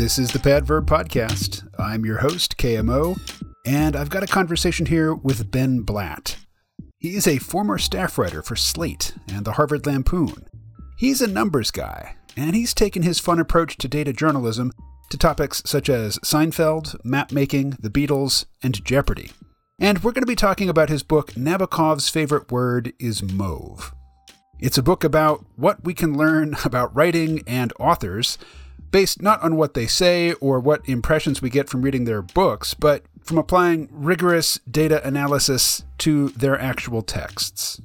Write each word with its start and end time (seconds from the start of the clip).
This 0.00 0.18
is 0.18 0.32
the 0.32 0.38
Padverb 0.38 0.86
Podcast. 0.86 1.68
I'm 1.78 2.06
your 2.06 2.20
host, 2.20 2.56
KMO, 2.56 3.20
and 3.66 3.94
I've 3.94 4.08
got 4.08 4.22
a 4.22 4.26
conversation 4.26 4.86
here 4.86 5.14
with 5.14 5.50
Ben 5.50 5.80
Blatt. 5.82 6.38
He 6.96 7.16
is 7.16 7.26
a 7.26 7.36
former 7.36 7.76
staff 7.76 8.16
writer 8.16 8.42
for 8.42 8.56
Slate 8.56 9.12
and 9.30 9.44
the 9.44 9.52
Harvard 9.52 9.84
Lampoon. 9.84 10.48
He's 10.96 11.20
a 11.20 11.26
numbers 11.26 11.70
guy, 11.70 12.16
and 12.34 12.56
he's 12.56 12.72
taken 12.72 13.02
his 13.02 13.20
fun 13.20 13.38
approach 13.38 13.76
to 13.76 13.88
data 13.88 14.14
journalism 14.14 14.72
to 15.10 15.18
topics 15.18 15.62
such 15.66 15.90
as 15.90 16.18
Seinfeld, 16.20 16.96
map 17.04 17.30
making, 17.30 17.76
the 17.78 17.90
Beatles, 17.90 18.46
and 18.62 18.82
Jeopardy! 18.82 19.32
And 19.78 20.02
we're 20.02 20.12
going 20.12 20.22
to 20.22 20.26
be 20.26 20.34
talking 20.34 20.70
about 20.70 20.88
his 20.88 21.02
book, 21.02 21.32
Nabokov's 21.32 22.08
Favorite 22.08 22.50
Word 22.50 22.94
is 22.98 23.22
Mauve. 23.22 23.92
It's 24.58 24.78
a 24.78 24.82
book 24.82 25.04
about 25.04 25.44
what 25.56 25.84
we 25.84 25.92
can 25.92 26.16
learn 26.16 26.56
about 26.64 26.96
writing 26.96 27.42
and 27.46 27.74
authors, 27.78 28.38
based 28.90 29.22
not 29.22 29.42
on 29.42 29.56
what 29.56 29.74
they 29.74 29.86
say 29.86 30.32
or 30.34 30.60
what 30.60 30.88
impressions 30.88 31.40
we 31.40 31.50
get 31.50 31.68
from 31.68 31.82
reading 31.82 32.04
their 32.04 32.22
books, 32.22 32.74
but 32.74 33.04
from 33.22 33.38
applying 33.38 33.88
rigorous 33.92 34.58
data 34.70 35.06
analysis 35.06 35.84
to 35.98 36.30
their 36.30 36.58
actual 36.60 37.02
texts. 37.02 37.80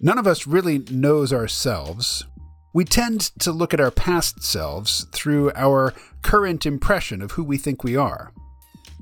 None 0.00 0.18
of 0.18 0.26
us 0.26 0.46
really 0.46 0.78
knows 0.90 1.32
ourselves. 1.32 2.24
We 2.72 2.84
tend 2.84 3.20
to 3.40 3.50
look 3.50 3.74
at 3.74 3.80
our 3.80 3.90
past 3.90 4.42
selves 4.42 5.06
through 5.12 5.50
our 5.54 5.92
current 6.22 6.64
impression 6.64 7.20
of 7.20 7.32
who 7.32 7.42
we 7.42 7.58
think 7.58 7.82
we 7.82 7.96
are. 7.96 8.32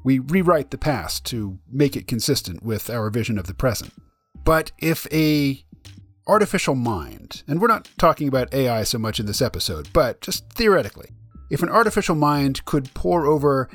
We 0.04 0.18
rewrite 0.18 0.70
the 0.70 0.78
past 0.78 1.26
to 1.26 1.58
make 1.70 1.96
it 1.96 2.06
consistent 2.06 2.62
with 2.62 2.88
our 2.88 3.10
vision 3.10 3.38
of 3.38 3.46
the 3.46 3.54
present. 3.54 3.92
But 4.44 4.70
if 4.78 5.06
a 5.12 5.64
artificial 6.26 6.74
mind, 6.74 7.42
and 7.46 7.60
we're 7.60 7.68
not 7.68 7.88
talking 7.98 8.28
about 8.28 8.54
AI 8.54 8.82
so 8.84 8.98
much 8.98 9.20
in 9.20 9.26
this 9.26 9.42
episode, 9.42 9.88
but 9.92 10.20
just 10.20 10.48
theoretically, 10.50 11.10
if 11.50 11.62
an 11.62 11.68
artificial 11.68 12.14
mind 12.14 12.64
could 12.64 12.92
pore 12.94 13.26
over 13.26 13.68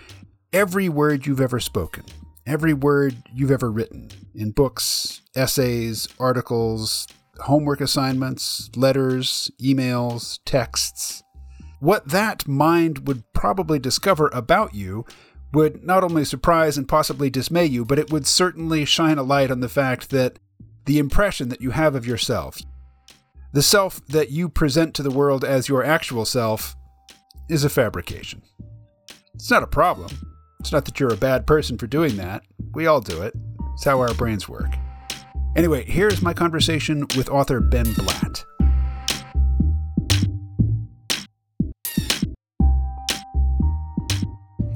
every 0.54 0.90
word 0.90 1.26
you've 1.26 1.42
ever 1.42 1.60
spoken, 1.60 2.04
every 2.46 2.74
word 2.74 3.16
you've 3.34 3.52
ever 3.52 3.72
written 3.72 4.10
in 4.36 4.52
books, 4.52 5.22
essays, 5.36 6.08
articles, 6.20 7.08
homework 7.42 7.82
assignments, 7.82 8.70
letters, 8.76 9.52
emails, 9.62 10.40
texts, 10.46 11.24
what 11.80 12.08
that 12.10 12.48
mind 12.48 13.08
would 13.08 13.24
probably 13.34 13.80
discover 13.80 14.30
about 14.34 14.76
you 14.76 15.06
would 15.54 15.84
not 15.84 16.04
only 16.04 16.24
surprise 16.24 16.78
and 16.78 16.88
possibly 16.88 17.30
dismay 17.30 17.66
you, 17.66 17.84
but 17.84 18.00
it 18.00 18.12
would 18.12 18.28
certainly 18.28 18.86
shine 18.86 19.18
a 19.18 19.24
light 19.24 19.52
on 19.52 19.60
the 19.60 19.68
fact 19.68 20.12
that 20.12 20.40
the 20.86 21.00
impression 21.00 21.50
that 21.50 21.62
you 21.62 21.72
have 21.72 21.96
of 21.96 22.06
yourself, 22.06 22.62
the 23.52 23.64
self 23.64 24.06
that 24.08 24.30
you 24.30 24.48
present 24.48 24.94
to 24.94 25.04
the 25.04 25.12
world 25.12 25.44
as 25.44 25.68
your 25.68 25.84
actual 25.84 26.24
self, 26.24 26.76
is 27.52 27.66
a 27.66 27.70
fabrication. 27.70 28.42
It's 29.36 29.52
not 29.52 29.62
a 29.62 29.68
problem. 29.68 30.10
It's 30.62 30.72
not 30.72 30.86
that 30.86 31.02
you're 31.02 31.14
a 31.14 31.18
bad 31.18 31.46
person 31.46 31.78
for 31.78 31.86
doing 31.86 32.16
that. 32.16 32.44
We 32.74 32.88
all 32.88 33.02
do 33.02 33.22
it. 33.24 33.34
It's 33.74 33.84
how 33.84 34.00
our 34.00 34.14
brains 34.14 34.48
work. 34.48 34.74
Anyway, 35.58 35.84
here's 35.84 36.22
my 36.22 36.34
conversation 36.34 37.02
with 37.18 37.30
author 37.30 37.60
Ben 37.60 37.92
Blatt. 37.94 38.46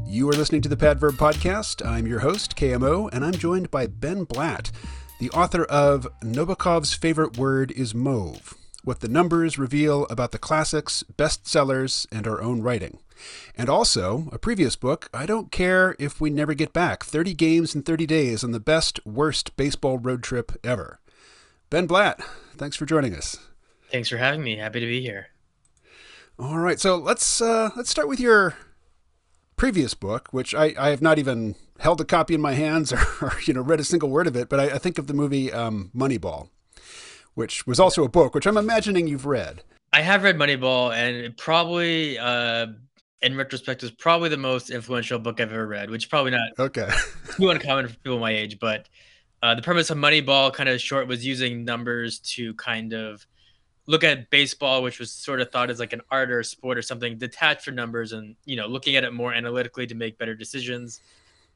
You 0.06 0.30
are 0.30 0.34
listening 0.34 0.62
to 0.64 0.70
the 0.70 0.76
Padverb 0.76 1.14
Podcast. 1.14 1.86
I'm 1.86 2.08
your 2.08 2.20
host, 2.20 2.58
KMO, 2.58 3.10
and 3.14 3.24
I'm 3.24 3.32
joined 3.32 3.72
by 3.72 3.88
Ben 3.88 4.26
Blatt, 4.26 4.74
the 5.22 5.30
author 5.30 5.64
of 5.64 6.10
Nabokov's 6.22 6.94
Favorite 6.94 7.38
Word 7.38 7.72
is 7.72 7.96
Mauve 7.96 8.54
What 8.86 9.00
the 9.00 9.08
Numbers 9.08 9.58
Reveal 9.58 10.06
About 10.12 10.32
the 10.32 10.38
Classics, 10.38 11.04
Bestsellers, 11.18 12.06
and 12.12 12.28
Our 12.28 12.40
Own 12.40 12.62
Writing. 12.62 13.00
And 13.58 13.68
also, 13.68 14.30
a 14.32 14.38
previous 14.38 14.76
book, 14.76 15.10
I 15.12 15.26
Don't 15.26 15.52
Care 15.52 15.96
If 15.98 16.22
We 16.22 16.30
Never 16.30 16.54
Get 16.54 16.72
Back 16.72 17.04
30 17.04 17.34
Games 17.34 17.74
in 17.74 17.82
30 17.82 18.06
Days 18.06 18.44
on 18.44 18.52
the 18.52 18.60
Best, 18.60 19.04
Worst 19.04 19.58
Baseball 19.58 19.98
Road 19.98 20.22
Trip 20.22 20.52
Ever. 20.64 21.00
Ben 21.72 21.88
Blatt, 21.88 22.22
thanks 22.58 22.76
for 22.76 22.86
joining 22.86 23.16
us. 23.16 23.38
Thanks 23.92 24.08
for 24.08 24.18
having 24.18 24.44
me. 24.44 24.58
Happy 24.58 24.80
to 24.80 24.86
be 24.86 25.02
here. 25.02 25.30
All 26.38 26.60
right, 26.60 26.80
so 26.80 26.96
let's 26.96 27.42
uh, 27.42 27.72
let's 27.76 27.90
start 27.90 28.08
with 28.08 28.20
your 28.20 28.56
previous 29.56 29.96
book, 29.96 30.28
which 30.30 30.54
I, 30.54 30.76
I 30.78 30.90
have 30.90 31.02
not 31.02 31.18
even 31.18 31.56
held 31.80 32.00
a 32.02 32.06
copy 32.06 32.36
in 32.36 32.42
my 32.42 32.54
hands 32.54 32.94
or, 32.94 33.00
or 33.22 33.34
you 33.48 33.54
know 33.56 33.62
read 33.62 33.80
a 33.80 33.84
single 33.84 34.12
word 34.12 34.28
of 34.28 34.36
it, 34.36 34.48
but 34.48 34.60
I, 34.60 34.76
I 34.76 34.78
think 34.78 35.00
of 35.00 35.08
the 35.08 35.14
movie 35.16 35.52
um, 35.52 35.90
Moneyball, 35.96 36.50
which 37.36 37.68
was 37.68 37.80
also 37.80 38.04
a 38.04 38.10
book, 38.10 38.34
which 38.34 38.48
I'm 38.48 38.58
imagining 38.58 39.08
you've 39.08 39.26
read. 39.26 39.62
I 39.94 40.02
have 40.02 40.24
read 40.24 40.38
Moneyball, 40.38 40.94
and 40.94 41.38
probably, 41.38 42.18
uh, 42.18 42.68
in 43.22 43.38
retrospect, 43.38 43.84
is 43.84 43.92
probably 43.92 44.30
the 44.30 44.38
most 44.38 44.70
influential 44.70 45.20
book 45.20 45.40
I've 45.40 45.52
ever 45.52 45.68
read, 45.68 45.90
which 45.90 46.04
is 46.04 46.10
probably 46.10 46.32
not 46.32 46.50
okay 46.60 46.90
too 47.38 47.50
uncommon 47.50 47.88
for 47.88 47.96
people 47.96 48.20
my 48.20 48.32
age. 48.32 48.60
But 48.60 48.90
uh, 49.44 49.56
the 49.56 49.62
premise 49.62 49.90
of 49.90 49.98
Moneyball, 49.98 50.54
kind 50.54 50.68
of 50.68 50.82
short, 50.82 51.08
was 51.08 51.26
using 51.26 51.64
numbers 51.64 52.20
to 52.20 52.54
kind 52.56 52.94
of 52.94 53.26
look 53.88 54.04
at 54.04 54.30
baseball, 54.30 54.82
which 54.82 55.00
was 55.00 55.12
sort 55.12 55.40
of 55.40 55.52
thought 55.52 55.70
as 55.70 55.80
like 55.80 55.94
an 55.94 56.02
art 56.10 56.32
or 56.32 56.40
a 56.40 56.46
sport 56.46 56.78
or 56.78 56.82
something 56.82 57.18
detached 57.18 57.64
from 57.64 57.76
numbers, 57.76 58.14
and 58.14 58.36
you 58.46 58.56
know, 58.56 58.68
looking 58.68 58.96
at 58.96 59.04
it 59.04 59.14
more 59.14 59.34
analytically 59.34 59.88
to 59.88 59.96
make 59.96 60.18
better 60.18 60.36
decisions. 60.36 61.02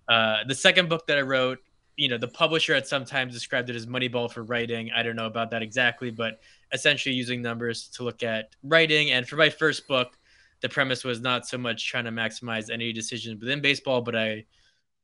Uh, 0.07 0.37
the 0.47 0.55
second 0.55 0.89
book 0.89 1.05
that 1.07 1.17
I 1.17 1.21
wrote, 1.21 1.59
you 1.99 2.07
know, 2.07 2.17
the 2.17 2.29
publisher 2.29 2.73
had 2.73 2.87
sometimes 2.87 3.33
described 3.33 3.69
it 3.69 3.75
as 3.75 3.85
Moneyball 3.85 4.31
for 4.31 4.43
writing. 4.43 4.89
I 4.95 5.03
don't 5.03 5.17
know 5.17 5.25
about 5.25 5.51
that 5.51 5.61
exactly, 5.61 6.09
but 6.09 6.39
essentially 6.71 7.13
using 7.13 7.41
numbers 7.41 7.89
to 7.89 8.03
look 8.03 8.23
at 8.23 8.55
writing. 8.63 9.11
And 9.11 9.27
for 9.27 9.35
my 9.35 9.49
first 9.49 9.85
book, 9.85 10.17
the 10.61 10.69
premise 10.69 11.03
was 11.03 11.19
not 11.19 11.45
so 11.45 11.57
much 11.57 11.85
trying 11.89 12.05
to 12.05 12.11
maximize 12.11 12.71
any 12.71 12.93
decisions 12.93 13.41
within 13.41 13.59
baseball, 13.59 14.01
but 14.01 14.15
I 14.15 14.45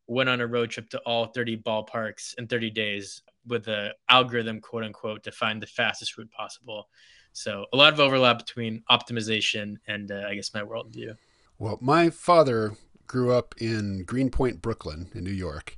went 0.07 0.29
on 0.29 0.39
a 0.39 0.47
road 0.47 0.69
trip 0.69 0.89
to 0.91 0.99
all 0.99 1.25
30 1.25 1.57
ballparks 1.57 2.33
in 2.37 2.47
30 2.47 2.69
days 2.69 3.23
with 3.45 3.65
the 3.65 3.93
algorithm, 4.07 4.61
quote 4.61 4.85
unquote, 4.85 5.21
to 5.23 5.33
find 5.33 5.61
the 5.61 5.67
fastest 5.67 6.17
route 6.17 6.31
possible. 6.31 6.87
So 7.33 7.65
a 7.73 7.77
lot 7.77 7.91
of 7.91 7.99
overlap 7.99 8.37
between 8.37 8.83
optimization 8.89 9.75
and 9.85 10.13
uh, 10.13 10.23
I 10.29 10.35
guess 10.35 10.53
my 10.53 10.61
worldview. 10.61 11.17
Well, 11.59 11.77
my 11.81 12.09
father 12.09 12.71
grew 13.05 13.33
up 13.33 13.53
in 13.57 14.05
Greenpoint, 14.05 14.61
Brooklyn, 14.61 15.09
in 15.13 15.25
New 15.25 15.31
York, 15.31 15.77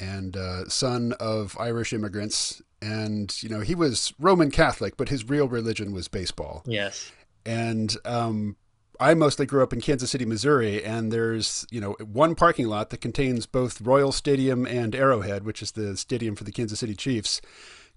and 0.00 0.36
uh, 0.36 0.68
son 0.68 1.12
of 1.20 1.56
Irish 1.58 1.92
immigrants. 1.92 2.62
And 2.82 3.34
you 3.42 3.48
know 3.48 3.60
he 3.60 3.74
was 3.74 4.12
Roman 4.18 4.50
Catholic, 4.50 4.96
but 4.96 5.08
his 5.08 5.28
real 5.28 5.48
religion 5.48 5.92
was 5.92 6.08
baseball. 6.08 6.62
Yes. 6.66 7.10
And 7.46 7.96
um, 8.04 8.56
I 9.00 9.14
mostly 9.14 9.46
grew 9.46 9.62
up 9.62 9.72
in 9.72 9.80
Kansas 9.80 10.10
City, 10.10 10.24
Missouri, 10.24 10.84
and 10.84 11.10
there's 11.10 11.66
you 11.70 11.80
know 11.80 11.96
one 12.00 12.34
parking 12.34 12.68
lot 12.68 12.90
that 12.90 13.00
contains 13.00 13.46
both 13.46 13.80
Royal 13.80 14.12
Stadium 14.12 14.66
and 14.66 14.94
Arrowhead, 14.94 15.44
which 15.44 15.62
is 15.62 15.72
the 15.72 15.96
stadium 15.96 16.36
for 16.36 16.44
the 16.44 16.52
Kansas 16.52 16.80
City 16.80 16.94
Chiefs. 16.94 17.40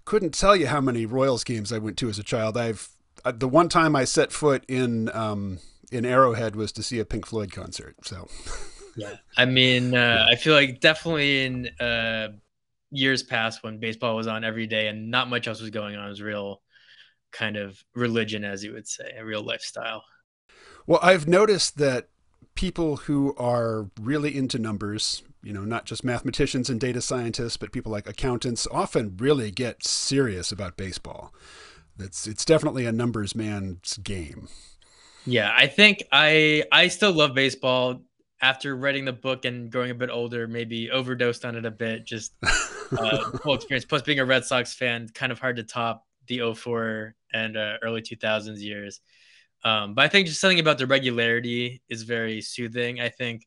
Couldn't 0.04 0.34
tell 0.34 0.56
you 0.56 0.68
how 0.68 0.80
many 0.80 1.04
Royals 1.04 1.44
games 1.44 1.72
I 1.72 1.78
went 1.78 1.98
to 1.98 2.08
as 2.08 2.18
a 2.18 2.22
child. 2.22 2.56
I've 2.56 2.88
uh, 3.24 3.32
the 3.32 3.48
one 3.48 3.68
time 3.68 3.94
I 3.94 4.04
set 4.04 4.32
foot 4.32 4.64
in 4.68 5.14
um, 5.14 5.58
in 5.90 6.04
Arrowhead 6.04 6.56
was 6.56 6.72
to 6.72 6.82
see 6.82 6.98
a 6.98 7.04
Pink 7.04 7.26
Floyd 7.26 7.52
concert. 7.52 7.96
So, 8.02 8.28
yeah, 8.98 9.14
I 9.36 9.44
mean, 9.44 9.94
uh, 9.94 10.26
I 10.28 10.34
feel 10.34 10.54
like 10.54 10.80
definitely 10.80 11.44
in 11.44 11.68
uh, 11.80 12.28
years 12.90 13.22
past 13.22 13.62
when 13.62 13.78
baseball 13.78 14.16
was 14.16 14.26
on 14.26 14.42
every 14.44 14.66
day 14.66 14.88
and 14.88 15.10
not 15.10 15.28
much 15.28 15.46
else 15.46 15.60
was 15.60 15.70
going 15.70 15.94
on, 15.96 16.06
it 16.06 16.08
was 16.10 16.20
real 16.20 16.62
kind 17.30 17.56
of 17.56 17.82
religion, 17.94 18.44
as 18.44 18.64
you 18.64 18.72
would 18.72 18.88
say, 18.88 19.14
a 19.16 19.24
real 19.24 19.42
lifestyle. 19.42 20.02
Well, 20.86 20.98
I've 21.00 21.28
noticed 21.28 21.78
that 21.78 22.08
people 22.54 22.96
who 22.96 23.36
are 23.36 23.88
really 24.00 24.36
into 24.36 24.58
numbers, 24.58 25.22
you 25.44 25.52
know, 25.52 25.64
not 25.64 25.84
just 25.84 26.02
mathematicians 26.02 26.68
and 26.68 26.80
data 26.80 27.00
scientists, 27.00 27.56
but 27.56 27.70
people 27.70 27.92
like 27.92 28.08
accountants, 28.08 28.66
often 28.72 29.16
really 29.16 29.52
get 29.52 29.86
serious 29.86 30.50
about 30.50 30.76
baseball. 30.76 31.32
It's 32.00 32.26
it's 32.26 32.44
definitely 32.44 32.84
a 32.84 32.92
numbers 32.92 33.34
man's 33.34 33.96
game. 33.98 34.48
Yeah, 35.24 35.52
I 35.54 35.66
think 35.66 36.04
I 36.10 36.64
I 36.72 36.88
still 36.88 37.12
love 37.12 37.34
baseball. 37.34 38.00
After 38.40 38.76
writing 38.76 39.04
the 39.04 39.12
book 39.12 39.44
and 39.44 39.70
growing 39.70 39.90
a 39.90 39.94
bit 39.94 40.10
older, 40.10 40.46
maybe 40.46 40.90
overdosed 40.90 41.44
on 41.44 41.56
it 41.56 41.64
a 41.64 41.70
bit. 41.70 42.04
Just 42.04 42.34
uh, 42.42 43.18
whole 43.42 43.54
experience. 43.54 43.84
Plus, 43.84 44.02
being 44.02 44.20
a 44.20 44.24
Red 44.24 44.44
Sox 44.44 44.74
fan, 44.74 45.08
kind 45.08 45.32
of 45.32 45.40
hard 45.40 45.56
to 45.56 45.64
top 45.64 46.06
the 46.28 46.54
04 46.54 47.14
and 47.32 47.56
uh, 47.56 47.78
early 47.82 48.02
2000s 48.02 48.60
years. 48.60 49.00
Um, 49.64 49.94
but 49.94 50.04
I 50.04 50.08
think 50.08 50.28
just 50.28 50.40
something 50.40 50.60
about 50.60 50.78
the 50.78 50.86
regularity 50.86 51.82
is 51.88 52.04
very 52.04 52.40
soothing. 52.40 53.00
I 53.00 53.08
think 53.08 53.46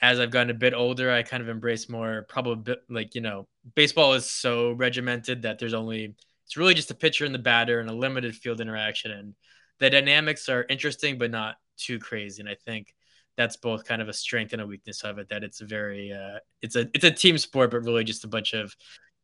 as 0.00 0.18
I've 0.18 0.32
gotten 0.32 0.50
a 0.50 0.54
bit 0.54 0.74
older, 0.74 1.10
I 1.12 1.22
kind 1.22 1.42
of 1.42 1.48
embrace 1.48 1.88
more 1.88 2.26
probably 2.28 2.74
like 2.88 3.14
you 3.14 3.20
know, 3.20 3.46
baseball 3.76 4.14
is 4.14 4.26
so 4.26 4.72
regimented 4.72 5.42
that 5.42 5.58
there's 5.60 5.74
only 5.74 6.14
it's 6.44 6.56
really 6.56 6.74
just 6.74 6.90
a 6.90 6.94
pitcher 6.94 7.24
and 7.24 7.34
the 7.34 7.38
batter 7.38 7.78
and 7.78 7.88
a 7.88 7.94
limited 7.94 8.34
field 8.34 8.60
interaction. 8.60 9.12
And 9.12 9.34
the 9.78 9.90
dynamics 9.90 10.48
are 10.48 10.66
interesting, 10.68 11.18
but 11.18 11.30
not 11.30 11.56
too 11.76 12.00
crazy. 12.00 12.42
And 12.42 12.48
I 12.48 12.56
think 12.56 12.94
that's 13.36 13.56
both 13.56 13.84
kind 13.84 14.02
of 14.02 14.08
a 14.08 14.12
strength 14.12 14.52
and 14.52 14.62
a 14.62 14.66
weakness 14.66 15.02
of 15.02 15.18
it. 15.18 15.28
That 15.28 15.42
it's 15.44 15.60
a 15.60 15.66
very 15.66 16.12
uh, 16.12 16.38
it's 16.60 16.76
a 16.76 16.88
it's 16.94 17.04
a 17.04 17.10
team 17.10 17.38
sport, 17.38 17.70
but 17.70 17.84
really 17.84 18.04
just 18.04 18.24
a 18.24 18.28
bunch 18.28 18.52
of 18.52 18.74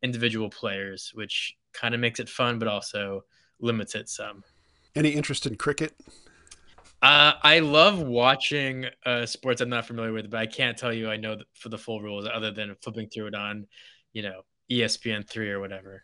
individual 0.03 0.49
players, 0.51 1.11
which 1.15 1.55
kind 1.73 1.95
of 1.95 2.01
makes 2.01 2.21
it 2.21 2.29
fun, 2.29 2.59
but 2.59 2.69
also 2.69 3.25
limits 3.61 3.95
it 3.95 4.09
some. 4.09 4.43
Any 4.95 5.11
interest 5.11 5.47
in 5.47 5.57
cricket? 5.57 5.95
Uh, 7.01 7.35
I 7.43 7.61
love 7.61 8.01
watching 8.01 8.87
uh, 9.07 9.25
sports 9.27 9.61
I'm 9.61 9.69
not 9.69 9.87
familiar 9.87 10.13
with, 10.13 10.31
but 10.31 10.41
I 10.41 10.47
can't 10.47 10.77
tell 10.77 10.93
you 10.93 11.09
I 11.09 11.17
know 11.17 11.37
for 11.55 11.69
the 11.69 11.79
full 11.79 12.01
rules 12.01 12.27
other 12.33 12.51
than 12.51 12.75
flipping 12.83 13.09
through 13.09 13.29
it 13.29 13.35
on, 13.35 13.67
you 14.13 14.23
know, 14.23 14.41
ESPN 14.71 15.29
three 15.29 15.51
or 15.51 15.61
whatever. 15.61 16.03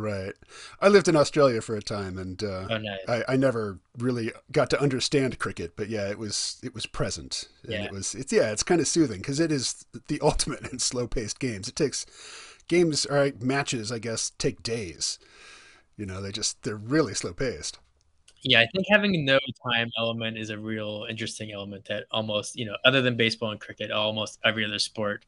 Right. 0.00 0.32
I 0.80 0.88
lived 0.88 1.08
in 1.08 1.16
Australia 1.16 1.60
for 1.60 1.76
a 1.76 1.82
time, 1.82 2.16
and 2.16 2.42
uh, 2.42 2.66
oh, 2.70 2.78
nice. 2.78 3.00
I, 3.06 3.34
I, 3.34 3.36
never 3.36 3.80
really 3.98 4.32
got 4.50 4.70
to 4.70 4.80
understand 4.80 5.38
cricket. 5.38 5.76
But 5.76 5.90
yeah, 5.90 6.08
it 6.08 6.18
was 6.18 6.58
it 6.62 6.74
was 6.74 6.86
present, 6.86 7.50
and 7.64 7.72
yeah. 7.72 7.84
it 7.84 7.92
was 7.92 8.14
it's 8.14 8.32
yeah, 8.32 8.50
it's 8.50 8.62
kind 8.62 8.80
of 8.80 8.88
soothing 8.88 9.18
because 9.18 9.40
it 9.40 9.52
is 9.52 9.84
the 10.08 10.18
ultimate 10.22 10.66
in 10.72 10.78
slow 10.78 11.06
paced 11.06 11.38
games. 11.38 11.68
It 11.68 11.76
takes 11.76 12.06
games 12.66 13.04
or 13.04 13.30
matches, 13.40 13.92
I 13.92 13.98
guess, 13.98 14.30
take 14.38 14.62
days. 14.62 15.18
You 15.98 16.06
know, 16.06 16.22
they 16.22 16.32
just 16.32 16.62
they're 16.62 16.76
really 16.76 17.12
slow 17.12 17.34
paced. 17.34 17.78
Yeah, 18.42 18.60
I 18.60 18.68
think 18.72 18.86
having 18.88 19.26
no 19.26 19.38
time 19.70 19.90
element 19.98 20.38
is 20.38 20.48
a 20.48 20.58
real 20.58 21.06
interesting 21.10 21.52
element 21.52 21.84
that 21.90 22.06
almost 22.10 22.56
you 22.56 22.64
know, 22.64 22.76
other 22.86 23.02
than 23.02 23.18
baseball 23.18 23.50
and 23.50 23.60
cricket, 23.60 23.90
almost 23.90 24.38
every 24.46 24.64
other 24.64 24.78
sport 24.78 25.26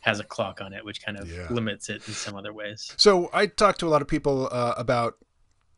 has 0.00 0.18
a 0.18 0.24
clock 0.24 0.60
on 0.60 0.72
it, 0.72 0.84
which 0.84 1.04
kind 1.04 1.18
of 1.18 1.30
yeah. 1.30 1.46
limits 1.50 1.88
it 1.88 2.06
in 2.08 2.14
some 2.14 2.34
other 2.34 2.52
ways. 2.52 2.92
So 2.96 3.30
I 3.32 3.46
talked 3.46 3.80
to 3.80 3.86
a 3.86 3.90
lot 3.90 4.02
of 4.02 4.08
people 4.08 4.48
uh, 4.50 4.74
about 4.76 5.18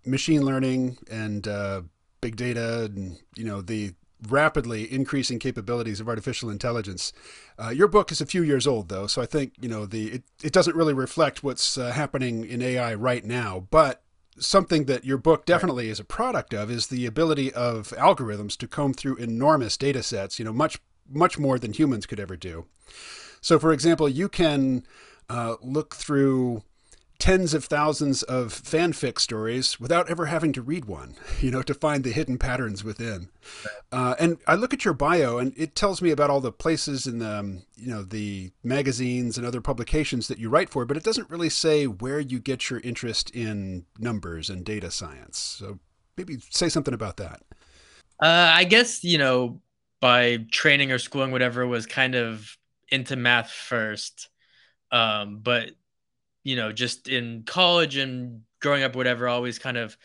machine 0.07 0.43
learning 0.43 0.99
and 1.11 1.47
uh, 1.47 1.83
big 2.21 2.37
data, 2.37 2.85
and 2.85 3.19
you 3.37 3.45
know 3.45 3.61
the 3.61 3.95
rapidly 4.29 4.91
increasing 4.93 5.41
capabilities 5.41 5.99
of 6.01 6.09
artificial 6.09 6.49
intelligence. 6.49 7.13
Uh, 7.59 7.71
your 7.71 7.89
book 7.89 8.13
is 8.13 8.21
a 8.21 8.27
few 8.27 8.43
years 8.43 8.67
old, 8.67 8.89
though, 8.89 9.09
so 9.09 9.21
I 9.21 9.27
think 9.27 9.55
you 9.61 9.69
know 9.69 9.87
the 9.87 10.13
it, 10.13 10.23
it 10.43 10.53
doesn't 10.53 10.77
really 10.77 10.95
reflect 10.95 11.43
what's 11.43 11.77
uh, 11.77 11.91
happening 11.91 12.45
in 12.45 12.63
AI 12.63 12.95
right 12.95 13.25
now, 13.25 13.67
but. 13.71 14.03
Something 14.39 14.87
that 14.87 15.05
your 15.05 15.19
book 15.19 15.45
definitely 15.45 15.89
right. 15.89 15.93
is 15.93 16.01
a 16.01 16.05
product 16.05 16.55
of 16.55 16.71
is 16.71 16.87
the 16.87 17.05
ability 17.05 17.53
of 17.53 17.89
algorithms 17.89 18.57
to 18.57 18.67
comb 18.67 18.95
through 18.95 19.17
enormous 19.17 19.77
data 19.77 20.03
sets, 20.03 20.39
you 20.39 20.45
know, 20.47 20.55
much 20.55 20.79
much 21.07 21.39
more 21.39 21.59
than 21.59 21.75
humans 21.75 22.07
could 22.07 22.19
ever 22.19 22.35
do. 22.35 22.65
So, 23.43 23.59
for 23.59 23.73
example, 23.73 24.09
you 24.09 24.31
can 24.31 24.85
uh, 25.29 25.57
look 25.61 25.97
through 25.97 26.63
tens 27.19 27.55
of 27.55 27.65
thousands 27.65 28.25
of 28.25 28.49
fanfic 28.49 29.17
stories 29.17 29.79
without 29.79 30.11
ever 30.11 30.27
having 30.27 30.53
to 30.53 30.63
read 30.63 30.87
one, 30.87 31.15
you 31.41 31.51
know, 31.51 31.63
to 31.63 31.75
find 31.75 32.03
the 32.03 32.11
hidden 32.11 32.39
patterns 32.39 32.83
within. 32.83 33.29
Uh, 33.93 34.15
and 34.19 34.39
I 34.47 34.55
look 34.55 34.73
at 34.73 34.85
your 34.85 34.95
bio, 34.95 35.39
and 35.39 35.53
it 35.57 35.75
tells 35.75 36.01
me 36.01 36.11
about 36.11 36.31
all 36.31 36.41
the 36.41 36.51
places 36.51 37.07
in 37.07 37.19
the, 37.19 37.39
um, 37.39 37.63
you 37.77 37.89
know, 37.89 38.03
the 38.03 38.53
magazines 38.65 39.37
and 39.37 39.47
other 39.47 39.61
publications 39.61 40.29
that 40.29 40.39
you 40.39 40.49
write 40.49 40.71
for, 40.71 40.85
but 40.85 40.97
it 40.97 41.05
doesn't 41.05 41.31
really 41.31 41.49
say 41.49 41.87
where 41.87 42.21
you 42.21 42.39
get 42.39 42.71
your 42.71 42.81
interest 42.81 43.31
in 43.31 43.87
numbers 43.99 44.49
and 44.49 44.65
data 44.65 44.91
science. 44.91 45.39
So 45.39 45.79
maybe 46.17 46.39
say 46.51 46.69
something 46.69 46.95
about 46.95 47.19
that. 47.19 47.43
Uh, 48.21 48.53
I 48.55 48.65
guess 48.65 49.03
you 49.03 49.19
know, 49.19 49.61
by 50.01 50.39
training 50.51 50.93
or 50.93 50.99
schooling, 50.99 51.31
whatever 51.31 51.67
was 51.67 51.87
kind 51.87 52.15
of 52.15 52.57
into 52.93 53.17
math 53.17 53.51
first. 53.51 54.29
Um, 54.91 55.39
but 55.43 55.71
you 56.45 56.57
know, 56.57 56.73
just 56.73 57.09
in 57.09 57.45
college 57.45 57.97
and 57.97 58.43
growing 58.61 58.83
up, 58.83 58.97
whatever, 58.97 59.29
I 59.29 59.33
always 59.33 59.59
kind 59.59 59.77
of 59.77 59.97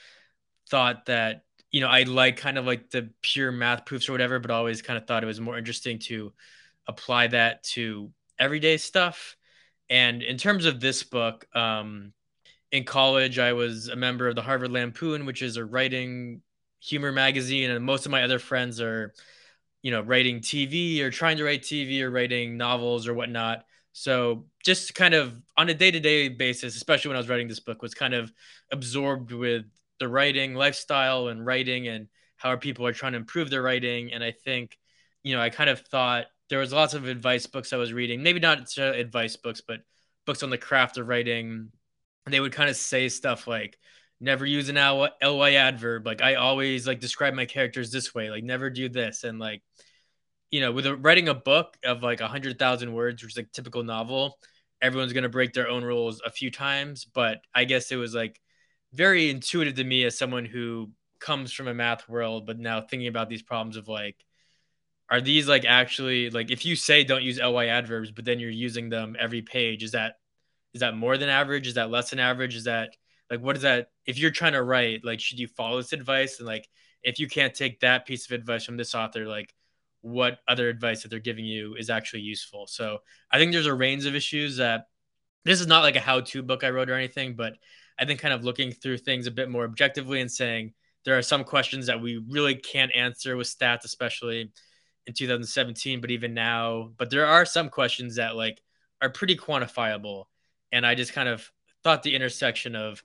thought 0.69 1.05
that 1.07 1.43
you 1.71 1.81
know 1.81 1.87
I 1.87 2.03
like 2.03 2.37
kind 2.37 2.57
of 2.57 2.65
like 2.65 2.89
the 2.89 3.09
pure 3.21 3.51
math 3.51 3.85
proofs 3.85 4.07
or 4.09 4.13
whatever, 4.13 4.39
but 4.39 4.51
always 4.51 4.81
kind 4.81 4.97
of 4.97 5.05
thought 5.05 5.23
it 5.23 5.27
was 5.27 5.41
more 5.41 5.57
interesting 5.57 5.99
to 5.99 6.33
apply 6.87 7.27
that 7.27 7.63
to 7.63 8.11
everyday 8.39 8.77
stuff. 8.77 9.35
And 9.89 10.21
in 10.21 10.37
terms 10.37 10.65
of 10.65 10.79
this 10.79 11.03
book, 11.03 11.47
um, 11.55 12.13
in 12.71 12.83
college, 12.83 13.39
I 13.39 13.53
was 13.53 13.87
a 13.87 13.95
member 13.95 14.27
of 14.27 14.35
the 14.35 14.41
Harvard 14.41 14.71
Lampoon, 14.71 15.25
which 15.25 15.41
is 15.41 15.57
a 15.57 15.65
writing 15.65 16.41
humor 16.79 17.11
magazine, 17.11 17.71
and 17.71 17.83
most 17.83 18.05
of 18.05 18.11
my 18.11 18.23
other 18.23 18.39
friends 18.39 18.79
are 18.81 19.13
you 19.81 19.91
know, 19.91 20.01
writing 20.01 20.39
TV 20.39 21.01
or 21.01 21.11
trying 21.11 21.37
to 21.37 21.43
write 21.43 21.61
TV 21.61 22.01
or 22.01 22.09
writing 22.09 22.57
novels 22.57 23.07
or 23.07 23.13
whatnot. 23.13 23.65
So 23.93 24.45
just 24.63 24.93
kind 24.95 25.13
of 25.13 25.41
on 25.57 25.69
a 25.69 25.73
day-to-day 25.73 26.29
basis, 26.29 26.75
especially 26.75 27.09
when 27.09 27.15
I 27.15 27.19
was 27.19 27.29
writing 27.29 27.47
this 27.47 27.59
book, 27.59 27.81
was 27.81 27.93
kind 27.93 28.13
of 28.13 28.31
absorbed 28.71 29.31
with 29.31 29.65
the 29.99 30.07
writing 30.07 30.53
lifestyle 30.53 31.29
and 31.29 31.45
writing 31.45 31.87
and 31.87 32.07
how 32.35 32.55
people 32.55 32.85
are 32.85 32.93
trying 32.93 33.13
to 33.13 33.17
improve 33.17 33.49
their 33.49 33.63
writing. 33.63 34.13
And 34.13 34.23
I 34.23 34.31
think, 34.31 34.77
you 35.23 35.35
know, 35.35 35.41
I 35.41 35.49
kind 35.49 35.69
of 35.69 35.79
thought 35.79 36.25
there 36.49 36.59
was 36.59 36.71
lots 36.71 36.93
of 36.93 37.07
advice 37.07 37.47
books 37.47 37.73
I 37.73 37.77
was 37.77 37.93
reading, 37.93 38.21
maybe 38.21 38.39
not 38.39 38.77
advice 38.77 39.35
books, 39.35 39.61
but 39.67 39.79
books 40.25 40.43
on 40.43 40.49
the 40.49 40.57
craft 40.57 40.97
of 40.97 41.07
writing. 41.07 41.71
And 42.25 42.33
they 42.33 42.39
would 42.39 42.51
kind 42.51 42.69
of 42.69 42.75
say 42.75 43.09
stuff 43.09 43.47
like, 43.47 43.77
never 44.19 44.45
use 44.45 44.69
an 44.69 44.75
ly 44.75 45.53
adverb. 45.53 46.05
Like 46.05 46.21
I 46.21 46.35
always 46.35 46.87
like 46.87 46.99
describe 46.99 47.33
my 47.33 47.45
characters 47.45 47.91
this 47.91 48.13
way. 48.13 48.29
Like 48.29 48.43
never 48.43 48.69
do 48.69 48.89
this. 48.89 49.23
And 49.23 49.39
like, 49.39 49.61
you 50.51 50.61
know, 50.61 50.71
with 50.71 50.85
a, 50.85 50.95
writing 50.95 51.29
a 51.29 51.33
book 51.33 51.77
of 51.83 52.03
like 52.03 52.21
a 52.21 52.27
hundred 52.27 52.57
thousand 52.57 52.93
words, 52.93 53.21
which 53.21 53.33
is 53.33 53.37
like 53.37 53.51
typical 53.51 53.83
novel, 53.83 54.37
everyone's 54.81 55.13
gonna 55.13 55.29
break 55.29 55.53
their 55.53 55.69
own 55.69 55.83
rules 55.83 56.21
a 56.25 56.31
few 56.31 56.49
times. 56.51 57.05
But 57.05 57.41
I 57.53 57.65
guess 57.65 57.91
it 57.91 57.97
was 57.97 58.15
like 58.15 58.39
very 58.93 59.29
intuitive 59.29 59.75
to 59.75 59.83
me 59.83 60.03
as 60.05 60.17
someone 60.17 60.45
who 60.45 60.91
comes 61.19 61.51
from 61.53 61.67
a 61.67 61.73
math 61.73 62.07
world, 62.09 62.45
but 62.45 62.59
now 62.59 62.81
thinking 62.81 63.07
about 63.07 63.29
these 63.29 63.43
problems 63.43 63.77
of 63.77 63.87
like, 63.87 64.15
are 65.09 65.21
these 65.21 65.47
like 65.47 65.63
actually 65.65 66.29
like 66.29 66.51
if 66.51 66.65
you 66.65 66.75
say 66.75 67.03
don't 67.03 67.23
use 67.23 67.39
ly 67.39 67.67
adverbs, 67.67 68.11
but 68.11 68.25
then 68.25 68.39
you're 68.39 68.49
using 68.49 68.89
them 68.89 69.15
every 69.19 69.41
page, 69.41 69.83
is 69.83 69.91
that 69.91 70.15
is 70.73 70.81
that 70.81 70.95
more 70.95 71.17
than 71.17 71.29
average? 71.29 71.67
Is 71.67 71.75
that 71.75 71.89
less 71.89 72.09
than 72.09 72.19
average? 72.19 72.55
Is 72.55 72.65
that 72.65 72.89
like 73.29 73.41
what 73.41 73.55
is 73.55 73.63
that 73.63 73.89
if 74.05 74.17
you're 74.17 74.31
trying 74.31 74.53
to 74.53 74.63
write 74.63 75.03
like 75.03 75.19
should 75.19 75.39
you 75.39 75.47
follow 75.47 75.77
this 75.77 75.93
advice? 75.93 76.39
And 76.39 76.47
like 76.47 76.67
if 77.03 77.19
you 77.19 77.27
can't 77.27 77.53
take 77.53 77.79
that 77.81 78.05
piece 78.05 78.25
of 78.25 78.31
advice 78.31 78.65
from 78.65 78.77
this 78.77 78.95
author 78.95 79.25
like 79.25 79.53
what 80.01 80.39
other 80.47 80.69
advice 80.69 81.01
that 81.01 81.09
they're 81.09 81.19
giving 81.19 81.45
you 81.45 81.75
is 81.75 81.89
actually 81.89 82.21
useful? 82.21 82.67
So 82.67 82.99
i 83.31 83.37
think 83.37 83.51
there's 83.51 83.65
a 83.65 83.73
range 83.73 84.05
of 84.05 84.15
issues 84.15 84.57
that 84.57 84.87
this 85.45 85.61
is 85.61 85.67
not 85.67 85.81
like 85.83 85.95
a 85.95 86.01
how-to 86.01 86.43
book 86.43 86.63
i 86.63 86.69
wrote 86.69 86.89
or 86.89 86.95
anything 86.95 87.35
but 87.35 87.53
i 87.99 88.05
think 88.05 88.19
kind 88.19 88.33
of 88.33 88.43
looking 88.43 88.71
through 88.71 88.97
things 88.97 89.27
a 89.27 89.31
bit 89.31 89.49
more 89.49 89.63
objectively 89.63 90.21
and 90.21 90.31
saying 90.31 90.73
there 91.05 91.17
are 91.17 91.21
some 91.21 91.43
questions 91.43 91.87
that 91.87 92.01
we 92.01 92.17
really 92.29 92.55
can't 92.55 92.93
answer 92.93 93.37
with 93.37 93.47
stats 93.47 93.85
especially 93.85 94.51
in 95.07 95.13
2017 95.13 96.01
but 96.01 96.11
even 96.11 96.33
now 96.33 96.91
but 96.97 97.09
there 97.09 97.25
are 97.25 97.45
some 97.45 97.69
questions 97.69 98.15
that 98.17 98.35
like 98.35 98.61
are 99.01 99.09
pretty 99.09 99.35
quantifiable. 99.35 100.25
And 100.71 100.85
i 100.85 100.95
just 100.95 101.13
kind 101.13 101.29
of 101.29 101.49
thought 101.83 102.03
the 102.03 102.15
intersection 102.15 102.75
of 102.75 103.01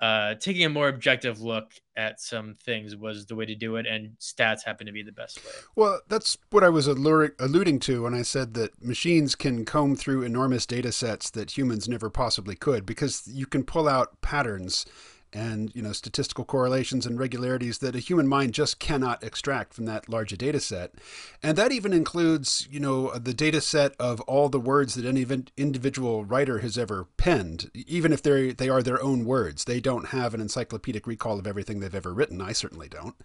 uh, 0.00 0.34
taking 0.34 0.64
a 0.64 0.68
more 0.68 0.88
objective 0.88 1.40
look 1.40 1.72
at 1.96 2.20
some 2.20 2.54
things 2.54 2.96
was 2.96 3.26
the 3.26 3.34
way 3.34 3.46
to 3.46 3.54
do 3.54 3.76
it, 3.76 3.86
and 3.86 4.16
stats 4.20 4.64
happen 4.64 4.86
to 4.86 4.92
be 4.92 5.02
the 5.02 5.12
best 5.12 5.44
way. 5.44 5.50
Well, 5.76 6.00
that's 6.08 6.36
what 6.50 6.64
I 6.64 6.68
was 6.68 6.86
alluding 6.86 7.78
to 7.80 8.02
when 8.02 8.14
I 8.14 8.22
said 8.22 8.54
that 8.54 8.82
machines 8.82 9.34
can 9.34 9.64
comb 9.64 9.96
through 9.96 10.22
enormous 10.22 10.66
data 10.66 10.92
sets 10.92 11.30
that 11.30 11.56
humans 11.56 11.88
never 11.88 12.10
possibly 12.10 12.56
could, 12.56 12.84
because 12.84 13.28
you 13.32 13.46
can 13.46 13.62
pull 13.64 13.88
out 13.88 14.20
patterns 14.20 14.84
and 15.34 15.74
you 15.74 15.82
know 15.82 15.92
statistical 15.92 16.44
correlations 16.44 17.04
and 17.04 17.18
regularities 17.18 17.78
that 17.78 17.96
a 17.96 17.98
human 17.98 18.28
mind 18.28 18.54
just 18.54 18.78
cannot 18.78 19.22
extract 19.22 19.74
from 19.74 19.84
that 19.86 20.08
large 20.08 20.32
a 20.32 20.36
data 20.36 20.60
set. 20.60 20.94
And 21.42 21.58
that 21.58 21.72
even 21.72 21.92
includes 21.92 22.66
you 22.70 22.80
know 22.80 23.10
the 23.18 23.34
data 23.34 23.60
set 23.60 23.94
of 23.98 24.20
all 24.22 24.48
the 24.48 24.60
words 24.60 24.94
that 24.94 25.04
any 25.04 25.26
individual 25.56 26.24
writer 26.24 26.60
has 26.60 26.78
ever 26.78 27.08
penned 27.16 27.70
even 27.74 28.12
if 28.12 28.22
they 28.22 28.52
they 28.52 28.68
are 28.68 28.82
their 28.82 29.02
own 29.02 29.24
words. 29.24 29.64
They 29.64 29.80
don't 29.80 30.08
have 30.08 30.32
an 30.32 30.40
encyclopedic 30.40 31.06
recall 31.06 31.38
of 31.38 31.46
everything 31.46 31.80
they've 31.80 31.94
ever 31.94 32.14
written. 32.14 32.40
I 32.40 32.52
certainly 32.52 32.88
don't. 32.88 33.16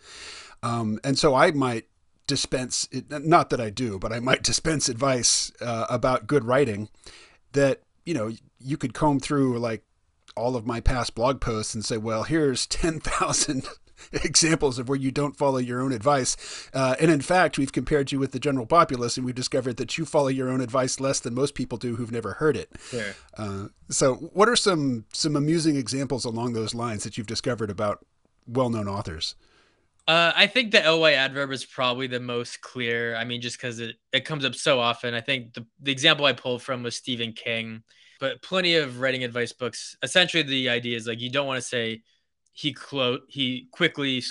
Um, 0.63 0.99
and 1.03 1.17
so 1.17 1.35
i 1.35 1.51
might 1.51 1.85
dispense 2.27 2.87
not 3.09 3.49
that 3.49 3.59
i 3.59 3.69
do 3.69 3.97
but 3.97 4.13
i 4.13 4.19
might 4.19 4.43
dispense 4.49 4.87
advice 4.89 5.51
uh, 5.61 5.85
about 5.89 6.27
good 6.27 6.43
writing 6.43 6.89
that 7.53 7.81
you 8.05 8.13
know 8.13 8.31
you 8.59 8.77
could 8.77 8.93
comb 8.93 9.19
through 9.19 9.57
like 9.57 9.83
all 10.39 10.55
of 10.55 10.65
my 10.65 10.79
past 10.79 11.15
blog 11.15 11.41
posts 11.41 11.75
and 11.75 11.83
say, 11.85 11.97
well, 11.97 12.23
here's 12.23 12.65
10,000 12.67 13.67
examples 14.13 14.79
of 14.79 14.89
where 14.89 14.97
you 14.97 15.11
don't 15.11 15.37
follow 15.37 15.57
your 15.57 15.81
own 15.81 15.91
advice. 15.91 16.69
Uh, 16.73 16.95
and 16.99 17.11
in 17.11 17.21
fact, 17.21 17.57
we've 17.57 17.71
compared 17.71 18.11
you 18.11 18.19
with 18.19 18.31
the 18.31 18.39
general 18.39 18.65
populace 18.65 19.17
and 19.17 19.25
we've 19.25 19.35
discovered 19.35 19.77
that 19.77 19.97
you 19.97 20.05
follow 20.05 20.27
your 20.27 20.49
own 20.49 20.61
advice 20.61 20.99
less 20.99 21.19
than 21.19 21.33
most 21.33 21.55
people 21.55 21.77
do 21.77 21.95
who've 21.95 22.11
never 22.11 22.33
heard 22.33 22.55
it. 22.55 22.69
Sure. 22.89 23.13
Uh, 23.37 23.67
so 23.89 24.15
what 24.15 24.49
are 24.49 24.55
some, 24.55 25.05
some 25.13 25.35
amusing 25.35 25.75
examples 25.75 26.25
along 26.25 26.53
those 26.53 26.73
lines 26.73 27.03
that 27.03 27.17
you've 27.17 27.27
discovered 27.27 27.69
about 27.69 28.05
well-known 28.47 28.87
authors? 28.87 29.35
Uh, 30.07 30.33
I 30.35 30.47
think 30.47 30.71
the 30.71 30.91
ly 30.91 31.11
adverb 31.11 31.51
is 31.51 31.65
probably 31.65 32.07
the 32.07 32.19
most 32.19 32.61
clear. 32.61 33.15
I 33.15 33.25
mean, 33.25 33.41
just 33.41 33.57
because 33.57 33.79
it, 33.79 33.97
it 34.11 34.25
comes 34.25 34.43
up 34.43 34.55
so 34.55 34.79
often. 34.79 35.13
I 35.13 35.21
think 35.21 35.53
the, 35.53 35.67
the 35.79 35.91
example 35.91 36.25
I 36.25 36.33
pulled 36.33 36.63
from 36.63 36.81
was 36.81 36.95
Stephen 36.95 37.31
King 37.31 37.83
but 38.19 38.41
plenty 38.41 38.75
of 38.75 38.99
writing 38.99 39.23
advice 39.23 39.53
books. 39.53 39.95
Essentially, 40.03 40.43
the 40.43 40.69
idea 40.69 40.97
is 40.97 41.07
like 41.07 41.21
you 41.21 41.31
don't 41.31 41.47
want 41.47 41.61
to 41.61 41.67
say 41.67 42.01
he 42.51 42.73
closed, 42.73 43.23
he 43.29 43.67
quickly 43.71 44.23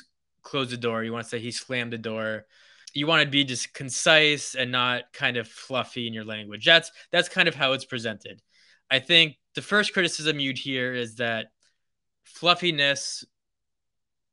closed 0.43 0.71
the 0.71 0.77
door. 0.77 1.03
You 1.03 1.13
want 1.13 1.25
to 1.25 1.31
say 1.31 1.39
he 1.39 1.51
slammed 1.51 1.93
the 1.93 1.99
door. 1.99 2.47
You 2.95 3.07
want 3.07 3.23
to 3.23 3.29
be 3.29 3.45
just 3.45 3.75
concise 3.75 4.55
and 4.55 4.73
not 4.73 5.13
kind 5.13 5.37
of 5.37 5.49
fluffy 5.49 6.07
in 6.07 6.13
your 6.13 6.25
language. 6.25 6.65
That's 6.65 6.91
that's 7.13 7.29
kind 7.29 7.49
of 7.49 7.55
how 7.55 7.73
it's 7.73 7.85
presented. 7.85 8.43
I 8.91 8.99
think 8.99 9.37
the 9.55 9.63
first 9.63 9.93
criticism 9.93 10.41
you'd 10.41 10.59
hear 10.59 10.95
is 10.95 11.17
that 11.17 11.47
fluffiness 12.25 13.25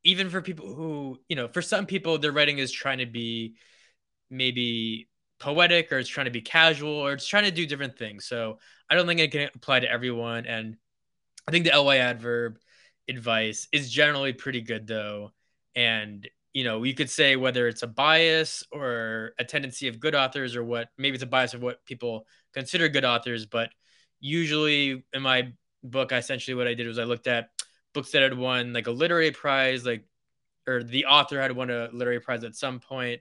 even 0.06 0.30
for 0.30 0.40
people 0.40 0.72
who, 0.72 1.18
you 1.28 1.34
know, 1.34 1.48
for 1.48 1.60
some 1.60 1.84
people, 1.84 2.16
their 2.16 2.30
writing 2.30 2.58
is 2.58 2.70
trying 2.70 2.98
to 2.98 3.06
be 3.06 3.54
maybe 4.30 5.08
poetic 5.38 5.92
or 5.92 5.98
it's 5.98 6.08
trying 6.08 6.26
to 6.26 6.30
be 6.30 6.40
casual 6.40 6.92
or 6.92 7.12
it's 7.12 7.26
trying 7.26 7.44
to 7.44 7.50
do 7.50 7.66
different 7.66 7.98
things. 7.98 8.26
So 8.26 8.58
I 8.88 8.94
don't 8.94 9.06
think 9.06 9.20
it 9.20 9.32
can 9.32 9.50
apply 9.54 9.80
to 9.80 9.90
everyone. 9.90 10.46
And 10.46 10.76
I 11.46 11.50
think 11.50 11.66
the 11.66 11.80
ly 11.80 11.98
adverb 11.98 12.58
advice 13.08 13.68
is 13.72 13.90
generally 13.90 14.32
pretty 14.32 14.60
good 14.60 14.86
though. 14.86 15.32
And 15.74 16.28
you 16.52 16.64
know, 16.64 16.82
you 16.84 16.94
could 16.94 17.10
say 17.10 17.36
whether 17.36 17.68
it's 17.68 17.82
a 17.82 17.86
bias 17.86 18.64
or 18.72 19.32
a 19.38 19.44
tendency 19.44 19.88
of 19.88 20.00
good 20.00 20.14
authors 20.14 20.56
or 20.56 20.64
what 20.64 20.88
maybe 20.96 21.14
it's 21.14 21.22
a 21.22 21.26
bias 21.26 21.52
of 21.52 21.60
what 21.60 21.84
people 21.84 22.26
consider 22.54 22.88
good 22.88 23.04
authors, 23.04 23.44
but 23.44 23.68
usually 24.20 25.04
in 25.12 25.20
my 25.20 25.52
book, 25.84 26.12
essentially 26.12 26.54
what 26.54 26.66
I 26.66 26.72
did 26.72 26.86
was 26.86 26.98
I 26.98 27.04
looked 27.04 27.26
at 27.26 27.50
books 27.92 28.12
that 28.12 28.22
had 28.22 28.36
won 28.36 28.72
like 28.72 28.86
a 28.86 28.90
literary 28.90 29.32
prize, 29.32 29.84
like 29.84 30.04
or 30.66 30.82
the 30.82 31.04
author 31.04 31.40
had 31.40 31.52
won 31.52 31.70
a 31.70 31.90
literary 31.92 32.20
prize 32.20 32.42
at 32.42 32.56
some 32.56 32.80
point, 32.80 33.20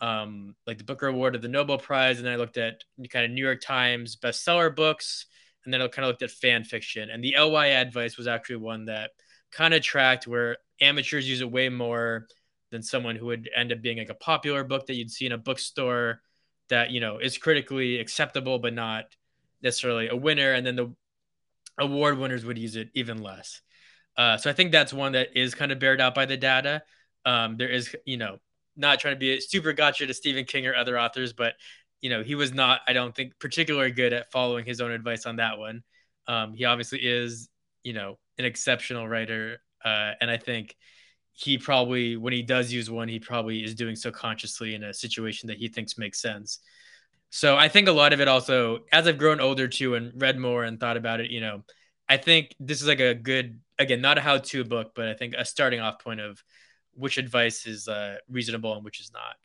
um, 0.00 0.54
like 0.66 0.78
the 0.78 0.84
Booker 0.84 1.08
Award 1.08 1.34
or 1.34 1.38
the 1.38 1.48
Nobel 1.48 1.78
Prize, 1.78 2.18
and 2.18 2.26
then 2.26 2.34
I 2.34 2.36
looked 2.36 2.56
at 2.56 2.82
kind 3.10 3.24
of 3.24 3.30
New 3.30 3.44
York 3.44 3.60
Times 3.60 4.16
bestseller 4.16 4.74
books, 4.74 5.26
and 5.64 5.74
then 5.74 5.82
I 5.82 5.88
kind 5.88 6.04
of 6.04 6.10
looked 6.10 6.22
at 6.22 6.30
fan 6.30 6.64
fiction. 6.64 7.10
And 7.10 7.22
the 7.22 7.36
LY 7.38 7.66
advice 7.66 8.16
was 8.16 8.26
actually 8.26 8.56
one 8.56 8.86
that 8.86 9.10
kind 9.50 9.74
of 9.74 9.82
tracked 9.82 10.26
where 10.26 10.58
amateurs 10.80 11.28
use 11.28 11.40
it 11.40 11.50
way 11.50 11.68
more 11.68 12.26
than 12.70 12.82
someone 12.82 13.16
who 13.16 13.26
would 13.26 13.48
end 13.54 13.72
up 13.72 13.80
being 13.80 13.98
like 13.98 14.10
a 14.10 14.14
popular 14.14 14.64
book 14.64 14.86
that 14.86 14.94
you'd 14.94 15.10
see 15.10 15.26
in 15.26 15.32
a 15.32 15.38
bookstore 15.38 16.20
that 16.68 16.90
you 16.90 17.00
know 17.00 17.18
is 17.18 17.38
critically 17.38 17.98
acceptable 17.98 18.58
but 18.58 18.74
not 18.74 19.04
necessarily 19.62 20.08
a 20.08 20.16
winner 20.16 20.52
and 20.52 20.66
then 20.66 20.76
the 20.76 20.94
award 21.80 22.18
winners 22.18 22.44
would 22.44 22.58
use 22.58 22.76
it 22.76 22.90
even 22.94 23.22
less 23.22 23.62
uh, 24.16 24.36
so 24.36 24.50
i 24.50 24.52
think 24.52 24.70
that's 24.70 24.92
one 24.92 25.12
that 25.12 25.28
is 25.34 25.54
kind 25.54 25.72
of 25.72 25.78
bared 25.78 26.00
out 26.00 26.14
by 26.14 26.26
the 26.26 26.36
data 26.36 26.82
um, 27.24 27.56
there 27.56 27.68
is 27.68 27.94
you 28.04 28.16
know 28.16 28.38
not 28.78 29.00
trying 29.00 29.14
to 29.14 29.18
be 29.18 29.36
a 29.36 29.40
super 29.40 29.72
gotcha 29.72 30.06
to 30.06 30.14
stephen 30.14 30.44
king 30.44 30.66
or 30.66 30.74
other 30.74 30.98
authors 30.98 31.32
but 31.32 31.54
you 32.00 32.10
know 32.10 32.22
he 32.22 32.34
was 32.34 32.52
not 32.52 32.80
i 32.86 32.92
don't 32.92 33.14
think 33.14 33.38
particularly 33.38 33.90
good 33.90 34.12
at 34.12 34.30
following 34.30 34.64
his 34.64 34.80
own 34.80 34.90
advice 34.90 35.26
on 35.26 35.36
that 35.36 35.58
one. 35.58 35.82
Um, 36.26 36.52
he 36.54 36.64
obviously 36.64 36.98
is 36.98 37.48
you 37.82 37.92
know 37.92 38.18
an 38.38 38.44
exceptional 38.44 39.08
writer 39.08 39.60
uh, 39.84 40.12
and 40.20 40.30
i 40.30 40.36
think 40.36 40.76
he 41.32 41.56
probably 41.56 42.16
when 42.16 42.32
he 42.32 42.42
does 42.42 42.72
use 42.72 42.90
one 42.90 43.08
he 43.08 43.18
probably 43.18 43.62
is 43.62 43.74
doing 43.74 43.96
so 43.96 44.10
consciously 44.10 44.74
in 44.74 44.82
a 44.82 44.92
situation 44.92 45.46
that 45.48 45.56
he 45.56 45.68
thinks 45.68 45.96
makes 45.96 46.20
sense. 46.20 46.58
So 47.30 47.56
i 47.56 47.68
think 47.68 47.88
a 47.88 47.92
lot 47.92 48.12
of 48.12 48.20
it 48.20 48.28
also 48.28 48.80
as 48.92 49.06
i've 49.06 49.18
grown 49.18 49.40
older 49.40 49.68
too 49.68 49.94
and 49.94 50.12
read 50.20 50.38
more 50.38 50.64
and 50.64 50.78
thought 50.78 50.96
about 50.96 51.20
it 51.20 51.30
you 51.30 51.40
know 51.40 51.62
i 52.08 52.16
think 52.16 52.54
this 52.58 52.80
is 52.80 52.88
like 52.88 53.00
a 53.00 53.14
good 53.14 53.60
again 53.78 54.00
not 54.00 54.18
a 54.18 54.20
how-to 54.20 54.64
book 54.64 54.92
but 54.94 55.08
i 55.08 55.14
think 55.14 55.34
a 55.36 55.44
starting 55.44 55.80
off 55.80 55.98
point 55.98 56.20
of 56.20 56.42
which 56.98 57.18
advice 57.18 57.66
is 57.66 57.88
uh, 57.88 58.16
reasonable 58.28 58.74
and 58.74 58.84
which 58.84 59.00
is 59.00 59.10
not 59.12 59.36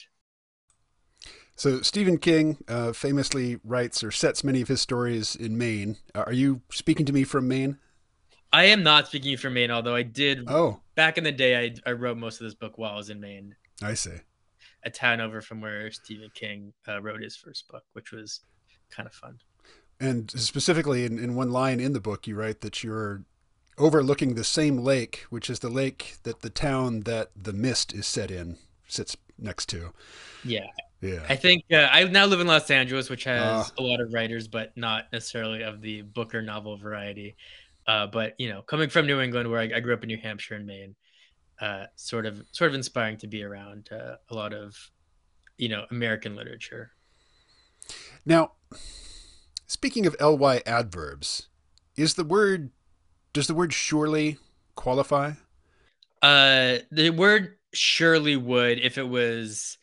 so 1.55 1.81
Stephen 1.81 2.17
King 2.17 2.57
uh, 2.67 2.93
famously 2.93 3.59
writes 3.63 4.03
or 4.03 4.11
sets 4.11 4.43
many 4.43 4.61
of 4.61 4.67
his 4.67 4.81
stories 4.81 5.35
in 5.35 5.57
Maine. 5.57 5.97
Uh, 6.15 6.23
are 6.25 6.33
you 6.33 6.61
speaking 6.71 7.05
to 7.05 7.13
me 7.13 7.23
from 7.23 7.47
Maine? 7.47 7.77
I 8.51 8.65
am 8.65 8.83
not 8.83 9.07
speaking 9.07 9.37
from 9.37 9.53
Maine, 9.53 9.71
although 9.71 9.95
I 9.95 10.03
did. 10.03 10.45
Oh, 10.47 10.81
back 10.95 11.17
in 11.17 11.23
the 11.23 11.31
day, 11.31 11.57
I 11.65 11.89
I 11.89 11.93
wrote 11.93 12.17
most 12.17 12.39
of 12.39 12.45
this 12.45 12.53
book 12.53 12.77
while 12.77 12.93
I 12.93 12.97
was 12.97 13.09
in 13.09 13.19
Maine. 13.19 13.55
I 13.81 13.93
see. 13.93 14.17
A 14.85 14.89
town 14.89 15.21
over 15.21 15.41
from 15.41 15.61
where 15.61 15.89
Stephen 15.91 16.29
King 16.33 16.73
uh, 16.87 17.01
wrote 17.01 17.21
his 17.21 17.35
first 17.35 17.67
book, 17.69 17.83
which 17.93 18.11
was 18.11 18.41
kind 18.91 19.07
of 19.07 19.13
fun. 19.13 19.39
And 19.99 20.29
specifically, 20.31 21.05
in, 21.05 21.17
in 21.17 21.35
one 21.35 21.51
line 21.51 21.79
in 21.79 21.93
the 21.93 22.01
book, 22.01 22.27
you 22.27 22.35
write 22.35 22.61
that 22.61 22.83
you're 22.83 23.23
overlooking 23.77 24.35
the 24.35 24.43
same 24.43 24.77
lake, 24.77 25.25
which 25.29 25.49
is 25.49 25.59
the 25.59 25.69
lake 25.69 26.17
that 26.23 26.41
the 26.41 26.49
town 26.49 27.01
that 27.01 27.31
the 27.35 27.53
mist 27.53 27.93
is 27.93 28.07
set 28.07 28.31
in 28.31 28.57
sits 28.87 29.17
next 29.37 29.67
to. 29.69 29.91
Yeah. 30.43 30.67
Yeah. 31.01 31.25
I 31.27 31.35
think 31.35 31.65
uh, 31.71 31.89
I 31.91 32.05
now 32.05 32.25
live 32.25 32.39
in 32.39 32.47
Los 32.47 32.71
Angeles, 32.71 33.09
which 33.09 33.25
has 33.25 33.39
uh, 33.39 33.69
a 33.77 33.83
lot 33.83 33.99
of 33.99 34.13
writers, 34.13 34.47
but 34.47 34.71
not 34.77 35.11
necessarily 35.11 35.61
of 35.61 35.81
the 35.81 36.01
book 36.01 36.33
or 36.33 36.41
novel 36.41 36.77
variety. 36.77 37.35
Uh, 37.85 38.07
but 38.07 38.35
you 38.37 38.47
know, 38.47 38.61
coming 38.61 38.89
from 38.89 39.05
New 39.05 39.19
England, 39.19 39.51
where 39.51 39.59
I, 39.59 39.69
I, 39.75 39.79
grew 39.81 39.93
up 39.93 40.03
in 40.03 40.07
New 40.07 40.17
Hampshire 40.17 40.55
and 40.55 40.65
Maine, 40.65 40.95
uh, 41.59 41.85
sort 41.97 42.25
of 42.25 42.41
sort 42.53 42.69
of 42.69 42.75
inspiring 42.75 43.17
to 43.17 43.27
be 43.27 43.43
around 43.43 43.89
uh, 43.91 44.15
a 44.29 44.33
lot 44.33 44.53
of 44.53 44.77
you 45.57 45.67
know 45.67 45.85
American 45.91 46.37
literature. 46.37 46.91
Now, 48.25 48.53
speaking 49.67 50.05
of 50.05 50.15
ly 50.21 50.61
adverbs, 50.65 51.49
is 51.97 52.13
the 52.13 52.23
word 52.23 52.71
does 53.33 53.47
the 53.47 53.53
word 53.55 53.73
surely 53.73 54.37
qualify? 54.75 55.33
Uh, 56.21 56.77
the 56.91 57.09
word 57.09 57.57
surely 57.73 58.35
would 58.37 58.79
if 58.79 58.97
it 58.97 59.07
was, 59.07 59.77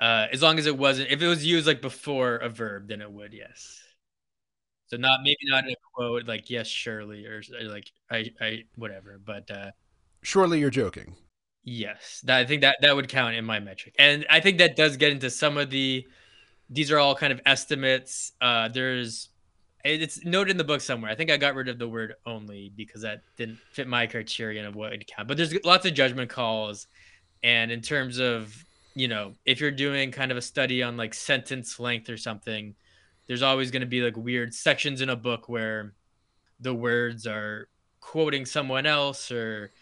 uh, 0.00 0.26
as 0.32 0.42
long 0.42 0.58
as 0.58 0.66
it 0.66 0.76
wasn't 0.76 1.10
if 1.10 1.22
it 1.22 1.26
was 1.26 1.44
used 1.44 1.66
like 1.66 1.80
before 1.80 2.36
a 2.36 2.48
verb, 2.48 2.88
then 2.88 3.00
it 3.00 3.10
would 3.10 3.32
yes. 3.32 3.82
So 4.88 4.96
not 4.96 5.20
maybe 5.22 5.38
not 5.44 5.64
in 5.64 5.70
a 5.70 5.76
quote 5.94 6.26
like 6.26 6.50
yes, 6.50 6.66
surely 6.66 7.24
or, 7.26 7.42
or 7.60 7.64
like 7.68 7.90
I 8.10 8.30
I 8.40 8.64
whatever, 8.76 9.20
but 9.24 9.50
uh 9.50 9.70
surely 10.22 10.58
you're 10.60 10.70
joking. 10.70 11.16
Yes, 11.62 12.20
that, 12.24 12.38
I 12.38 12.46
think 12.46 12.62
that 12.62 12.78
that 12.82 12.96
would 12.96 13.08
count 13.08 13.36
in 13.36 13.44
my 13.44 13.60
metric, 13.60 13.94
and 13.98 14.26
I 14.30 14.40
think 14.40 14.58
that 14.58 14.76
does 14.76 14.96
get 14.96 15.12
into 15.12 15.30
some 15.30 15.56
of 15.58 15.70
the. 15.70 16.06
These 16.72 16.92
are 16.92 16.98
all 16.98 17.16
kind 17.16 17.32
of 17.32 17.40
estimates. 17.46 18.30
Uh, 18.40 18.68
there's, 18.68 19.29
it's 19.84 20.24
noted 20.24 20.52
in 20.52 20.56
the 20.56 20.64
book 20.64 20.80
somewhere. 20.80 21.10
I 21.10 21.14
think 21.14 21.30
I 21.30 21.36
got 21.36 21.54
rid 21.54 21.68
of 21.68 21.78
the 21.78 21.88
word 21.88 22.14
only 22.26 22.72
because 22.76 23.02
that 23.02 23.22
didn't 23.36 23.58
fit 23.72 23.88
my 23.88 24.06
criterion 24.06 24.66
of 24.66 24.74
what 24.74 24.90
would 24.90 25.06
count. 25.06 25.28
But 25.28 25.36
there's 25.36 25.54
lots 25.64 25.86
of 25.86 25.94
judgment 25.94 26.30
calls, 26.30 26.86
and 27.42 27.70
in 27.70 27.80
terms 27.80 28.18
of 28.18 28.64
you 28.94 29.08
know 29.08 29.34
if 29.44 29.60
you're 29.60 29.70
doing 29.70 30.10
kind 30.10 30.30
of 30.30 30.36
a 30.36 30.42
study 30.42 30.82
on 30.82 30.96
like 30.96 31.14
sentence 31.14 31.80
length 31.80 32.10
or 32.10 32.16
something, 32.16 32.74
there's 33.26 33.42
always 33.42 33.70
going 33.70 33.80
to 33.80 33.86
be 33.86 34.02
like 34.02 34.16
weird 34.16 34.52
sections 34.54 35.00
in 35.00 35.08
a 35.08 35.16
book 35.16 35.48
where 35.48 35.94
the 36.60 36.74
words 36.74 37.26
are 37.26 37.68
quoting 38.00 38.44
someone 38.44 38.86
else 38.86 39.30
or 39.30 39.72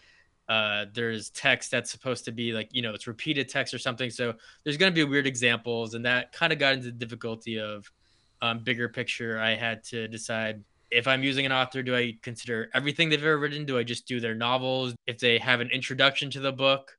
uh, 0.47 0.85
there's 0.93 1.29
text 1.29 1.69
that's 1.69 1.91
supposed 1.91 2.25
to 2.25 2.31
be 2.31 2.53
like 2.53 2.69
you 2.71 2.81
know 2.81 2.93
it's 2.93 3.07
repeated 3.07 3.47
text 3.47 3.73
or 3.73 3.77
something 3.77 4.09
so 4.09 4.33
there's 4.63 4.77
going 4.77 4.91
to 4.91 4.95
be 4.95 5.03
weird 5.03 5.27
examples 5.27 5.93
and 5.93 6.05
that 6.05 6.31
kind 6.31 6.51
of 6.51 6.57
got 6.59 6.73
into 6.73 6.87
the 6.87 6.91
difficulty 6.91 7.59
of 7.59 7.89
um, 8.41 8.59
bigger 8.63 8.89
picture 8.89 9.39
i 9.39 9.55
had 9.55 9.83
to 9.83 10.07
decide 10.07 10.63
if 10.91 11.07
i'm 11.07 11.23
using 11.23 11.45
an 11.45 11.51
author 11.51 11.83
do 11.83 11.95
i 11.95 12.13
consider 12.21 12.69
everything 12.73 13.09
they've 13.09 13.23
ever 13.23 13.37
written 13.37 13.65
do 13.65 13.77
i 13.77 13.83
just 13.83 14.07
do 14.07 14.19
their 14.19 14.35
novels 14.35 14.93
if 15.07 15.19
they 15.19 15.37
have 15.37 15.59
an 15.59 15.69
introduction 15.71 16.29
to 16.29 16.39
the 16.39 16.51
book 16.51 16.97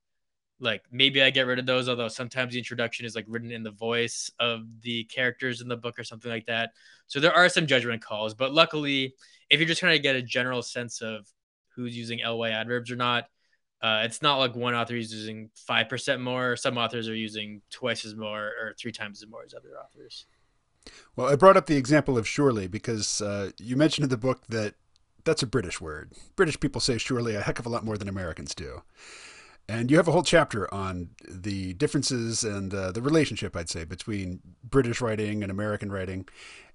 like 0.61 0.82
maybe 0.92 1.23
I 1.23 1.30
get 1.30 1.47
rid 1.47 1.59
of 1.59 1.66
those, 1.66 1.88
although 1.88 2.09
sometimes 2.09 2.52
the 2.52 2.59
introduction 2.59 3.06
is 3.06 3.14
like 3.14 3.25
written 3.28 3.50
in 3.50 3.62
the 3.62 3.70
voice 3.70 4.30
of 4.38 4.62
the 4.82 5.04
characters 5.04 5.61
in 5.61 5.68
the 5.68 5.76
book 5.76 5.99
or 5.99 6.04
something 6.04 6.30
like 6.30 6.47
that. 6.47 6.73
So 7.06 7.18
there 7.18 7.32
are 7.32 7.49
some 7.49 7.66
judgment 7.66 8.02
calls, 8.02 8.35
but 8.35 8.52
luckily, 8.52 9.14
if 9.49 9.59
you're 9.59 9.68
just 9.68 9.80
trying 9.80 9.97
to 9.97 10.02
get 10.02 10.16
a 10.16 10.23
general 10.23 10.62
sense 10.62 11.00
of 11.00 11.26
who's 11.75 11.97
using 11.97 12.20
ly 12.25 12.50
adverbs 12.50 12.90
or 12.90 12.97
not, 12.97 13.25
uh, 13.82 14.02
it's 14.04 14.20
not 14.20 14.37
like 14.37 14.54
one 14.54 14.75
author 14.75 14.94
is 14.94 15.12
using 15.12 15.50
five 15.54 15.88
percent 15.88 16.20
more. 16.20 16.54
Some 16.56 16.76
authors 16.76 17.09
are 17.09 17.16
using 17.16 17.62
twice 17.70 18.04
as 18.04 18.14
more 18.14 18.52
or 18.61 18.75
three 18.78 18.92
times 18.92 19.23
as 19.23 19.28
more 19.28 19.42
as 19.44 19.54
other 19.54 19.70
authors. 19.82 20.26
Well, 21.16 21.28
I 21.28 21.37
brought 21.37 21.56
up 21.56 21.66
the 21.66 21.76
example 21.76 22.16
of 22.16 22.26
surely 22.26 22.66
because 22.66 23.20
uh, 23.20 23.50
you 23.58 23.76
mentioned 23.76 24.04
in 24.04 24.10
the 24.10 24.16
book 24.16 24.46
that 24.49 24.75
that's 25.25 25.42
a 25.42 25.46
British 25.46 25.80
word. 25.80 26.12
British 26.37 26.58
people 26.58 26.80
say 26.80 26.99
surely 26.99 27.34
a 27.34 27.42
heck 27.42 27.58
of 27.58 27.66
a 27.66 27.68
lot 27.68 27.84
more 27.84 27.99
than 27.99 28.08
Americans 28.08 28.54
do. 28.54 28.82
And 29.68 29.90
you 29.90 29.99
have 29.99 30.08
a 30.08 30.12
whole 30.12 30.22
chapter 30.22 30.72
on 30.75 31.10
the 31.28 31.75
differences 31.75 32.42
and 32.42 32.75
uh, 32.75 32.90
the 32.90 33.02
relationship, 33.02 33.54
I'd 33.54 33.68
say, 33.68 33.84
between 33.84 34.40
British 34.64 35.00
writing 35.00 35.42
and 35.42 35.52
American 35.52 35.92
writing. 35.92 36.26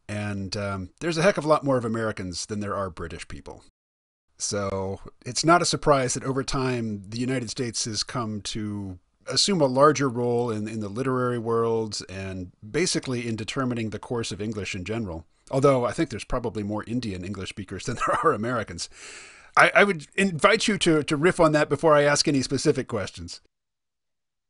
And 0.08 0.56
um, 0.56 0.90
there's 1.00 1.18
a 1.18 1.22
heck 1.22 1.38
of 1.38 1.44
a 1.44 1.48
lot 1.48 1.64
more 1.66 1.78
of 1.78 1.84
Americans 1.84 2.46
than 2.46 2.62
there 2.62 2.76
are 2.76 2.90
British 2.90 3.28
people. 3.28 3.64
So 4.38 5.00
it's 5.26 5.44
not 5.44 5.62
a 5.62 5.66
surprise 5.66 6.14
that 6.14 6.24
over 6.24 6.44
time 6.44 7.04
the 7.08 7.20
United 7.20 7.50
States 7.50 7.86
has 7.86 8.04
come 8.04 8.42
to 8.42 9.00
assume 9.28 9.62
a 9.62 9.66
larger 9.66 10.10
role 10.10 10.52
in, 10.52 10.68
in 10.68 10.80
the 10.80 10.90
literary 10.90 11.40
world 11.40 12.00
and 12.10 12.52
basically 12.70 13.28
in 13.28 13.36
determining 13.36 13.90
the 13.90 14.00
course 14.00 14.32
of 14.32 14.42
English 14.42 14.76
in 14.76 14.84
general. 14.84 15.26
Although 15.52 15.86
I 15.86 15.92
think 15.92 16.10
there's 16.10 16.24
probably 16.24 16.64
more 16.64 16.84
Indian 16.86 17.24
English 17.24 17.50
speakers 17.50 17.86
than 17.86 17.96
there 18.08 18.18
are 18.24 18.34
Americans. 18.34 18.90
I, 19.58 19.72
I 19.74 19.84
would 19.84 20.08
invite 20.16 20.68
you 20.68 20.78
to 20.80 21.04
to 21.04 21.16
riff 21.16 21.40
on 21.40 21.54
that 21.54 21.70
before 21.70 21.96
I 21.96 22.04
ask 22.04 22.28
any 22.28 22.42
specific 22.42 22.88
questions. 22.88 23.42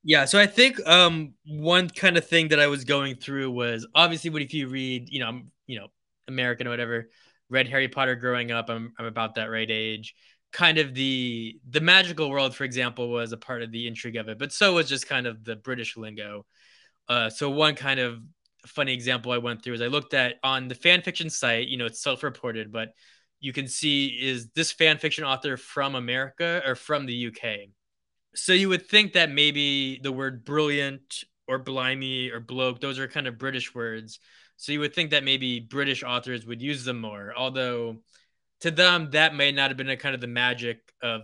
Yeah, 0.03 0.25
so 0.25 0.39
I 0.39 0.45
think 0.45 0.85
um, 0.87 1.33
one 1.45 1.89
kind 1.89 2.15
of 2.15 2.27
thing 2.27 2.49
that 2.49 2.59
I 2.59 2.67
was 2.67 2.83
going 2.83 3.15
through 3.15 3.49
was 3.51 3.87
obviously 3.95 4.29
what 4.29 4.43
if 4.43 4.53
you 4.53 4.67
read, 4.67 5.09
you 5.09 5.19
know, 5.19 5.27
I'm 5.27 5.51
you 5.67 5.79
know 5.79 5.87
American 6.27 6.67
or 6.67 6.71
whatever, 6.71 7.09
read 7.49 7.67
Harry 7.67 7.87
Potter 7.87 8.15
growing 8.15 8.51
up. 8.51 8.69
I'm 8.69 8.93
I'm 8.97 9.05
about 9.05 9.35
that 9.35 9.49
right 9.49 9.69
age. 9.69 10.15
Kind 10.55 10.77
of 10.77 10.93
the 10.93 11.59
the 11.69 11.81
magical 11.81 12.29
world, 12.29 12.55
for 12.55 12.63
example, 12.63 13.09
was 13.09 13.33
a 13.33 13.37
part 13.37 13.61
of 13.61 13.71
the 13.73 13.87
intrigue 13.87 14.15
of 14.15 14.29
it, 14.29 14.39
but 14.39 14.53
so 14.53 14.75
was 14.75 14.87
just 14.87 15.05
kind 15.05 15.27
of 15.27 15.43
the 15.43 15.57
British 15.57 15.97
lingo. 15.97 16.45
Uh, 17.09 17.29
so 17.29 17.49
one 17.49 17.75
kind 17.75 17.99
of 17.99 18.21
funny 18.65 18.93
example 18.93 19.33
I 19.33 19.37
went 19.37 19.61
through 19.61 19.73
is 19.73 19.81
I 19.81 19.87
looked 19.87 20.13
at 20.13 20.35
on 20.43 20.69
the 20.69 20.75
fan 20.75 21.01
fiction 21.01 21.29
site. 21.29 21.67
You 21.67 21.75
know, 21.75 21.85
it's 21.85 22.01
self-reported, 22.01 22.71
but 22.71 22.93
you 23.41 23.51
can 23.51 23.67
see 23.67 24.07
is 24.07 24.47
this 24.55 24.71
fan 24.71 24.97
fiction 24.97 25.25
author 25.25 25.57
from 25.57 25.93
America 25.93 26.61
or 26.65 26.75
from 26.75 27.05
the 27.05 27.13
UK. 27.13 27.69
So 28.33 28.53
you 28.53 28.69
would 28.69 28.87
think 28.87 29.13
that 29.13 29.29
maybe 29.29 29.99
the 30.01 30.11
word 30.13 30.45
brilliant 30.45 31.25
or 31.49 31.59
blimey 31.59 32.31
or 32.31 32.39
bloke, 32.39 32.79
those 32.79 32.97
are 32.97 33.09
kind 33.09 33.27
of 33.27 33.37
British 33.37 33.75
words. 33.75 34.19
So 34.55 34.71
you 34.71 34.79
would 34.79 34.95
think 34.95 35.11
that 35.11 35.25
maybe 35.25 35.59
British 35.59 36.01
authors 36.01 36.45
would 36.45 36.61
use 36.61 36.85
them 36.85 37.01
more, 37.01 37.33
although 37.35 37.97
to 38.65 38.71
them 38.71 39.11
that 39.11 39.35
may 39.35 39.51
not 39.51 39.69
have 39.69 39.77
been 39.77 39.89
a 39.91 39.95
kind 39.95 40.15
of 40.15 40.21
the 40.21 40.25
magic 40.25 40.91
of 40.99 41.21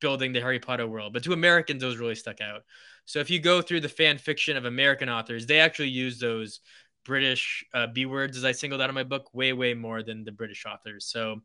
building 0.00 0.32
the 0.32 0.40
Harry 0.40 0.58
Potter 0.58 0.86
world. 0.86 1.12
But 1.12 1.22
to 1.24 1.34
Americans, 1.34 1.82
those 1.82 1.98
really 1.98 2.14
stuck 2.14 2.40
out. 2.40 2.62
So 3.04 3.18
if 3.18 3.28
you 3.28 3.38
go 3.38 3.60
through 3.60 3.80
the 3.80 3.88
fan 3.90 4.16
fiction 4.16 4.56
of 4.56 4.64
American 4.64 5.10
authors, 5.10 5.44
they 5.44 5.60
actually 5.60 5.90
use 5.90 6.18
those 6.18 6.60
British 7.04 7.66
uh, 7.74 7.88
B 7.88 8.06
words, 8.06 8.38
as 8.38 8.46
I 8.46 8.52
singled 8.52 8.80
out 8.80 8.88
in 8.88 8.94
my 8.94 9.02
book, 9.02 9.28
way, 9.34 9.52
way 9.52 9.74
more 9.74 10.02
than 10.02 10.24
the 10.24 10.32
British 10.32 10.64
authors. 10.64 11.04
So 11.04 11.42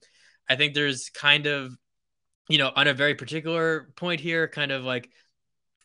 I 0.47 0.55
think 0.55 0.73
there's 0.73 1.09
kind 1.09 1.47
of, 1.47 1.75
you 2.47 2.57
know, 2.57 2.71
on 2.73 2.87
a 2.87 2.93
very 2.93 3.13
particular 3.13 3.91
point 3.97 4.21
here, 4.21 4.47
kind 4.47 4.71
of 4.71 4.85
like 4.85 5.09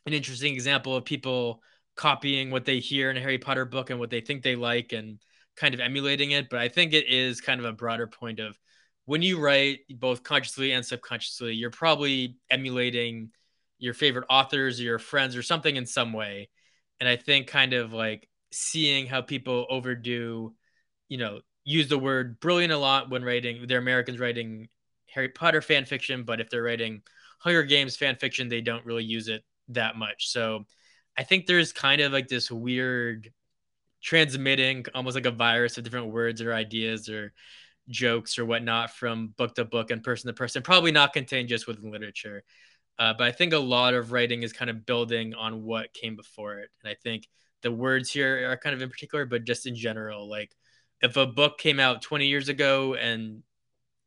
an 0.07 0.13
interesting 0.13 0.55
example 0.55 0.95
of 0.95 1.05
people 1.05 1.61
copying 1.97 2.53
what 2.53 2.67
they 2.67 2.79
hear 2.79 3.11
in 3.11 3.17
a 3.17 3.21
Harry 3.21 3.39
Potter 3.39 3.65
book 3.65 3.91
and 3.91 3.99
what 3.99 4.11
they 4.11 4.21
think 4.21 4.45
they 4.45 4.55
like 4.55 4.93
and 4.93 5.19
kind 5.57 5.75
of 5.75 5.81
emulating 5.81 6.31
it. 6.31 6.49
But 6.49 6.61
I 6.61 6.69
think 6.69 6.93
it 6.93 7.09
is 7.09 7.41
kind 7.41 7.59
of 7.59 7.67
a 7.67 7.73
broader 7.73 8.07
point 8.07 8.39
of 8.39 8.57
when 9.07 9.23
you 9.23 9.41
write 9.41 9.81
both 9.91 10.23
consciously 10.23 10.73
and 10.73 10.85
subconsciously, 10.85 11.55
you're 11.55 11.71
probably 11.71 12.37
emulating 12.51 13.31
your 13.79 13.95
favorite 13.95 14.27
authors 14.31 14.81
or 14.81 14.85
your 14.85 14.99
friends 14.99 15.37
or 15.37 15.43
something 15.43 15.77
in 15.77 15.87
some 15.87 16.13
way. 16.13 16.49
And 17.01 17.09
I 17.09 17.17
think 17.17 17.47
kind 17.47 17.75
of 17.75 17.93
like 17.93 18.29
seeing 18.53 19.07
how 19.07 19.21
people 19.21 19.67
overdo, 19.69 20.55
you 21.09 21.19
know, 21.19 21.41
use 21.65 21.89
the 21.89 21.99
word 21.99 22.41
brilliant 22.41 22.73
a 22.73 22.79
lot 22.79 23.11
when 23.11 23.25
writing, 23.25 23.67
they're 23.67 23.79
Americans 23.79 24.19
writing 24.19 24.69
Harry 25.11 25.29
Potter 25.29 25.61
fan 25.61 25.85
fiction, 25.85 26.25
but 26.25 26.41
if 26.41 26.51
they're 26.51 26.63
writing 26.63 27.03
Hunger 27.41 27.63
Games 27.63 27.97
fan 27.97 28.17
fiction, 28.17 28.49
they 28.49 28.61
don't 28.61 28.85
really 28.87 29.05
use 29.05 29.29
it 29.29 29.45
that 29.69 29.97
much. 29.97 30.29
So 30.29 30.65
I 31.17 31.25
think 31.25 31.47
there's 31.47 31.73
kind 31.73 32.01
of 32.01 32.13
like 32.13 32.29
this 32.29 32.51
weird 32.51 33.33
transmitting 34.03 34.85
almost 34.95 35.15
like 35.15 35.27
a 35.27 35.31
virus 35.31 35.79
of 35.79 35.85
different 35.85 36.09
words 36.09 36.43
or 36.43 36.53
ideas 36.53 37.09
or 37.09 37.33
jokes 37.89 38.39
or 38.39 38.45
whatnot 38.45 38.91
from 38.91 39.29
book 39.37 39.55
to 39.57 39.65
book 39.65 39.91
and 39.91 40.03
person 40.03 40.29
to 40.29 40.35
person, 40.35 40.63
probably 40.63 40.93
not 40.93 41.13
contained 41.13 41.49
just 41.49 41.67
within 41.67 41.91
literature. 41.91 42.43
Uh, 42.99 43.13
but 43.17 43.27
I 43.27 43.33
think 43.33 43.53
a 43.53 43.59
lot 43.59 43.95
of 43.95 44.13
writing 44.13 44.43
is 44.43 44.53
kind 44.53 44.71
of 44.71 44.87
building 44.87 45.35
on 45.35 45.65
what 45.65 45.93
came 45.93 46.17
before 46.17 46.59
it. 46.59 46.71
And 46.83 46.91
I 46.91 46.95
think 47.03 47.29
the 47.63 47.73
words 47.73 48.11
here 48.11 48.51
are 48.51 48.57
kind 48.57 48.75
of 48.75 48.83
in 48.83 48.89
particular, 48.89 49.27
but 49.27 49.45
just 49.45 49.67
in 49.67 49.75
general, 49.75 50.29
like 50.29 50.53
if 51.03 51.17
a 51.17 51.27
book 51.27 51.59
came 51.59 51.81
out 51.81 52.03
20 52.03 52.27
years 52.27 52.49
ago 52.49 52.95
and 52.95 53.43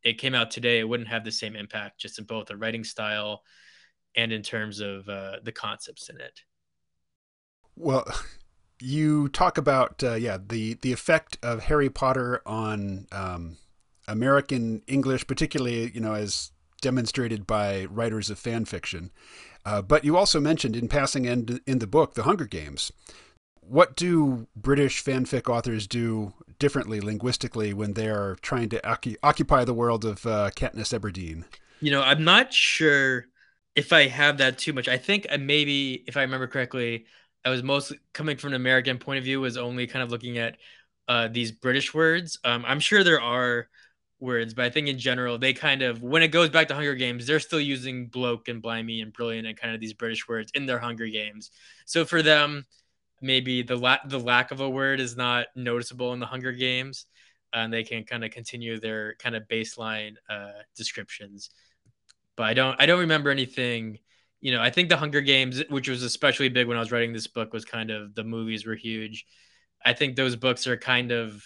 it 0.02 0.14
came 0.14 0.34
out 0.34 0.50
today, 0.50 0.78
it 0.78 0.88
wouldn't 0.88 1.08
have 1.08 1.24
the 1.24 1.32
same 1.32 1.54
impact 1.54 2.00
just 2.00 2.18
in 2.18 2.24
both 2.24 2.46
the 2.46 2.56
writing 2.56 2.84
style 2.84 3.42
and 4.16 4.32
in 4.32 4.42
terms 4.42 4.80
of 4.80 5.08
uh, 5.08 5.36
the 5.42 5.52
concepts 5.52 6.08
in 6.08 6.20
it. 6.20 6.40
Well, 7.76 8.06
you 8.80 9.28
talk 9.28 9.58
about 9.58 10.02
uh, 10.02 10.14
yeah 10.14 10.38
the 10.44 10.74
the 10.74 10.92
effect 10.92 11.36
of 11.42 11.64
Harry 11.64 11.90
Potter 11.90 12.42
on 12.46 13.06
um, 13.12 13.56
American 14.08 14.82
English, 14.86 15.26
particularly 15.26 15.90
you 15.94 16.00
know 16.00 16.14
as 16.14 16.50
demonstrated 16.80 17.46
by 17.46 17.84
writers 17.86 18.30
of 18.30 18.38
fan 18.38 18.64
fiction. 18.64 19.10
Uh, 19.64 19.82
but 19.82 20.04
you 20.04 20.16
also 20.16 20.40
mentioned 20.40 20.76
in 20.76 20.88
passing 20.88 21.24
in, 21.24 21.60
in 21.66 21.78
the 21.78 21.86
book 21.86 22.14
the 22.14 22.22
Hunger 22.22 22.46
Games. 22.46 22.92
What 23.60 23.96
do 23.96 24.46
British 24.56 25.04
fanfic 25.04 25.48
authors 25.48 25.86
do 25.86 26.32
differently 26.58 27.00
linguistically 27.00 27.74
when 27.74 27.92
they 27.92 28.08
are 28.08 28.36
trying 28.40 28.70
to 28.70 28.80
occupy 29.22 29.64
the 29.64 29.74
world 29.74 30.04
of 30.04 30.24
uh, 30.24 30.50
Katniss 30.56 30.98
Everdeen? 30.98 31.44
You 31.80 31.90
know, 31.90 32.02
I'm 32.02 32.24
not 32.24 32.52
sure 32.52 33.26
if 33.76 33.92
I 33.92 34.06
have 34.06 34.38
that 34.38 34.58
too 34.58 34.72
much. 34.72 34.88
I 34.88 34.96
think 34.96 35.26
uh, 35.30 35.38
maybe, 35.38 36.02
if 36.06 36.16
I 36.16 36.22
remember 36.22 36.46
correctly, 36.46 37.04
I 37.44 37.50
was 37.50 37.62
mostly 37.62 37.98
coming 38.12 38.36
from 38.36 38.48
an 38.48 38.56
American 38.56 38.98
point 38.98 39.18
of 39.18 39.24
view, 39.24 39.40
was 39.40 39.56
only 39.56 39.86
kind 39.86 40.02
of 40.02 40.10
looking 40.10 40.38
at 40.38 40.56
uh, 41.06 41.28
these 41.28 41.52
British 41.52 41.94
words. 41.94 42.38
Um, 42.44 42.64
I'm 42.66 42.80
sure 42.80 43.04
there 43.04 43.20
are 43.20 43.68
words, 44.20 44.54
but 44.54 44.64
I 44.64 44.70
think 44.70 44.88
in 44.88 44.98
general 44.98 45.38
they 45.38 45.52
kind 45.52 45.82
of 45.82 46.02
when 46.02 46.22
it 46.22 46.28
goes 46.28 46.48
back 46.50 46.68
to 46.68 46.74
Hunger 46.74 46.94
Games, 46.94 47.26
they're 47.26 47.40
still 47.40 47.60
using 47.60 48.06
bloke 48.06 48.48
and 48.48 48.62
blimey 48.62 49.00
and 49.00 49.12
brilliant 49.12 49.46
and 49.46 49.56
kind 49.56 49.74
of 49.74 49.80
these 49.80 49.92
British 49.92 50.28
words 50.28 50.50
in 50.54 50.66
their 50.66 50.78
Hunger 50.78 51.06
Games. 51.06 51.50
So 51.86 52.04
for 52.04 52.22
them, 52.22 52.66
maybe 53.20 53.62
the 53.62 53.76
la- 53.76 53.98
the 54.06 54.18
lack 54.18 54.50
of 54.50 54.60
a 54.60 54.68
word 54.68 55.00
is 55.00 55.16
not 55.16 55.46
noticeable 55.54 56.12
in 56.12 56.20
the 56.20 56.26
Hunger 56.26 56.52
Games, 56.52 57.06
and 57.52 57.72
they 57.72 57.84
can 57.84 58.04
kind 58.04 58.24
of 58.24 58.30
continue 58.30 58.78
their 58.78 59.14
kind 59.16 59.36
of 59.36 59.44
baseline 59.48 60.14
uh, 60.28 60.62
descriptions. 60.76 61.50
But 62.36 62.44
I 62.44 62.54
don't 62.54 62.80
I 62.80 62.86
don't 62.86 63.00
remember 63.00 63.30
anything. 63.30 63.98
You 64.40 64.52
know, 64.52 64.62
I 64.62 64.70
think 64.70 64.88
the 64.88 64.96
Hunger 64.96 65.20
Games, 65.20 65.62
which 65.68 65.88
was 65.88 66.02
especially 66.02 66.48
big 66.48 66.68
when 66.68 66.76
I 66.76 66.80
was 66.80 66.92
writing 66.92 67.12
this 67.12 67.26
book, 67.26 67.52
was 67.52 67.64
kind 67.64 67.90
of 67.90 68.14
the 68.14 68.24
movies 68.24 68.66
were 68.66 68.76
huge. 68.76 69.26
I 69.84 69.92
think 69.92 70.16
those 70.16 70.36
books 70.36 70.66
are 70.66 70.76
kind 70.76 71.10
of 71.12 71.42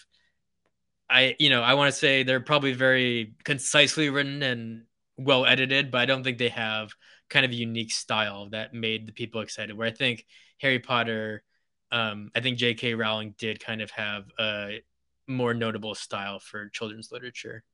I 1.13 1.37
you 1.39 1.51
know 1.51 1.63
I 1.63 1.75
want 1.75 1.93
to 1.93 1.99
say 1.99 2.23
they're 2.23 2.41
probably 2.41 2.73
very 2.73 3.35
concisely 3.45 4.11
written 4.11 4.43
and 4.43 4.85
well 5.19 5.47
edited, 5.47 5.91
but 5.91 6.01
I 6.01 6.07
don't 6.07 6.25
think 6.25 6.39
they 6.39 6.49
have 6.49 6.93
kind 7.29 7.45
of 7.45 7.53
a 7.53 7.57
unique 7.57 7.93
style 7.93 8.49
that 8.51 8.75
made 8.75 9.07
the 9.07 9.13
people 9.13 9.41
excited. 9.41 9.77
Where 9.77 9.87
I 9.87 9.93
think 9.93 10.27
Harry 10.59 10.79
Potter, 10.79 11.43
um, 11.91 12.31
I 12.35 12.41
think 12.41 12.59
J.K. 12.59 12.95
Rowling 12.95 13.35
did 13.39 13.65
kind 13.65 13.83
of 13.83 13.91
have 13.93 14.25
a 14.39 14.83
more 15.27 15.55
notable 15.55 15.95
style 15.95 16.39
for 16.39 16.69
children's 16.69 17.13
literature. 17.13 17.65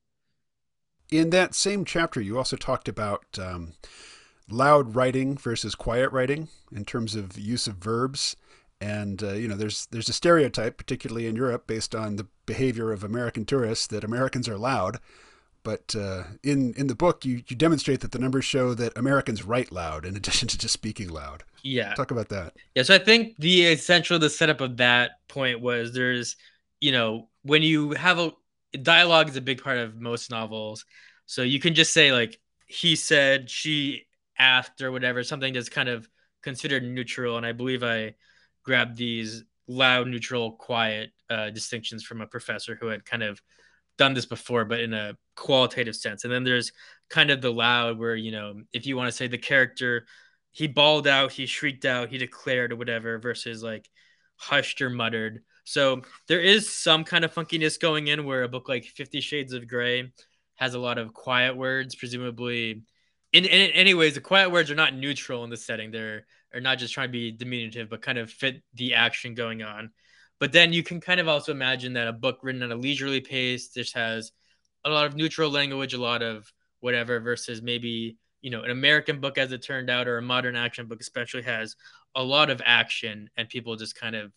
In 1.11 1.31
that 1.31 1.55
same 1.55 1.85
chapter, 1.85 2.21
you 2.21 2.37
also 2.37 2.55
talked 2.55 2.87
about 2.87 3.25
um, 3.39 3.73
loud 4.49 4.95
writing 4.95 5.37
versus 5.37 5.75
quiet 5.75 6.11
writing 6.11 6.49
in 6.71 6.85
terms 6.85 7.15
of 7.15 7.37
use 7.37 7.67
of 7.67 7.75
verbs 7.75 8.35
and 8.81 9.21
uh, 9.23 9.33
you 9.33 9.47
know 9.47 9.55
there's 9.55 9.87
there's 9.87 10.09
a 10.09 10.13
stereotype 10.13 10.77
particularly 10.77 11.27
in 11.27 11.35
Europe 11.35 11.67
based 11.67 11.93
on 11.93 12.15
the 12.15 12.27
behavior 12.45 12.91
of 12.91 13.03
American 13.03 13.45
tourists 13.45 13.87
that 13.87 14.03
Americans 14.03 14.47
are 14.47 14.57
loud. 14.57 14.99
But 15.63 15.93
uh, 15.95 16.23
in 16.43 16.73
in 16.75 16.87
the 16.87 16.95
book 16.95 17.25
you 17.25 17.43
you 17.47 17.55
demonstrate 17.55 17.99
that 18.01 18.11
the 18.11 18.19
numbers 18.19 18.45
show 18.45 18.73
that 18.73 18.97
Americans 18.97 19.43
write 19.43 19.71
loud 19.71 20.05
in 20.05 20.15
addition 20.17 20.47
to 20.47 20.57
just 20.57 20.73
speaking 20.73 21.09
loud. 21.09 21.43
Yeah. 21.63 21.93
Talk 21.93 22.11
about 22.11 22.29
that. 22.29 22.53
Yeah 22.75 22.83
so 22.83 22.95
I 22.95 22.99
think 22.99 23.35
the 23.37 23.65
essential 23.65 24.17
the 24.19 24.29
setup 24.29 24.61
of 24.61 24.77
that 24.77 25.11
point 25.27 25.59
was 25.59 25.93
there's 25.93 26.37
you 26.79 26.91
know 26.91 27.27
when 27.43 27.61
you 27.61 27.91
have 27.91 28.19
a 28.19 28.31
dialogue 28.81 29.29
is 29.29 29.35
a 29.35 29.41
big 29.41 29.61
part 29.63 29.77
of 29.77 29.99
most 29.99 30.31
novels. 30.31 30.85
So 31.25 31.41
you 31.41 31.59
can 31.59 31.75
just 31.75 31.93
say 31.93 32.11
like 32.11 32.39
he 32.67 32.95
said 32.95 33.49
she 33.49 34.05
asked 34.37 34.81
or 34.81 34.91
whatever 34.91 35.23
something 35.23 35.53
that's 35.53 35.69
kind 35.69 35.89
of 35.89 36.07
considered 36.41 36.83
neutral. 36.83 37.37
And 37.37 37.45
I 37.45 37.51
believe 37.51 37.83
I 37.83 38.15
grab 38.63 38.95
these 38.95 39.43
loud, 39.67 40.07
neutral, 40.07 40.53
quiet 40.53 41.11
uh, 41.29 41.49
distinctions 41.49 42.03
from 42.03 42.21
a 42.21 42.27
professor 42.27 42.75
who 42.79 42.87
had 42.87 43.05
kind 43.05 43.23
of 43.23 43.41
done 43.97 44.13
this 44.13 44.25
before, 44.25 44.65
but 44.65 44.79
in 44.79 44.93
a 44.93 45.15
qualitative 45.35 45.95
sense. 45.95 46.23
And 46.23 46.33
then 46.33 46.43
there's 46.43 46.71
kind 47.09 47.31
of 47.31 47.41
the 47.41 47.51
loud, 47.51 47.99
where 47.99 48.15
you 48.15 48.31
know, 48.31 48.61
if 48.73 48.85
you 48.85 48.97
want 48.97 49.07
to 49.09 49.15
say 49.15 49.27
the 49.27 49.37
character, 49.37 50.05
he 50.51 50.67
bawled 50.67 51.07
out, 51.07 51.31
he 51.31 51.45
shrieked 51.45 51.85
out, 51.85 52.09
he 52.09 52.17
declared 52.17 52.71
or 52.71 52.77
whatever, 52.77 53.19
versus 53.19 53.61
like 53.61 53.89
hushed 54.37 54.81
or 54.81 54.89
muttered. 54.89 55.41
So 55.65 56.01
there 56.27 56.41
is 56.41 56.67
some 56.67 57.03
kind 57.03 57.23
of 57.23 57.33
funkiness 57.33 57.79
going 57.79 58.07
in 58.07 58.25
where 58.25 58.43
a 58.43 58.47
book 58.47 58.67
like 58.67 58.85
Fifty 58.85 59.21
Shades 59.21 59.53
of 59.53 59.67
Grey 59.67 60.11
has 60.55 60.73
a 60.73 60.79
lot 60.79 60.97
of 60.97 61.13
quiet 61.13 61.55
words, 61.55 61.95
presumably. 61.95 62.83
In, 63.31 63.45
in 63.45 63.71
anyways, 63.71 64.15
the 64.15 64.21
quiet 64.21 64.49
words 64.51 64.71
are 64.71 64.75
not 64.75 64.95
neutral 64.95 65.43
in 65.43 65.51
the 65.51 65.57
setting. 65.57 65.91
They're 65.91 66.25
or 66.53 66.59
not 66.59 66.77
just 66.79 66.93
trying 66.93 67.09
to 67.09 67.11
be 67.11 67.31
diminutive, 67.31 67.89
but 67.89 68.01
kind 68.01 68.17
of 68.17 68.31
fit 68.31 68.61
the 68.73 68.95
action 68.95 69.33
going 69.33 69.61
on. 69.61 69.91
But 70.39 70.51
then 70.51 70.73
you 70.73 70.83
can 70.83 71.01
kind 71.01 71.19
of 71.19 71.27
also 71.27 71.51
imagine 71.51 71.93
that 71.93 72.07
a 72.07 72.13
book 72.13 72.39
written 72.41 72.63
at 72.63 72.71
a 72.71 72.75
leisurely 72.75 73.21
pace 73.21 73.69
just 73.69 73.95
has 73.95 74.31
a 74.85 74.89
lot 74.89 75.05
of 75.05 75.15
neutral 75.15 75.51
language, 75.51 75.93
a 75.93 76.01
lot 76.01 76.21
of 76.21 76.51
whatever, 76.79 77.19
versus 77.19 77.61
maybe, 77.61 78.17
you 78.41 78.49
know, 78.49 78.63
an 78.63 78.71
American 78.71 79.19
book 79.19 79.37
as 79.37 79.51
it 79.51 79.61
turned 79.61 79.89
out, 79.89 80.07
or 80.07 80.17
a 80.17 80.21
modern 80.21 80.55
action 80.55 80.87
book 80.87 81.01
especially 81.01 81.41
has 81.43 81.75
a 82.15 82.23
lot 82.23 82.49
of 82.49 82.61
action 82.65 83.29
and 83.37 83.49
people 83.49 83.75
just 83.75 83.95
kind 83.95 84.15
of 84.15 84.31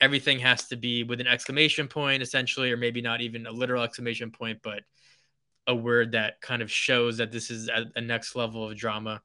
everything 0.00 0.38
has 0.40 0.66
to 0.68 0.76
be 0.76 1.04
with 1.04 1.20
an 1.20 1.26
exclamation 1.26 1.88
point 1.88 2.22
essentially, 2.22 2.72
or 2.72 2.76
maybe 2.76 3.00
not 3.00 3.20
even 3.20 3.46
a 3.46 3.52
literal 3.52 3.82
exclamation 3.82 4.30
point, 4.30 4.58
but 4.62 4.82
a 5.66 5.74
word 5.74 6.12
that 6.12 6.40
kind 6.40 6.62
of 6.62 6.70
shows 6.70 7.18
that 7.18 7.32
this 7.32 7.50
is 7.50 7.68
a, 7.68 7.86
a 7.96 8.00
next 8.00 8.34
level 8.34 8.68
of 8.68 8.76
drama 8.76 9.22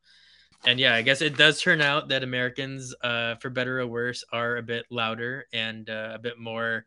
and 0.66 0.80
yeah, 0.80 0.94
I 0.94 1.02
guess 1.02 1.22
it 1.22 1.38
does 1.38 1.62
turn 1.62 1.82
out 1.82 2.10
that 2.10 2.24
Americans, 2.24 2.94
uh, 3.02 3.36
for 3.36 3.50
better 3.50 3.80
or 3.80 3.88
worse, 3.88 4.24
are 4.32 4.58
a 4.58 4.64
bit 4.64 4.86
louder 4.90 5.46
and 5.54 5.90
uh, 5.90 6.12
a 6.16 6.20
bit 6.20 6.38
more 6.38 6.86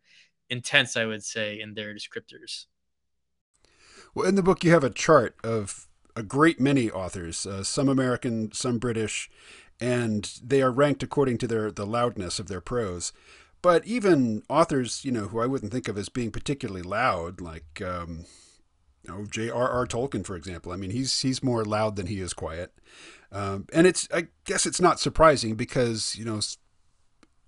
intense, 0.51 0.97
I 0.97 1.07
would 1.07 1.25
say, 1.25 1.61
in 1.61 1.75
their 1.75 1.95
descriptors. 1.95 2.67
Well, 4.15 4.29
in 4.29 4.35
the 4.35 4.43
book, 4.43 4.63
you 4.63 4.71
have 4.73 4.85
a 4.85 4.91
chart 4.91 5.37
of 5.43 5.89
a 6.15 6.23
great 6.23 6.61
many 6.61 6.91
authors, 6.91 7.47
uh, 7.47 7.65
some 7.65 7.89
American, 7.89 8.53
some 8.53 8.79
British, 8.79 9.31
and 9.81 10.31
they 10.45 10.61
are 10.61 10.71
ranked 10.71 11.03
according 11.03 11.39
to 11.39 11.47
their 11.47 11.71
the 11.71 11.87
loudness 11.87 12.39
of 12.39 12.49
their 12.49 12.61
prose. 12.61 13.13
But 13.63 13.87
even 13.87 14.43
authors, 14.49 15.05
you 15.05 15.13
know, 15.13 15.29
who 15.29 15.41
I 15.41 15.47
wouldn't 15.47 15.73
think 15.73 15.89
of 15.89 15.97
as 15.97 16.09
being 16.09 16.31
particularly 16.31 16.83
loud, 16.83 17.41
like 17.41 17.81
um, 17.81 18.27
you 19.03 19.13
know, 19.13 19.25
J.R.R. 19.25 19.87
Tolkien, 19.87 20.25
for 20.25 20.37
example. 20.37 20.73
I 20.73 20.77
mean, 20.77 20.91
he's 20.91 21.21
he's 21.21 21.43
more 21.43 21.65
loud 21.65 21.97
than 21.97 22.07
he 22.07 22.21
is 22.21 22.33
quiet, 22.33 22.73
um, 23.31 23.67
and 23.73 23.87
it's 23.87 24.09
I 24.13 24.29
guess 24.45 24.67
it's 24.67 24.81
not 24.81 25.01
surprising 25.01 25.55
because 25.55 26.17
you 26.17 26.25
know 26.25 26.41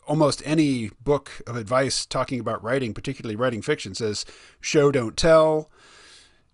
almost 0.06 0.42
any 0.44 0.90
book 1.02 1.30
of 1.46 1.56
advice 1.56 2.06
talking 2.06 2.40
about 2.40 2.62
writing, 2.62 2.92
particularly 2.92 3.36
writing 3.36 3.62
fiction, 3.62 3.94
says 3.94 4.24
show 4.60 4.90
don't 4.90 5.16
tell 5.16 5.70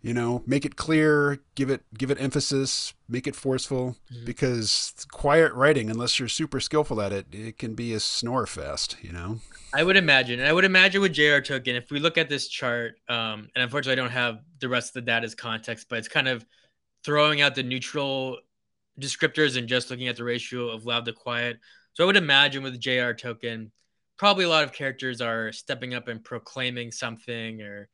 you 0.02 0.14
know 0.14 0.42
make 0.46 0.64
it 0.64 0.76
clear 0.76 1.40
give 1.54 1.70
it 1.70 1.82
give 1.96 2.10
it 2.10 2.20
emphasis 2.20 2.94
make 3.08 3.26
it 3.26 3.36
forceful 3.36 3.96
mm-hmm. 4.12 4.24
because 4.24 4.94
quiet 5.10 5.52
writing 5.52 5.90
unless 5.90 6.18
you're 6.18 6.28
super 6.28 6.60
skillful 6.60 7.00
at 7.00 7.12
it 7.12 7.26
it 7.32 7.58
can 7.58 7.74
be 7.74 7.92
a 7.92 8.00
snore 8.00 8.46
fest 8.46 8.96
you 9.02 9.12
know 9.12 9.38
i 9.74 9.82
would 9.82 9.96
imagine 9.96 10.40
And 10.40 10.48
i 10.48 10.52
would 10.52 10.64
imagine 10.64 11.00
with 11.00 11.12
jr 11.12 11.40
tolkien 11.40 11.76
if 11.76 11.90
we 11.90 12.00
look 12.00 12.18
at 12.18 12.28
this 12.28 12.48
chart 12.48 12.94
um, 13.08 13.48
and 13.54 13.62
unfortunately 13.62 14.00
i 14.00 14.04
don't 14.04 14.12
have 14.12 14.38
the 14.58 14.68
rest 14.68 14.90
of 14.90 14.94
the 14.94 15.02
data 15.02 15.24
as 15.24 15.34
context 15.34 15.86
but 15.88 15.98
it's 15.98 16.08
kind 16.08 16.28
of 16.28 16.44
throwing 17.04 17.40
out 17.40 17.54
the 17.54 17.62
neutral 17.62 18.38
descriptors 18.98 19.56
and 19.56 19.68
just 19.68 19.90
looking 19.90 20.08
at 20.08 20.16
the 20.16 20.24
ratio 20.24 20.68
of 20.68 20.84
loud 20.84 21.04
to 21.04 21.12
quiet 21.12 21.58
so 21.94 22.04
i 22.04 22.06
would 22.06 22.16
imagine 22.16 22.62
with 22.62 22.80
jr 22.80 23.12
tolkien 23.12 23.70
probably 24.16 24.44
a 24.44 24.48
lot 24.48 24.64
of 24.64 24.72
characters 24.72 25.22
are 25.22 25.50
stepping 25.50 25.94
up 25.94 26.08
and 26.08 26.22
proclaiming 26.22 26.92
something 26.92 27.62
or 27.62 27.88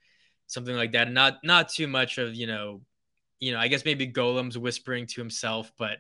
something 0.47 0.75
like 0.75 0.93
that. 0.93 1.11
Not 1.11 1.39
not 1.43 1.69
too 1.69 1.87
much 1.87 2.19
of 2.19 2.35
you 2.35 2.47
know, 2.47 2.81
you 3.41 3.53
know, 3.53 3.59
I 3.59 3.69
guess 3.69 3.85
maybe 3.85 4.07
Gollum's 4.07 4.59
whispering 4.59 5.07
to 5.07 5.21
himself, 5.21 5.73
but 5.79 5.99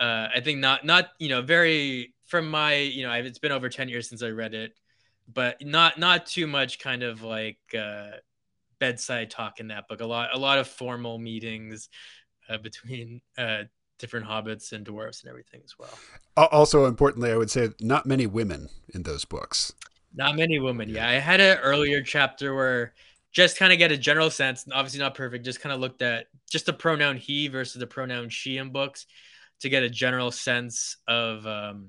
uh, 0.00 0.28
I 0.34 0.40
think 0.42 0.58
not 0.58 0.84
not 0.84 1.08
you 1.18 1.28
know 1.28 1.42
very 1.42 2.14
from 2.26 2.50
my 2.50 2.74
you 2.76 3.06
know 3.06 3.12
it's 3.12 3.38
been 3.38 3.52
over 3.52 3.68
ten 3.68 3.88
years 3.88 4.08
since 4.08 4.22
I 4.22 4.28
read 4.28 4.54
it, 4.54 4.72
but 5.32 5.64
not 5.64 5.98
not 5.98 6.26
too 6.26 6.46
much 6.46 6.78
kind 6.78 7.02
of 7.02 7.22
like 7.22 7.58
uh, 7.78 8.10
bedside 8.78 9.30
talk 9.30 9.60
in 9.60 9.68
that 9.68 9.88
book. 9.88 10.00
A 10.00 10.06
lot 10.06 10.30
a 10.34 10.38
lot 10.38 10.58
of 10.58 10.68
formal 10.68 11.18
meetings 11.18 11.88
uh, 12.48 12.58
between 12.58 13.20
uh, 13.38 13.64
different 13.98 14.26
hobbits 14.26 14.72
and 14.72 14.84
dwarves 14.84 15.22
and 15.22 15.30
everything 15.30 15.60
as 15.64 15.74
well. 15.78 15.98
Also, 16.36 16.86
importantly, 16.86 17.30
I 17.30 17.36
would 17.36 17.50
say 17.50 17.70
not 17.80 18.06
many 18.06 18.26
women 18.26 18.68
in 18.92 19.04
those 19.04 19.24
books. 19.24 19.72
Not 20.14 20.36
many 20.36 20.58
women. 20.58 20.88
Yeah, 20.88 21.08
I 21.08 21.14
had 21.14 21.40
an 21.40 21.58
earlier 21.58 22.02
chapter 22.02 22.54
where 22.54 22.94
just 23.34 23.58
kind 23.58 23.72
of 23.72 23.78
get 23.78 23.92
a 23.92 23.96
general 23.96 24.30
sense, 24.30 24.64
obviously 24.72 25.00
not 25.00 25.14
perfect, 25.14 25.44
just 25.44 25.60
kind 25.60 25.72
of 25.72 25.80
looked 25.80 26.02
at 26.02 26.26
just 26.50 26.66
the 26.66 26.72
pronoun 26.72 27.16
he 27.16 27.48
versus 27.48 27.80
the 27.80 27.86
pronoun 27.86 28.28
she 28.28 28.58
in 28.58 28.70
books 28.70 29.06
to 29.60 29.68
get 29.68 29.82
a 29.82 29.90
general 29.90 30.30
sense 30.30 30.96
of 31.08 31.44
um, 31.46 31.88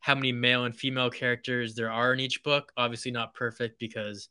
how 0.00 0.14
many 0.14 0.32
male 0.32 0.64
and 0.64 0.76
female 0.76 1.08
characters 1.08 1.74
there 1.74 1.90
are 1.90 2.12
in 2.12 2.20
each 2.20 2.42
book. 2.42 2.72
Obviously, 2.76 3.12
not 3.12 3.32
perfect 3.32 3.78
because 3.78 4.28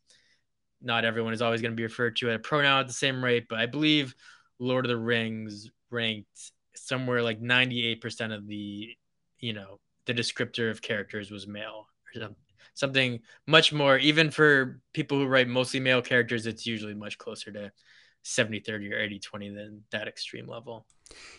not 0.81 1.05
everyone 1.05 1.33
is 1.33 1.41
always 1.41 1.61
going 1.61 1.71
to 1.71 1.77
be 1.77 1.83
referred 1.83 2.17
to 2.17 2.29
at 2.29 2.35
a 2.35 2.39
pronoun 2.39 2.81
at 2.81 2.87
the 2.87 2.93
same 2.93 3.23
rate, 3.23 3.45
but 3.49 3.59
I 3.59 3.65
believe 3.65 4.13
Lord 4.59 4.85
of 4.85 4.89
the 4.89 4.97
Rings 4.97 5.69
ranked 5.89 6.51
somewhere 6.75 7.21
like 7.21 7.41
98% 7.41 8.35
of 8.35 8.47
the, 8.47 8.89
you 9.39 9.53
know, 9.53 9.79
the 10.05 10.13
descriptor 10.13 10.69
of 10.69 10.81
characters 10.81 11.31
was 11.31 11.47
male 11.47 11.87
or 12.15 12.19
something 12.73 13.19
much 13.47 13.73
more 13.73 13.97
even 13.97 14.31
for 14.31 14.79
people 14.93 15.17
who 15.17 15.27
write 15.27 15.47
mostly 15.47 15.79
male 15.79 16.01
characters 16.01 16.45
it's 16.45 16.65
usually 16.65 16.93
much 16.93 17.17
closer 17.17 17.51
to 17.51 17.71
70 18.23 18.59
30 18.59 18.93
or 18.93 18.99
80 18.99 19.19
20 19.19 19.49
than 19.49 19.83
that 19.91 20.07
extreme 20.07 20.47
level. 20.47 20.85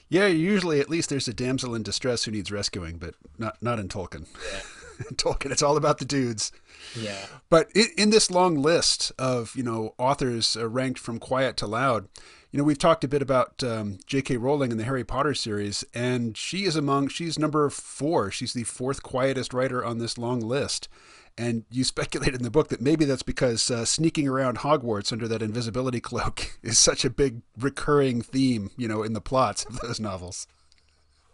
Yeah 0.08 0.26
usually 0.26 0.80
at 0.80 0.90
least 0.90 1.10
there's 1.10 1.28
a 1.28 1.34
damsel 1.34 1.74
in 1.74 1.82
distress 1.82 2.24
who 2.24 2.30
needs 2.30 2.52
rescuing 2.52 2.98
but 2.98 3.14
not 3.38 3.62
not 3.62 3.78
in 3.78 3.88
tolkien. 3.88 4.26
Yeah. 4.52 5.06
in 5.08 5.16
tolkien 5.16 5.50
it's 5.50 5.62
all 5.62 5.76
about 5.76 5.98
the 5.98 6.04
dudes. 6.04 6.52
Yeah. 6.98 7.24
But 7.48 7.70
in, 7.74 7.86
in 7.96 8.10
this 8.10 8.30
long 8.30 8.56
list 8.56 9.12
of 9.18 9.54
you 9.56 9.62
know 9.62 9.94
authors 9.98 10.56
uh, 10.56 10.68
ranked 10.68 10.98
from 10.98 11.18
quiet 11.18 11.56
to 11.58 11.66
loud 11.66 12.08
you 12.52 12.58
know, 12.58 12.64
we've 12.64 12.78
talked 12.78 13.02
a 13.02 13.08
bit 13.08 13.22
about 13.22 13.64
um, 13.64 13.98
J.K. 14.06 14.36
Rowling 14.36 14.70
in 14.70 14.76
the 14.76 14.84
Harry 14.84 15.04
Potter 15.04 15.32
series, 15.32 15.84
and 15.94 16.36
she 16.36 16.64
is 16.64 16.76
among, 16.76 17.08
she's 17.08 17.38
number 17.38 17.68
four. 17.70 18.30
She's 18.30 18.52
the 18.52 18.64
fourth 18.64 19.02
quietest 19.02 19.54
writer 19.54 19.82
on 19.82 19.98
this 19.98 20.18
long 20.18 20.40
list. 20.40 20.90
And 21.38 21.64
you 21.70 21.82
speculate 21.84 22.34
in 22.34 22.42
the 22.42 22.50
book 22.50 22.68
that 22.68 22.82
maybe 22.82 23.06
that's 23.06 23.22
because 23.22 23.70
uh, 23.70 23.86
sneaking 23.86 24.28
around 24.28 24.58
Hogwarts 24.58 25.12
under 25.12 25.26
that 25.28 25.40
invisibility 25.40 25.98
cloak 25.98 26.58
is 26.62 26.78
such 26.78 27.06
a 27.06 27.10
big 27.10 27.40
recurring 27.58 28.20
theme, 28.20 28.70
you 28.76 28.86
know, 28.86 29.02
in 29.02 29.14
the 29.14 29.22
plots 29.22 29.64
of 29.64 29.80
those 29.80 29.98
novels. 29.98 30.46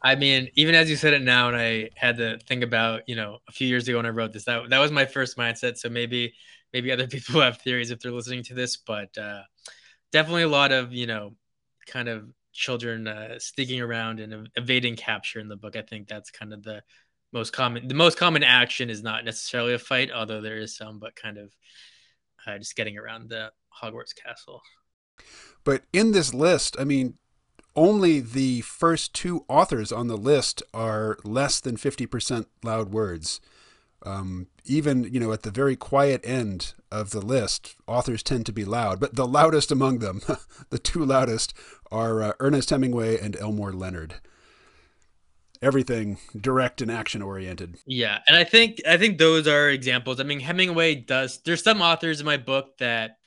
I 0.00 0.14
mean, 0.14 0.48
even 0.54 0.76
as 0.76 0.88
you 0.88 0.94
said 0.94 1.14
it 1.14 1.22
now, 1.22 1.48
and 1.48 1.56
I 1.56 1.90
had 1.96 2.16
to 2.18 2.38
think 2.46 2.62
about, 2.62 3.02
you 3.08 3.16
know, 3.16 3.38
a 3.48 3.52
few 3.52 3.66
years 3.66 3.88
ago 3.88 3.96
when 3.96 4.06
I 4.06 4.10
wrote 4.10 4.32
this, 4.32 4.44
that 4.44 4.70
that 4.70 4.78
was 4.78 4.92
my 4.92 5.04
first 5.04 5.36
mindset. 5.36 5.78
So 5.78 5.88
maybe, 5.88 6.32
maybe 6.72 6.92
other 6.92 7.06
people 7.08 7.40
have 7.40 7.58
theories 7.58 7.90
if 7.90 7.98
they're 7.98 8.12
listening 8.12 8.44
to 8.44 8.54
this, 8.54 8.76
but 8.76 9.18
uh, 9.18 9.42
definitely 10.12 10.42
a 10.42 10.48
lot 10.48 10.72
of, 10.72 10.92
you 10.92 11.06
know, 11.06 11.34
kind 11.86 12.08
of 12.08 12.28
children 12.52 13.06
uh, 13.06 13.38
sneaking 13.38 13.80
around 13.80 14.20
and 14.20 14.48
evading 14.56 14.96
capture 14.96 15.40
in 15.40 15.48
the 15.48 15.56
book. 15.56 15.76
I 15.76 15.82
think 15.82 16.08
that's 16.08 16.30
kind 16.30 16.52
of 16.52 16.62
the 16.62 16.82
most 17.32 17.52
common 17.52 17.86
the 17.88 17.94
most 17.94 18.16
common 18.16 18.42
action 18.42 18.88
is 18.88 19.02
not 19.02 19.24
necessarily 19.24 19.74
a 19.74 19.78
fight 19.78 20.10
although 20.10 20.40
there 20.40 20.58
is 20.58 20.76
some 20.76 20.98
but 20.98 21.14
kind 21.14 21.36
of 21.36 21.54
uh, 22.46 22.58
just 22.58 22.76
getting 22.76 22.96
around 22.96 23.28
the 23.28 23.50
hogwarts 23.82 24.14
castle 24.14 24.62
but 25.64 25.82
in 25.92 26.12
this 26.12 26.32
list 26.32 26.76
i 26.78 26.84
mean 26.84 27.14
only 27.76 28.18
the 28.18 28.60
first 28.62 29.14
two 29.14 29.44
authors 29.48 29.92
on 29.92 30.08
the 30.08 30.16
list 30.16 30.62
are 30.74 31.16
less 31.22 31.60
than 31.60 31.76
50% 31.76 32.46
loud 32.64 32.92
words 32.92 33.40
um, 34.04 34.46
even 34.64 35.04
you 35.04 35.20
know 35.20 35.32
at 35.32 35.42
the 35.42 35.50
very 35.50 35.76
quiet 35.76 36.20
end 36.24 36.74
of 36.90 37.10
the 37.10 37.20
list 37.20 37.74
authors 37.86 38.22
tend 38.22 38.46
to 38.46 38.52
be 38.52 38.64
loud 38.64 39.00
but 39.00 39.16
the 39.16 39.26
loudest 39.26 39.70
among 39.70 39.98
them 39.98 40.20
the 40.70 40.78
two 40.78 41.04
loudest 41.04 41.52
are 41.90 42.22
uh, 42.22 42.32
ernest 42.40 42.70
hemingway 42.70 43.18
and 43.18 43.36
elmore 43.36 43.72
leonard 43.72 44.14
everything 45.62 46.18
direct 46.36 46.80
and 46.80 46.90
action 46.90 47.22
oriented. 47.22 47.76
Yeah, 47.86 48.18
and 48.28 48.36
I 48.36 48.44
think 48.44 48.80
I 48.86 48.96
think 48.96 49.18
those 49.18 49.46
are 49.46 49.68
examples. 49.70 50.20
I 50.20 50.24
mean, 50.24 50.40
Hemingway 50.40 50.96
does. 50.96 51.40
There's 51.44 51.62
some 51.62 51.82
authors 51.82 52.20
in 52.20 52.26
my 52.26 52.36
book 52.36 52.78
that, 52.78 53.18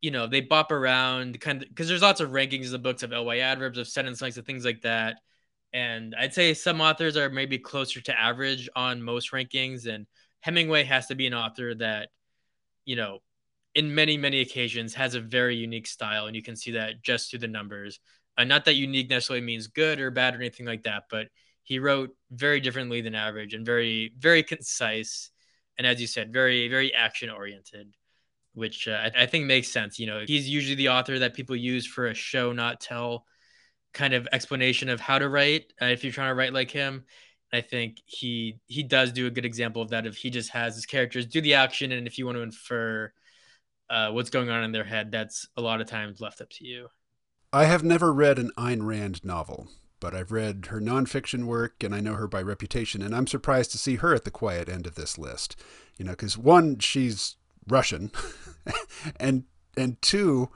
you 0.00 0.10
know, 0.10 0.26
they 0.26 0.40
bop 0.40 0.72
around 0.72 1.40
kind 1.40 1.62
of 1.62 1.68
because 1.68 1.88
there's 1.88 2.02
lots 2.02 2.20
of 2.20 2.30
rankings 2.30 2.66
in 2.66 2.72
the 2.72 2.78
books 2.78 3.02
of 3.02 3.10
ly 3.10 3.38
adverbs, 3.38 3.78
of 3.78 3.88
sentence 3.88 4.22
lengths, 4.22 4.38
of 4.38 4.46
things 4.46 4.64
like 4.64 4.82
that. 4.82 5.16
And 5.72 6.14
I'd 6.18 6.34
say 6.34 6.54
some 6.54 6.80
authors 6.80 7.16
are 7.16 7.28
maybe 7.28 7.58
closer 7.58 8.00
to 8.00 8.18
average 8.18 8.68
on 8.74 9.02
most 9.02 9.32
rankings, 9.32 9.86
and 9.86 10.06
Hemingway 10.40 10.84
has 10.84 11.06
to 11.08 11.14
be 11.14 11.26
an 11.26 11.34
author 11.34 11.74
that, 11.74 12.08
you 12.84 12.96
know, 12.96 13.18
in 13.74 13.94
many 13.94 14.16
many 14.16 14.40
occasions 14.40 14.94
has 14.94 15.14
a 15.14 15.20
very 15.20 15.56
unique 15.56 15.86
style, 15.86 16.26
and 16.26 16.34
you 16.34 16.42
can 16.42 16.56
see 16.56 16.72
that 16.72 17.02
just 17.02 17.30
through 17.30 17.40
the 17.40 17.48
numbers. 17.48 18.00
Uh, 18.36 18.44
not 18.44 18.64
that 18.64 18.74
unique 18.74 19.10
necessarily 19.10 19.44
means 19.44 19.66
good 19.66 20.00
or 20.00 20.10
bad 20.10 20.34
or 20.34 20.38
anything 20.38 20.66
like 20.66 20.84
that, 20.84 21.04
but 21.10 21.26
he 21.68 21.78
wrote 21.78 22.16
very 22.30 22.60
differently 22.60 23.02
than 23.02 23.14
average 23.14 23.52
and 23.52 23.66
very 23.66 24.10
very 24.18 24.42
concise 24.42 25.30
and 25.76 25.86
as 25.86 26.00
you 26.00 26.06
said 26.06 26.32
very 26.32 26.66
very 26.68 26.94
action 26.94 27.28
oriented 27.28 27.92
which 28.54 28.88
uh, 28.88 29.10
I, 29.14 29.26
think 29.26 29.44
makes 29.44 29.68
sense 29.68 29.98
you 29.98 30.06
know 30.06 30.24
he's 30.26 30.48
usually 30.48 30.76
the 30.76 30.88
author 30.88 31.18
that 31.18 31.34
people 31.34 31.54
use 31.54 31.86
for 31.86 32.06
a 32.06 32.14
show 32.14 32.52
not 32.52 32.80
tell 32.80 33.26
kind 33.98 34.14
of 34.14 34.28
explanation 34.30 34.88
of 34.88 35.00
how 35.00 35.18
to 35.18 35.28
write 35.28 35.72
uh, 35.82 35.86
if 35.86 36.04
you're 36.04 36.12
trying 36.12 36.30
to 36.30 36.34
write 36.34 36.52
like 36.52 36.70
him 36.70 37.04
i 37.52 37.60
think 37.60 38.00
he 38.06 38.56
he 38.68 38.84
does 38.84 39.10
do 39.10 39.26
a 39.26 39.30
good 39.30 39.44
example 39.44 39.82
of 39.82 39.90
that 39.90 40.06
if 40.06 40.16
he 40.16 40.30
just 40.30 40.50
has 40.50 40.76
his 40.76 40.86
characters 40.86 41.26
do 41.26 41.40
the 41.40 41.54
action 41.54 41.90
and 41.90 42.06
if 42.06 42.16
you 42.16 42.24
want 42.24 42.36
to 42.36 42.42
infer 42.42 43.12
uh, 43.90 44.10
what's 44.10 44.30
going 44.30 44.50
on 44.50 44.62
in 44.62 44.70
their 44.70 44.84
head 44.84 45.10
that's 45.10 45.48
a 45.56 45.60
lot 45.60 45.80
of 45.80 45.88
times 45.88 46.20
left 46.20 46.40
up 46.40 46.48
to 46.48 46.64
you 46.64 46.86
i 47.52 47.64
have 47.64 47.82
never 47.82 48.12
read 48.12 48.38
an 48.38 48.52
Ayn 48.56 48.86
Rand 48.86 49.24
novel 49.24 49.66
but 50.00 50.14
I've 50.14 50.30
read 50.30 50.66
her 50.66 50.80
nonfiction 50.80 51.42
work 51.42 51.82
and 51.82 51.92
I 51.92 51.98
know 51.98 52.14
her 52.14 52.28
by 52.28 52.40
reputation, 52.40 53.02
and 53.02 53.12
I'm 53.12 53.26
surprised 53.26 53.72
to 53.72 53.78
see 53.78 53.96
her 53.96 54.14
at 54.14 54.22
the 54.22 54.30
quiet 54.30 54.68
end 54.68 54.86
of 54.86 54.94
this 54.94 55.18
list. 55.18 55.56
You 55.96 56.04
know, 56.04 56.12
because 56.12 56.38
one, 56.38 56.78
she's 56.78 57.34
Russian, 57.66 58.12
and 59.18 59.42
and 59.78 60.00
two, 60.02 60.50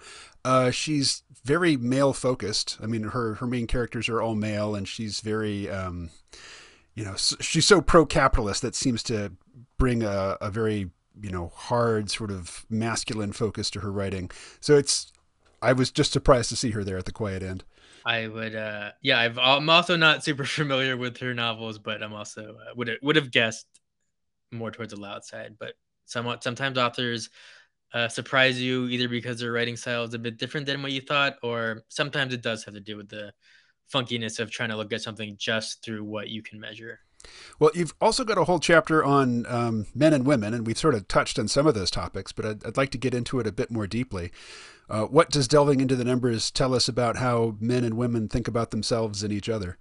uh, 0.44 0.70
she's 0.70 1.22
very 1.44 1.76
male 1.76 2.12
focused. 2.12 2.78
I 2.82 2.86
mean, 2.86 3.04
her 3.04 3.34
her 3.34 3.46
main 3.46 3.66
characters 3.66 4.08
are 4.08 4.20
all 4.20 4.34
male, 4.34 4.74
and 4.74 4.86
she's 4.86 5.20
very, 5.20 5.70
um, 5.70 6.10
you 6.94 7.04
know, 7.04 7.14
she's 7.16 7.66
so 7.66 7.80
pro 7.80 8.06
capitalist 8.06 8.62
that 8.62 8.74
seems 8.74 9.02
to 9.04 9.32
bring 9.78 10.02
a, 10.02 10.36
a 10.40 10.50
very 10.50 10.90
you 11.20 11.30
know 11.30 11.52
hard 11.54 12.10
sort 12.10 12.30
of 12.30 12.64
masculine 12.70 13.32
focus 13.32 13.70
to 13.70 13.80
her 13.80 13.92
writing. 13.92 14.30
So 14.60 14.76
it's 14.76 15.12
I 15.60 15.72
was 15.72 15.90
just 15.90 16.12
surprised 16.12 16.48
to 16.50 16.56
see 16.56 16.70
her 16.70 16.84
there 16.84 16.98
at 16.98 17.04
the 17.04 17.12
quiet 17.12 17.42
end. 17.42 17.64
I 18.04 18.26
would, 18.26 18.56
uh, 18.56 18.90
yeah, 19.00 19.20
I've, 19.20 19.38
I'm 19.38 19.70
also 19.70 19.96
not 19.96 20.24
super 20.24 20.44
familiar 20.44 20.96
with 20.96 21.18
her 21.18 21.34
novels, 21.34 21.78
but 21.78 22.02
I'm 22.02 22.12
also 22.12 22.56
uh, 22.60 22.74
would 22.76 22.90
would 23.02 23.16
have 23.16 23.30
guessed 23.30 23.66
more 24.50 24.70
towards 24.70 24.92
the 24.92 25.00
loud 25.00 25.24
side. 25.24 25.56
But 25.58 25.74
somewhat, 26.06 26.42
sometimes 26.42 26.78
authors 26.78 27.30
uh, 27.94 28.08
surprise 28.08 28.60
you 28.60 28.86
either 28.88 29.08
because 29.08 29.40
their 29.40 29.52
writing 29.52 29.76
style 29.76 30.04
is 30.04 30.14
a 30.14 30.18
bit 30.18 30.38
different 30.38 30.66
than 30.66 30.82
what 30.82 30.92
you 30.92 31.00
thought, 31.00 31.36
or 31.42 31.84
sometimes 31.88 32.32
it 32.32 32.42
does 32.42 32.64
have 32.64 32.74
to 32.74 32.80
do 32.80 32.96
with 32.96 33.08
the 33.08 33.32
funkiness 33.92 34.40
of 34.40 34.50
trying 34.50 34.70
to 34.70 34.76
look 34.76 34.92
at 34.92 35.02
something 35.02 35.36
just 35.38 35.84
through 35.84 36.02
what 36.04 36.28
you 36.28 36.42
can 36.42 36.58
measure. 36.58 37.00
Well, 37.58 37.70
you've 37.74 37.94
also 38.00 38.24
got 38.24 38.38
a 38.38 38.44
whole 38.44 38.58
chapter 38.58 39.04
on 39.04 39.46
um, 39.46 39.86
men 39.94 40.12
and 40.12 40.26
women, 40.26 40.54
and 40.54 40.66
we've 40.66 40.78
sort 40.78 40.94
of 40.94 41.06
touched 41.06 41.38
on 41.38 41.48
some 41.48 41.66
of 41.66 41.74
those 41.74 41.90
topics, 41.90 42.32
but 42.32 42.44
I'd, 42.44 42.66
I'd 42.66 42.76
like 42.76 42.90
to 42.90 42.98
get 42.98 43.14
into 43.14 43.38
it 43.38 43.46
a 43.46 43.52
bit 43.52 43.70
more 43.70 43.86
deeply. 43.86 44.32
Uh, 44.88 45.04
what 45.04 45.30
does 45.30 45.46
delving 45.46 45.80
into 45.80 45.94
the 45.94 46.04
numbers 46.04 46.50
tell 46.50 46.74
us 46.74 46.88
about 46.88 47.16
how 47.16 47.56
men 47.60 47.84
and 47.84 47.96
women 47.96 48.28
think 48.28 48.48
about 48.48 48.70
themselves 48.70 49.22
and 49.22 49.32
each 49.32 49.48
other? 49.48 49.78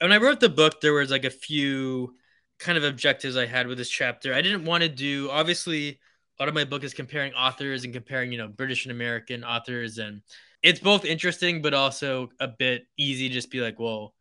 When 0.00 0.12
I 0.12 0.16
wrote 0.16 0.40
the 0.40 0.48
book, 0.48 0.80
there 0.80 0.94
was 0.94 1.10
like 1.10 1.24
a 1.24 1.30
few 1.30 2.14
kind 2.58 2.76
of 2.76 2.84
objectives 2.84 3.36
I 3.36 3.46
had 3.46 3.66
with 3.66 3.78
this 3.78 3.90
chapter. 3.90 4.34
I 4.34 4.42
didn't 4.42 4.64
want 4.64 4.82
to 4.82 4.88
do, 4.88 5.30
obviously, 5.30 6.00
lot 6.40 6.48
of 6.48 6.54
my 6.54 6.64
book 6.64 6.82
is 6.82 6.94
comparing 6.94 7.34
authors 7.34 7.84
and 7.84 7.92
comparing, 7.92 8.32
you 8.32 8.38
know, 8.38 8.48
British 8.48 8.86
and 8.86 8.92
American 8.92 9.44
authors. 9.44 9.98
And 9.98 10.22
it's 10.62 10.80
both 10.80 11.04
interesting, 11.04 11.60
but 11.60 11.74
also 11.74 12.30
a 12.40 12.48
bit 12.48 12.86
easy 12.96 13.28
to 13.28 13.34
just 13.34 13.50
be 13.50 13.60
like, 13.60 13.78
well, 13.78 14.14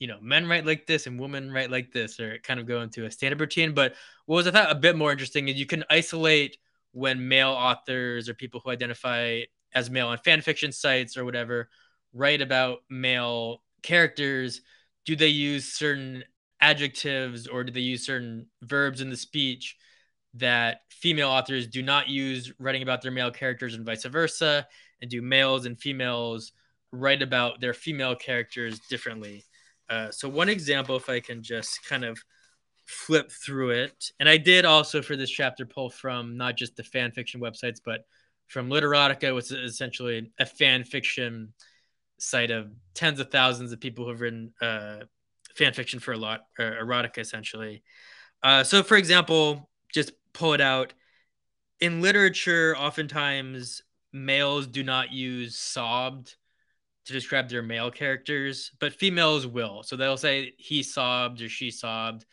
you 0.00 0.08
know, 0.08 0.18
men 0.20 0.48
write 0.48 0.66
like 0.66 0.86
this 0.88 1.06
and 1.06 1.20
women 1.20 1.52
write 1.52 1.70
like 1.70 1.92
this, 1.92 2.18
or 2.18 2.38
kind 2.38 2.58
of 2.58 2.66
go 2.66 2.82
into 2.82 3.06
a 3.06 3.10
standard 3.10 3.40
routine. 3.40 3.74
But 3.74 3.94
what 4.26 4.36
was 4.36 4.48
I 4.48 4.50
thought 4.50 4.72
a 4.72 4.74
bit 4.74 4.96
more 4.96 5.12
interesting 5.12 5.46
is 5.46 5.54
you 5.54 5.66
can 5.66 5.84
isolate 5.88 6.56
when 6.90 7.28
male 7.28 7.50
authors 7.50 8.28
or 8.28 8.34
people 8.34 8.60
who 8.64 8.70
identify 8.70 9.42
as 9.72 9.88
male 9.88 10.08
on 10.08 10.18
fan 10.18 10.40
fiction 10.40 10.72
sites 10.72 11.16
or 11.16 11.24
whatever 11.24 11.68
write 12.12 12.42
about 12.42 12.80
male 12.90 13.62
characters. 13.82 14.62
Do 15.06 15.14
they 15.14 15.28
use 15.28 15.72
certain 15.72 16.24
adjectives 16.60 17.46
or 17.46 17.62
do 17.62 17.72
they 17.72 17.80
use 17.80 18.04
certain 18.04 18.46
verbs 18.62 19.00
in 19.00 19.10
the 19.10 19.16
speech 19.16 19.76
that 20.34 20.80
female 20.90 21.28
authors 21.28 21.66
do 21.66 21.82
not 21.82 22.08
use 22.08 22.52
writing 22.58 22.82
about 22.82 23.02
their 23.02 23.12
male 23.12 23.30
characters 23.30 23.74
and 23.74 23.84
vice 23.84 24.04
versa? 24.04 24.66
And 25.00 25.10
do 25.10 25.20
males 25.20 25.66
and 25.66 25.78
females 25.78 26.52
write 26.92 27.22
about 27.22 27.60
their 27.60 27.74
female 27.74 28.14
characters 28.14 28.78
differently? 28.88 29.44
Uh, 29.90 30.10
so 30.10 30.28
one 30.28 30.48
example, 30.48 30.96
if 30.96 31.08
I 31.08 31.20
can 31.20 31.42
just 31.42 31.84
kind 31.84 32.04
of 32.04 32.18
flip 32.86 33.30
through 33.30 33.70
it, 33.70 34.12
and 34.20 34.28
I 34.28 34.36
did 34.36 34.64
also 34.64 35.02
for 35.02 35.16
this 35.16 35.30
chapter 35.30 35.66
pull 35.66 35.90
from 35.90 36.36
not 36.36 36.56
just 36.56 36.76
the 36.76 36.82
fan 36.82 37.10
fiction 37.12 37.40
websites, 37.40 37.80
but 37.84 38.06
from 38.46 38.68
Literotica, 38.68 39.34
which 39.34 39.46
is 39.46 39.52
essentially 39.52 40.30
a 40.38 40.46
fan 40.46 40.84
fiction 40.84 41.52
site 42.18 42.50
of 42.50 42.70
tens 42.94 43.18
of 43.18 43.30
thousands 43.30 43.72
of 43.72 43.80
people 43.80 44.06
who've 44.06 44.20
written 44.20 44.52
uh, 44.60 44.98
fan 45.56 45.72
fiction 45.72 46.00
for 46.00 46.12
a 46.12 46.18
lot, 46.18 46.42
or 46.58 46.78
erotica 46.82 47.18
essentially. 47.18 47.82
Uh, 48.42 48.62
so, 48.64 48.82
for 48.82 48.96
example, 48.96 49.68
just 49.92 50.12
pull 50.34 50.54
it 50.54 50.60
out. 50.60 50.94
In 51.80 52.00
literature, 52.00 52.76
oftentimes 52.76 53.82
males 54.12 54.66
do 54.66 54.82
not 54.82 55.12
use 55.12 55.56
sobbed 55.56 56.36
to 57.06 57.12
describe 57.12 57.48
their 57.48 57.62
male 57.62 57.90
characters, 57.90 58.70
but 58.78 58.92
females 58.92 59.46
will. 59.46 59.82
So 59.82 59.96
they'll 59.96 60.16
say 60.16 60.54
he 60.58 60.82
sobbed 60.82 61.42
or 61.42 61.48
she 61.48 61.70
sobbed 61.70 62.24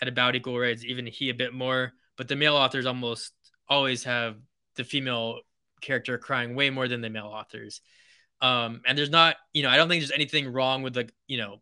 at 0.00 0.08
about 0.08 0.34
equal 0.34 0.58
rates, 0.58 0.84
even 0.84 1.06
he 1.06 1.28
a 1.30 1.34
bit 1.34 1.52
more. 1.52 1.92
But 2.16 2.28
the 2.28 2.36
male 2.36 2.56
authors 2.56 2.86
almost 2.86 3.32
always 3.68 4.04
have 4.04 4.36
the 4.76 4.84
female 4.84 5.40
character 5.80 6.16
crying 6.18 6.54
way 6.54 6.70
more 6.70 6.88
than 6.88 7.00
the 7.00 7.10
male 7.10 7.26
authors. 7.26 7.80
Um, 8.40 8.80
and 8.86 8.96
there's 8.96 9.10
not, 9.10 9.36
you 9.52 9.62
know, 9.62 9.70
I 9.70 9.76
don't 9.76 9.88
think 9.88 10.02
there's 10.02 10.10
anything 10.10 10.52
wrong 10.52 10.82
with 10.82 10.96
like, 10.96 11.12
you 11.26 11.38
know, 11.38 11.60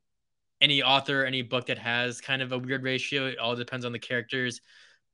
any 0.60 0.82
author, 0.82 1.24
any 1.24 1.42
book 1.42 1.66
that 1.66 1.78
has 1.78 2.20
kind 2.20 2.40
of 2.40 2.52
a 2.52 2.58
weird 2.58 2.84
ratio. 2.84 3.26
It 3.26 3.38
all 3.38 3.56
depends 3.56 3.84
on 3.84 3.92
the 3.92 3.98
characters. 3.98 4.60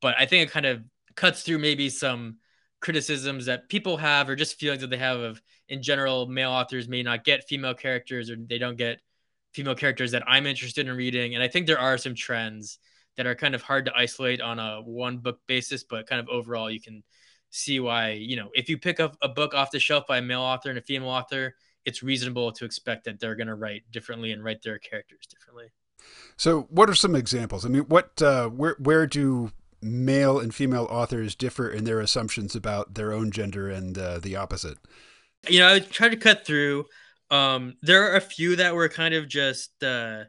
But 0.00 0.14
I 0.18 0.26
think 0.26 0.48
it 0.48 0.52
kind 0.52 0.66
of 0.66 0.82
cuts 1.14 1.42
through 1.42 1.58
maybe 1.58 1.90
some 1.90 2.38
criticisms 2.80 3.46
that 3.46 3.68
people 3.68 3.96
have 3.96 4.28
or 4.28 4.36
just 4.36 4.58
feelings 4.58 4.82
that 4.82 4.90
they 4.90 4.98
have 4.98 5.18
of 5.18 5.42
in 5.68 5.82
general 5.82 6.26
male 6.26 6.50
authors 6.50 6.88
may 6.88 7.02
not 7.02 7.24
get 7.24 7.48
female 7.48 7.74
characters 7.74 8.30
or 8.30 8.36
they 8.36 8.58
don't 8.58 8.76
get 8.76 9.00
female 9.52 9.74
characters 9.74 10.12
that 10.12 10.22
I'm 10.28 10.46
interested 10.46 10.86
in 10.86 10.96
reading. 10.96 11.34
And 11.34 11.42
I 11.42 11.48
think 11.48 11.66
there 11.66 11.80
are 11.80 11.98
some 11.98 12.14
trends 12.14 12.78
that 13.16 13.26
are 13.26 13.34
kind 13.34 13.54
of 13.54 13.62
hard 13.62 13.86
to 13.86 13.96
isolate 13.96 14.40
on 14.40 14.60
a 14.60 14.80
one 14.80 15.18
book 15.18 15.40
basis 15.48 15.82
but 15.82 16.06
kind 16.06 16.20
of 16.20 16.28
overall 16.28 16.70
you 16.70 16.80
can 16.80 17.02
see 17.50 17.80
why 17.80 18.10
you 18.12 18.36
know 18.36 18.48
if 18.54 18.68
you 18.68 18.78
pick 18.78 19.00
up 19.00 19.16
a 19.22 19.28
book 19.28 19.54
off 19.54 19.70
the 19.70 19.80
shelf 19.80 20.06
by 20.06 20.18
a 20.18 20.22
male 20.22 20.40
author 20.40 20.68
and 20.70 20.78
a 20.78 20.82
female 20.82 21.08
author 21.08 21.54
it's 21.84 22.02
reasonable 22.02 22.52
to 22.52 22.64
expect 22.64 23.04
that 23.04 23.18
they're 23.18 23.34
going 23.34 23.46
to 23.46 23.54
write 23.54 23.82
differently 23.90 24.32
and 24.32 24.44
write 24.44 24.62
their 24.62 24.78
characters 24.78 25.26
differently. 25.26 25.72
So 26.36 26.66
what 26.70 26.90
are 26.90 26.94
some 26.94 27.16
examples? 27.16 27.64
I 27.64 27.68
mean 27.68 27.82
what 27.82 28.20
uh, 28.22 28.48
where 28.48 28.76
where 28.78 29.06
do 29.06 29.50
male 29.80 30.38
and 30.38 30.54
female 30.54 30.86
authors 30.90 31.34
differ 31.34 31.70
in 31.70 31.84
their 31.84 32.00
assumptions 32.00 32.54
about 32.54 32.94
their 32.94 33.12
own 33.12 33.30
gender 33.30 33.68
and 33.68 33.96
uh, 33.96 34.18
the 34.18 34.36
opposite? 34.36 34.78
You 35.48 35.60
know, 35.60 35.74
I 35.74 35.80
tried 35.80 36.10
to 36.10 36.16
cut 36.16 36.44
through. 36.44 36.86
Um, 37.30 37.76
there 37.82 38.10
are 38.10 38.16
a 38.16 38.20
few 38.20 38.56
that 38.56 38.74
were 38.74 38.88
kind 38.88 39.14
of 39.14 39.28
just 39.28 39.82
uh, 39.82 40.24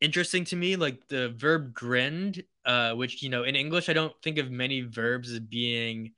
interesting 0.00 0.44
to 0.46 0.56
me, 0.56 0.76
like 0.76 1.08
the 1.08 1.30
verb 1.30 1.72
grinned, 1.72 2.42
uh, 2.64 2.92
which, 2.92 3.22
you 3.22 3.30
know, 3.30 3.44
in 3.44 3.56
English, 3.56 3.88
I 3.88 3.94
don't 3.94 4.12
think 4.22 4.38
of 4.38 4.50
many 4.50 4.82
verbs 4.82 5.32
as 5.32 5.40
being 5.40 6.12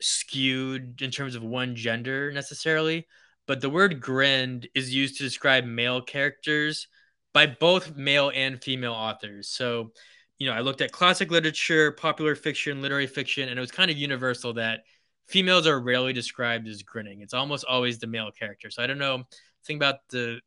skewed 0.00 1.00
in 1.00 1.10
terms 1.10 1.34
of 1.34 1.42
one 1.42 1.76
gender 1.76 2.32
necessarily. 2.32 3.06
But 3.46 3.60
the 3.60 3.70
word 3.70 4.00
grinned 4.00 4.68
is 4.74 4.94
used 4.94 5.16
to 5.18 5.24
describe 5.24 5.64
male 5.64 6.00
characters 6.00 6.88
by 7.34 7.46
both 7.46 7.96
male 7.96 8.30
and 8.34 8.62
female 8.62 8.92
authors. 8.92 9.48
So, 9.48 9.92
you 10.38 10.48
know, 10.48 10.54
I 10.54 10.60
looked 10.60 10.80
at 10.80 10.92
classic 10.92 11.30
literature, 11.30 11.92
popular 11.92 12.34
fiction, 12.34 12.82
literary 12.82 13.06
fiction, 13.06 13.48
and 13.48 13.58
it 13.58 13.60
was 13.60 13.70
kind 13.70 13.90
of 13.90 13.96
universal 13.96 14.54
that 14.54 14.80
females 15.26 15.66
are 15.66 15.80
rarely 15.80 16.12
described 16.12 16.66
as 16.68 16.82
grinning. 16.82 17.20
It's 17.20 17.34
almost 17.34 17.64
always 17.64 17.98
the 17.98 18.06
male 18.06 18.30
character. 18.30 18.70
So 18.70 18.82
I 18.82 18.86
don't 18.86 18.98
know. 18.98 19.24
Think 19.64 19.78
about 19.78 19.96
the 20.10 20.40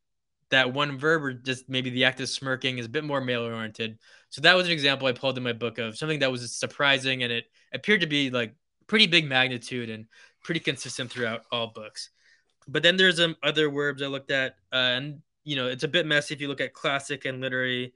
that 0.49 0.73
one 0.73 0.97
verb 0.97 1.23
or 1.23 1.33
just 1.33 1.67
maybe 1.67 1.89
the 1.89 2.05
act 2.05 2.19
of 2.19 2.29
smirking 2.29 2.77
is 2.77 2.85
a 2.85 2.89
bit 2.89 3.03
more 3.03 3.19
male 3.19 3.41
oriented. 3.41 3.97
So 4.29 4.41
that 4.41 4.55
was 4.55 4.67
an 4.67 4.73
example 4.73 5.07
I 5.07 5.11
pulled 5.11 5.37
in 5.37 5.43
my 5.43 5.53
book 5.53 5.79
of 5.79 5.97
something 5.97 6.19
that 6.19 6.31
was 6.31 6.55
surprising 6.55 7.23
and 7.23 7.31
it 7.31 7.45
appeared 7.73 8.01
to 8.01 8.07
be 8.07 8.29
like 8.29 8.53
pretty 8.87 9.07
big 9.07 9.27
magnitude 9.27 9.89
and 9.89 10.05
pretty 10.43 10.59
consistent 10.59 11.11
throughout 11.11 11.41
all 11.51 11.67
books. 11.67 12.09
But 12.67 12.83
then 12.83 12.97
there's 12.97 13.17
some 13.17 13.35
other 13.43 13.69
verbs 13.69 14.01
I 14.01 14.07
looked 14.07 14.31
at, 14.31 14.55
uh, 14.71 14.75
and 14.75 15.21
you 15.43 15.55
know 15.55 15.67
it's 15.67 15.83
a 15.83 15.87
bit 15.87 16.05
messy 16.05 16.33
if 16.33 16.41
you 16.41 16.47
look 16.47 16.61
at 16.61 16.73
classic 16.73 17.25
and 17.25 17.41
literary 17.41 17.93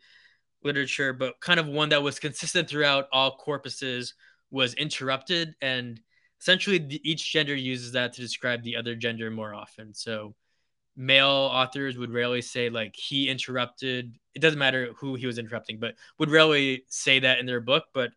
literature, 0.64 1.14
but 1.14 1.40
kind 1.40 1.60
of 1.60 1.68
one 1.68 1.90
that 1.90 2.04
was 2.04 2.20
consistent 2.20 2.70
throughout 2.70 3.08
all 3.12 3.38
corpuses 3.38 4.14
was 4.52 4.74
interrupted. 4.76 5.56
And 5.62 6.00
essentially, 6.40 6.78
the, 6.78 7.02
each 7.10 7.32
gender 7.32 7.56
uses 7.56 7.94
that 7.94 8.14
to 8.14 8.22
describe 8.22 8.64
the 8.64 8.76
other 8.76 8.96
gender 8.96 9.30
more 9.32 9.54
often. 9.54 9.94
So, 9.94 10.36
male 10.96 11.28
authors 11.28 11.98
would 11.98 12.12
rarely 12.12 12.42
say, 12.42 12.70
like, 12.70 12.96
he 12.96 13.30
interrupted. 13.30 14.16
It 14.36 14.40
doesn't 14.40 14.60
matter 14.60 14.94
who 14.98 15.16
he 15.16 15.28
was 15.28 15.38
interrupting, 15.38 15.80
but 15.80 15.96
would 16.18 16.30
rarely 16.30 16.84
say 16.90 17.20
that 17.20 17.40
in 17.40 17.46
their 17.46 17.62
book. 17.62 17.86
But 17.94 18.12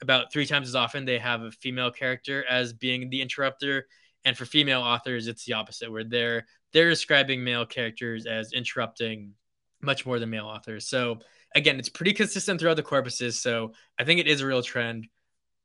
about 0.00 0.32
three 0.32 0.46
times 0.46 0.68
as 0.68 0.76
often, 0.76 1.04
they 1.04 1.18
have 1.18 1.42
a 1.42 1.50
female 1.50 1.90
character 1.90 2.44
as 2.48 2.72
being 2.72 3.10
the 3.10 3.22
interrupter. 3.22 3.88
And 4.24 4.36
for 4.36 4.44
female 4.44 4.82
authors, 4.82 5.26
it's 5.26 5.44
the 5.44 5.54
opposite, 5.54 5.90
where 5.90 6.04
they're 6.04 6.46
they're 6.72 6.90
describing 6.90 7.42
male 7.42 7.66
characters 7.66 8.26
as 8.26 8.52
interrupting 8.52 9.32
much 9.80 10.04
more 10.04 10.18
than 10.18 10.30
male 10.30 10.46
authors. 10.46 10.86
So 10.86 11.20
again, 11.54 11.78
it's 11.78 11.88
pretty 11.88 12.12
consistent 12.12 12.60
throughout 12.60 12.76
the 12.76 12.82
corpuses. 12.82 13.34
So 13.34 13.72
I 13.98 14.04
think 14.04 14.20
it 14.20 14.28
is 14.28 14.40
a 14.40 14.46
real 14.46 14.62
trend. 14.62 15.08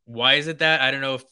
Why 0.05 0.35
is 0.35 0.47
it 0.47 0.59
that? 0.59 0.81
I 0.81 0.91
don't 0.91 1.01
know 1.01 1.15
if, 1.15 1.23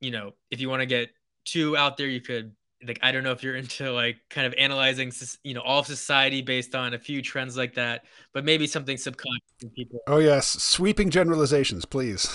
you 0.00 0.10
know, 0.10 0.32
if 0.50 0.60
you 0.60 0.68
want 0.68 0.80
to 0.80 0.86
get 0.86 1.10
too 1.44 1.76
out 1.76 1.96
there, 1.96 2.08
you 2.08 2.20
could 2.20 2.52
like 2.86 2.98
I 3.02 3.12
don't 3.12 3.24
know 3.24 3.32
if 3.32 3.42
you're 3.42 3.56
into 3.56 3.92
like 3.92 4.16
kind 4.30 4.46
of 4.46 4.54
analyzing 4.58 5.12
you 5.44 5.54
know 5.54 5.60
all 5.60 5.80
of 5.80 5.86
society 5.86 6.42
based 6.42 6.74
on 6.74 6.94
a 6.94 6.98
few 6.98 7.22
trends 7.22 7.56
like 7.56 7.74
that, 7.74 8.04
but 8.32 8.44
maybe 8.44 8.66
something 8.66 8.96
subconscious 8.96 9.74
people. 9.74 10.00
Oh 10.06 10.18
yes, 10.18 10.46
sweeping 10.46 11.10
generalizations, 11.10 11.84
please. 11.84 12.28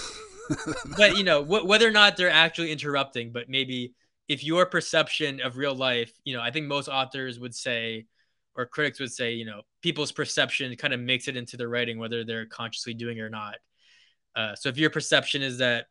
but 0.98 1.18
you 1.18 1.24
know 1.24 1.44
wh- 1.44 1.66
whether 1.66 1.88
or 1.88 1.92
not 1.92 2.18
they're 2.18 2.30
actually 2.30 2.72
interrupting, 2.72 3.32
but 3.32 3.50
maybe 3.50 3.94
if 4.28 4.44
your 4.44 4.66
perception 4.66 5.40
of 5.42 5.58
real 5.58 5.76
life, 5.76 6.12
you 6.24 6.36
know, 6.36 6.42
I 6.42 6.52
think 6.52 6.68
most 6.68 6.88
authors 6.88 7.40
would 7.40 7.54
say 7.54 8.06
or 8.56 8.66
critics 8.66 9.00
would 9.00 9.12
say, 9.12 9.34
you 9.34 9.46
know, 9.46 9.62
people's 9.82 10.12
perception 10.12 10.76
kind 10.76 10.94
of 10.94 11.00
makes 11.00 11.28
it 11.28 11.38
into 11.38 11.58
the 11.58 11.68
writing, 11.68 12.00
whether 12.00 12.24
they're 12.24 12.46
consciously 12.46 12.94
doing 12.94 13.18
it 13.18 13.22
or 13.22 13.30
not. 13.30 13.56
Uh, 14.36 14.56
so 14.56 14.70
if 14.70 14.78
your 14.78 14.90
perception 14.90 15.42
is 15.42 15.58
that 15.60 15.86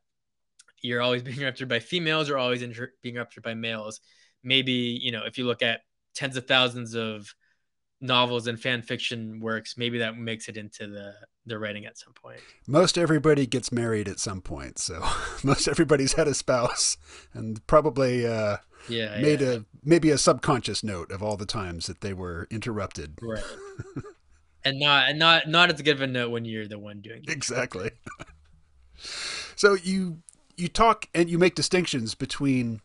you're 0.82 1.02
always 1.02 1.22
being 1.24 1.38
interrupted 1.38 1.68
by 1.68 1.78
females 1.78 2.30
or 2.30 2.38
always 2.38 2.62
inter- 2.62 2.92
being 3.02 3.16
interrupted 3.16 3.42
by 3.42 3.54
males, 3.54 4.00
maybe 4.42 4.98
you 5.00 5.12
know 5.12 5.24
if 5.24 5.38
you 5.38 5.46
look 5.46 5.62
at 5.62 5.80
tens 6.14 6.36
of 6.36 6.46
thousands 6.46 6.94
of 6.94 7.34
novels 8.00 8.46
and 8.46 8.60
fan 8.60 8.82
fiction 8.82 9.40
works, 9.40 9.76
maybe 9.76 9.98
that 9.98 10.16
makes 10.16 10.48
it 10.48 10.56
into 10.56 10.86
the 10.86 11.14
the 11.46 11.58
writing 11.58 11.84
at 11.84 11.98
some 11.98 12.12
point. 12.12 12.40
Most 12.66 12.96
everybody 12.96 13.46
gets 13.46 13.70
married 13.70 14.08
at 14.08 14.18
some 14.18 14.40
point, 14.40 14.78
so 14.78 15.02
most 15.44 15.68
everybody's 15.68 16.14
had 16.14 16.28
a 16.28 16.34
spouse, 16.34 16.96
and 17.32 17.66
probably 17.66 18.26
uh, 18.26 18.58
yeah, 18.88 19.20
made 19.20 19.40
yeah. 19.40 19.48
a 19.48 19.60
maybe 19.84 20.10
a 20.10 20.18
subconscious 20.18 20.82
note 20.82 21.10
of 21.10 21.22
all 21.22 21.36
the 21.36 21.46
times 21.46 21.86
that 21.86 22.00
they 22.00 22.12
were 22.12 22.46
interrupted. 22.50 23.18
Right. 23.20 23.42
and 24.64 24.78
not 24.78 25.08
and 25.08 25.18
not 25.18 25.48
not 25.48 25.72
as 25.72 25.80
good 25.82 25.96
of 25.96 26.02
a 26.02 26.06
note 26.06 26.30
when 26.30 26.44
you're 26.44 26.66
the 26.66 26.78
one 26.78 27.00
doing 27.00 27.22
it. 27.26 27.30
Exactly. 27.30 27.90
so 29.56 29.74
you 29.74 30.22
you 30.56 30.68
talk 30.68 31.06
and 31.14 31.28
you 31.28 31.38
make 31.38 31.54
distinctions 31.54 32.14
between 32.14 32.80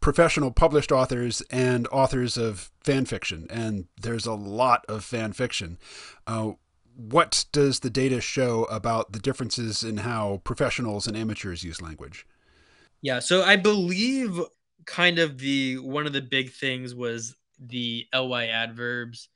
professional 0.00 0.50
published 0.50 0.92
authors 0.92 1.42
and 1.50 1.88
authors 1.88 2.36
of 2.36 2.70
fan 2.82 3.06
fiction, 3.06 3.46
and 3.50 3.86
there's 4.00 4.26
a 4.26 4.34
lot 4.34 4.84
of 4.88 5.04
fan 5.04 5.32
fiction. 5.32 5.78
Uh, 6.26 6.52
what 6.96 7.46
does 7.52 7.80
the 7.80 7.90
data 7.90 8.20
show 8.20 8.64
about 8.64 9.12
the 9.12 9.18
differences 9.18 9.82
in 9.82 9.98
how 9.98 10.40
professionals 10.44 11.06
and 11.06 11.16
amateurs 11.16 11.64
use 11.64 11.80
language? 11.80 12.26
Yeah, 13.02 13.18
so 13.18 13.42
I 13.42 13.56
believe 13.56 14.40
kind 14.86 15.18
of 15.18 15.38
the 15.38 15.78
one 15.78 16.06
of 16.06 16.12
the 16.12 16.22
big 16.22 16.52
things 16.52 16.94
was 16.94 17.34
the 17.58 18.06
ly 18.14 18.46
adverbs 18.46 19.28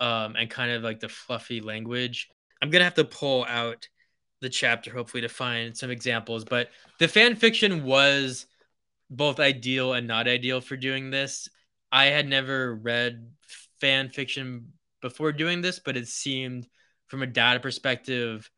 um, 0.00 0.36
and 0.36 0.50
kind 0.50 0.70
of 0.70 0.82
like 0.82 1.00
the 1.00 1.08
fluffy 1.08 1.60
language. 1.60 2.28
I'm 2.62 2.70
gonna 2.70 2.84
have 2.84 2.94
to 2.94 3.04
pull 3.04 3.44
out 3.48 3.88
the 4.40 4.48
chapter 4.48 4.92
hopefully 4.92 5.22
to 5.22 5.28
find 5.28 5.76
some 5.76 5.90
examples, 5.90 6.44
but 6.44 6.68
the 6.98 7.08
fan 7.08 7.36
fiction 7.36 7.84
was 7.84 8.46
both 9.10 9.40
ideal 9.40 9.94
and 9.94 10.06
not 10.06 10.28
ideal 10.28 10.60
for 10.60 10.76
doing 10.76 11.10
this. 11.10 11.48
I 11.92 12.06
had 12.06 12.28
never 12.28 12.74
read 12.74 13.30
fan 13.80 14.08
fiction 14.08 14.72
before 15.00 15.32
doing 15.32 15.60
this, 15.60 15.78
but 15.78 15.96
it 15.96 16.08
seemed 16.08 16.66
from 17.06 17.22
a 17.22 17.26
data 17.26 17.60
perspective 17.60 18.50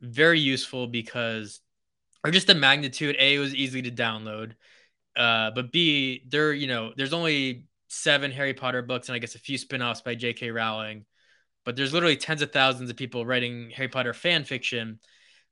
very 0.00 0.40
useful 0.40 0.86
because 0.86 1.60
or 2.24 2.30
just 2.30 2.46
the 2.46 2.54
magnitude 2.54 3.16
a 3.18 3.38
was 3.38 3.54
easy 3.54 3.82
to 3.82 3.90
download 3.90 4.52
uh, 5.18 5.50
but 5.50 5.72
b 5.72 6.22
there 6.28 6.52
you 6.52 6.66
know 6.66 6.92
there's 6.96 7.12
only 7.12 7.66
seven 7.88 8.30
harry 8.30 8.54
potter 8.54 8.82
books 8.82 9.08
and 9.08 9.16
i 9.16 9.18
guess 9.18 9.34
a 9.34 9.38
few 9.38 9.58
spin-offs 9.58 10.02
by 10.02 10.14
j.k 10.14 10.50
rowling 10.50 11.04
but 11.64 11.76
there's 11.76 11.92
literally 11.92 12.16
tens 12.16 12.42
of 12.42 12.52
thousands 12.52 12.90
of 12.90 12.96
people 12.96 13.26
writing 13.26 13.70
harry 13.70 13.88
potter 13.88 14.14
fan 14.14 14.44
fiction. 14.44 14.98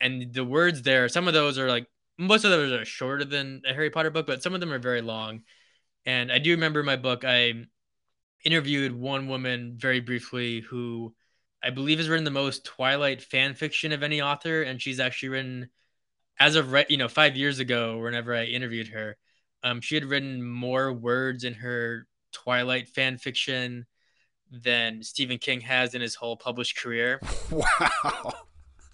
And 0.00 0.32
the 0.32 0.44
words 0.44 0.82
there 0.82 1.08
some 1.08 1.28
of 1.28 1.34
those 1.34 1.58
are 1.58 1.68
like 1.68 1.86
most 2.18 2.44
of 2.44 2.50
those 2.50 2.72
are 2.72 2.84
shorter 2.84 3.24
than 3.24 3.62
a 3.66 3.74
harry 3.74 3.90
potter 3.90 4.10
book 4.10 4.26
but 4.26 4.42
some 4.42 4.54
of 4.54 4.60
them 4.60 4.72
are 4.72 4.78
very 4.78 5.02
long. 5.02 5.42
And 6.04 6.30
i 6.30 6.38
do 6.38 6.52
remember 6.52 6.82
my 6.82 6.96
book. 6.96 7.24
I 7.24 7.66
interviewed 8.44 8.94
one 8.94 9.28
woman 9.28 9.74
very 9.76 10.00
briefly 10.00 10.60
who 10.60 11.14
I 11.62 11.70
believe 11.70 11.98
has 11.98 12.08
written 12.08 12.24
the 12.24 12.30
most 12.30 12.64
Twilight 12.64 13.20
fan 13.22 13.54
fiction 13.54 13.92
of 13.92 14.02
any 14.02 14.22
author, 14.22 14.62
and 14.62 14.80
she's 14.80 15.00
actually 15.00 15.30
written, 15.30 15.68
as 16.38 16.54
of 16.54 16.72
re- 16.72 16.86
you 16.88 16.96
know 16.96 17.08
five 17.08 17.36
years 17.36 17.58
ago, 17.58 17.98
whenever 17.98 18.34
I 18.34 18.44
interviewed 18.44 18.88
her, 18.88 19.16
um, 19.66 19.80
she 19.80 19.96
had 19.96 20.04
written 20.04 20.42
more 20.44 20.92
words 20.92 21.42
in 21.42 21.52
her 21.54 22.06
Twilight 22.32 22.88
fan 22.88 23.18
fiction 23.18 23.84
than 24.50 25.02
Stephen 25.02 25.38
King 25.38 25.60
has 25.62 25.94
in 25.94 26.00
his 26.00 26.14
whole 26.14 26.36
published 26.36 26.78
career. 26.78 27.20
Wow. 27.50 28.34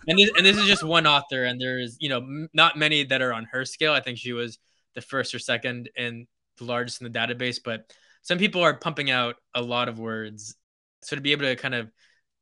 And 0.08 0.18
this, 0.18 0.30
and 0.36 0.44
this 0.44 0.56
is 0.56 0.66
just 0.66 0.82
one 0.82 1.06
author, 1.06 1.44
and 1.44 1.60
there's 1.60 1.96
you 2.00 2.08
know 2.08 2.48
not 2.52 2.76
many 2.76 3.04
that 3.04 3.22
are 3.22 3.32
on 3.32 3.44
her 3.52 3.64
scale. 3.64 3.92
I 3.92 4.00
think 4.00 4.18
she 4.18 4.32
was 4.32 4.58
the 4.96 5.00
first 5.00 5.32
or 5.32 5.38
second 5.38 5.90
and 5.96 6.26
the 6.58 6.64
largest 6.64 7.00
in 7.00 7.10
the 7.10 7.16
database, 7.16 7.60
but 7.64 7.92
some 8.22 8.36
people 8.36 8.62
are 8.62 8.74
pumping 8.74 9.12
out 9.12 9.36
a 9.54 9.62
lot 9.62 9.88
of 9.88 10.00
words. 10.00 10.56
So 11.02 11.14
to 11.14 11.22
be 11.22 11.30
able 11.30 11.44
to 11.44 11.54
kind 11.54 11.74
of 11.74 11.92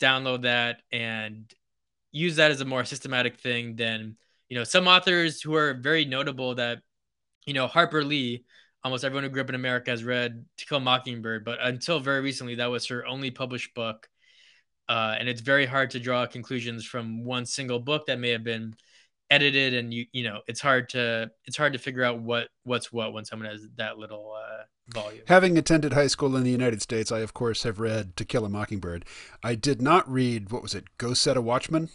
download 0.01 0.43
that 0.43 0.81
and 0.91 1.53
use 2.13 2.37
that 2.37 2.51
as 2.51 2.63
a 2.63 2.65
more 2.65 2.87
systematic 2.87 3.39
thing 3.41 3.77
than 3.77 4.17
you 4.49 4.57
know 4.57 4.65
some 4.65 4.89
authors 4.89 5.43
who 5.43 5.55
are 5.55 5.75
very 5.75 6.07
notable 6.07 6.55
that 6.55 6.79
you 7.47 7.55
know 7.55 7.67
Harper 7.67 8.05
Lee 8.05 8.45
almost 8.83 9.05
everyone 9.05 9.25
who 9.25 9.31
grew 9.31 9.43
up 9.43 9.49
in 9.49 9.55
America 9.55 9.91
has 9.91 10.05
read 10.05 10.45
To 10.59 10.67
Kill 10.67 10.79
a 10.79 10.81
Mockingbird 10.81 11.45
but 11.45 11.59
until 11.63 12.01
very 12.01 12.21
recently 12.21 12.57
that 12.57 12.71
was 12.71 12.87
her 12.87 13.07
only 13.07 13.31
published 13.31 13.75
book 13.75 14.09
uh, 14.89 15.17
and 15.19 15.29
it's 15.29 15.41
very 15.41 15.67
hard 15.67 15.91
to 15.91 16.01
draw 16.01 16.27
conclusions 16.27 16.85
from 16.85 17.25
one 17.25 17.47
single 17.47 17.79
book 17.79 18.07
that 18.07 18.19
may 18.19 18.31
have 18.31 18.45
been 18.45 18.75
edited 19.31 19.75
and 19.75 19.95
you 19.95 20.07
you 20.13 20.25
know 20.25 20.41
it's 20.49 20.61
hard 20.61 20.89
to 20.89 21.31
it's 21.45 21.57
hard 21.57 21.73
to 21.73 21.79
figure 21.79 22.03
out 22.03 22.21
what 22.21 22.49
what's 22.65 22.93
what 22.93 23.13
when 23.13 23.25
someone 23.25 23.49
has 23.49 23.65
that 23.77 23.97
little 23.97 24.35
uh, 24.37 24.65
volume. 24.93 25.23
Having 25.29 25.57
attended 25.57 25.93
high 25.93 26.09
school 26.09 26.37
in 26.37 26.43
the 26.43 26.51
United 26.51 26.83
States, 26.83 27.13
I 27.13 27.21
of 27.21 27.33
course 27.33 27.63
have 27.63 27.81
read 27.81 28.17
To 28.17 28.25
Kill 28.25 28.45
a 28.45 28.49
Mockingbird. 28.49 29.05
I 29.43 29.55
did 29.55 29.81
not 29.81 30.11
read 30.11 30.51
what 30.51 30.63
was 30.63 30.75
it, 30.75 30.85
Go 30.99 31.15
Set 31.15 31.37
a 31.37 31.41
Watchman. 31.41 31.89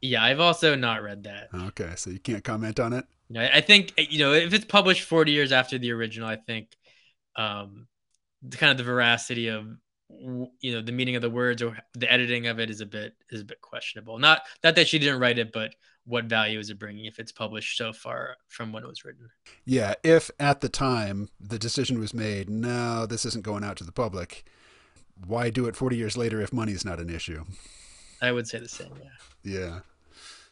Yeah, 0.00 0.22
I've 0.22 0.40
also 0.40 0.74
not 0.74 1.02
read 1.02 1.24
that. 1.24 1.48
Okay, 1.52 1.92
so 1.96 2.10
you 2.10 2.20
can't 2.20 2.44
comment 2.44 2.78
on 2.78 2.92
it. 2.92 3.04
You 3.28 3.34
know, 3.34 3.48
I 3.52 3.60
think 3.60 3.92
you 3.96 4.18
know 4.18 4.32
if 4.32 4.54
it's 4.54 4.64
published 4.64 5.02
40 5.02 5.32
years 5.32 5.52
after 5.52 5.78
the 5.78 5.92
original, 5.92 6.28
I 6.28 6.36
think 6.36 6.76
um, 7.36 7.86
the 8.42 8.56
kind 8.56 8.72
of 8.72 8.78
the 8.78 8.84
veracity 8.84 9.48
of 9.48 9.66
you 10.10 10.72
know 10.72 10.80
the 10.80 10.92
meaning 10.92 11.16
of 11.16 11.22
the 11.22 11.30
words 11.30 11.62
or 11.62 11.76
the 11.94 12.10
editing 12.10 12.46
of 12.46 12.58
it 12.58 12.70
is 12.70 12.80
a 12.80 12.86
bit 12.86 13.14
is 13.30 13.42
a 13.42 13.44
bit 13.44 13.60
questionable. 13.60 14.18
Not 14.18 14.42
not 14.64 14.76
that 14.76 14.88
she 14.88 14.98
didn't 14.98 15.20
write 15.20 15.38
it, 15.38 15.52
but 15.52 15.74
what 16.06 16.24
value 16.24 16.58
is 16.58 16.70
it 16.70 16.78
bringing 16.78 17.04
if 17.04 17.18
it's 17.18 17.32
published 17.32 17.76
so 17.76 17.92
far 17.92 18.36
from 18.48 18.72
when 18.72 18.82
it 18.82 18.88
was 18.88 19.04
written? 19.04 19.28
Yeah, 19.66 19.94
if 20.02 20.30
at 20.40 20.62
the 20.62 20.70
time 20.70 21.28
the 21.38 21.58
decision 21.58 21.98
was 21.98 22.14
made, 22.14 22.48
no, 22.48 23.04
this 23.04 23.26
isn't 23.26 23.44
going 23.44 23.62
out 23.62 23.76
to 23.76 23.84
the 23.84 23.92
public. 23.92 24.44
Why 25.26 25.50
do 25.50 25.66
it 25.66 25.76
40 25.76 25.96
years 25.96 26.16
later 26.16 26.40
if 26.40 26.52
money 26.52 26.72
is 26.72 26.84
not 26.84 26.98
an 26.98 27.10
issue? 27.10 27.44
I 28.22 28.32
would 28.32 28.48
say 28.48 28.58
the 28.58 28.68
same. 28.68 28.92
Yeah. 29.44 29.58
Yeah. 29.58 29.80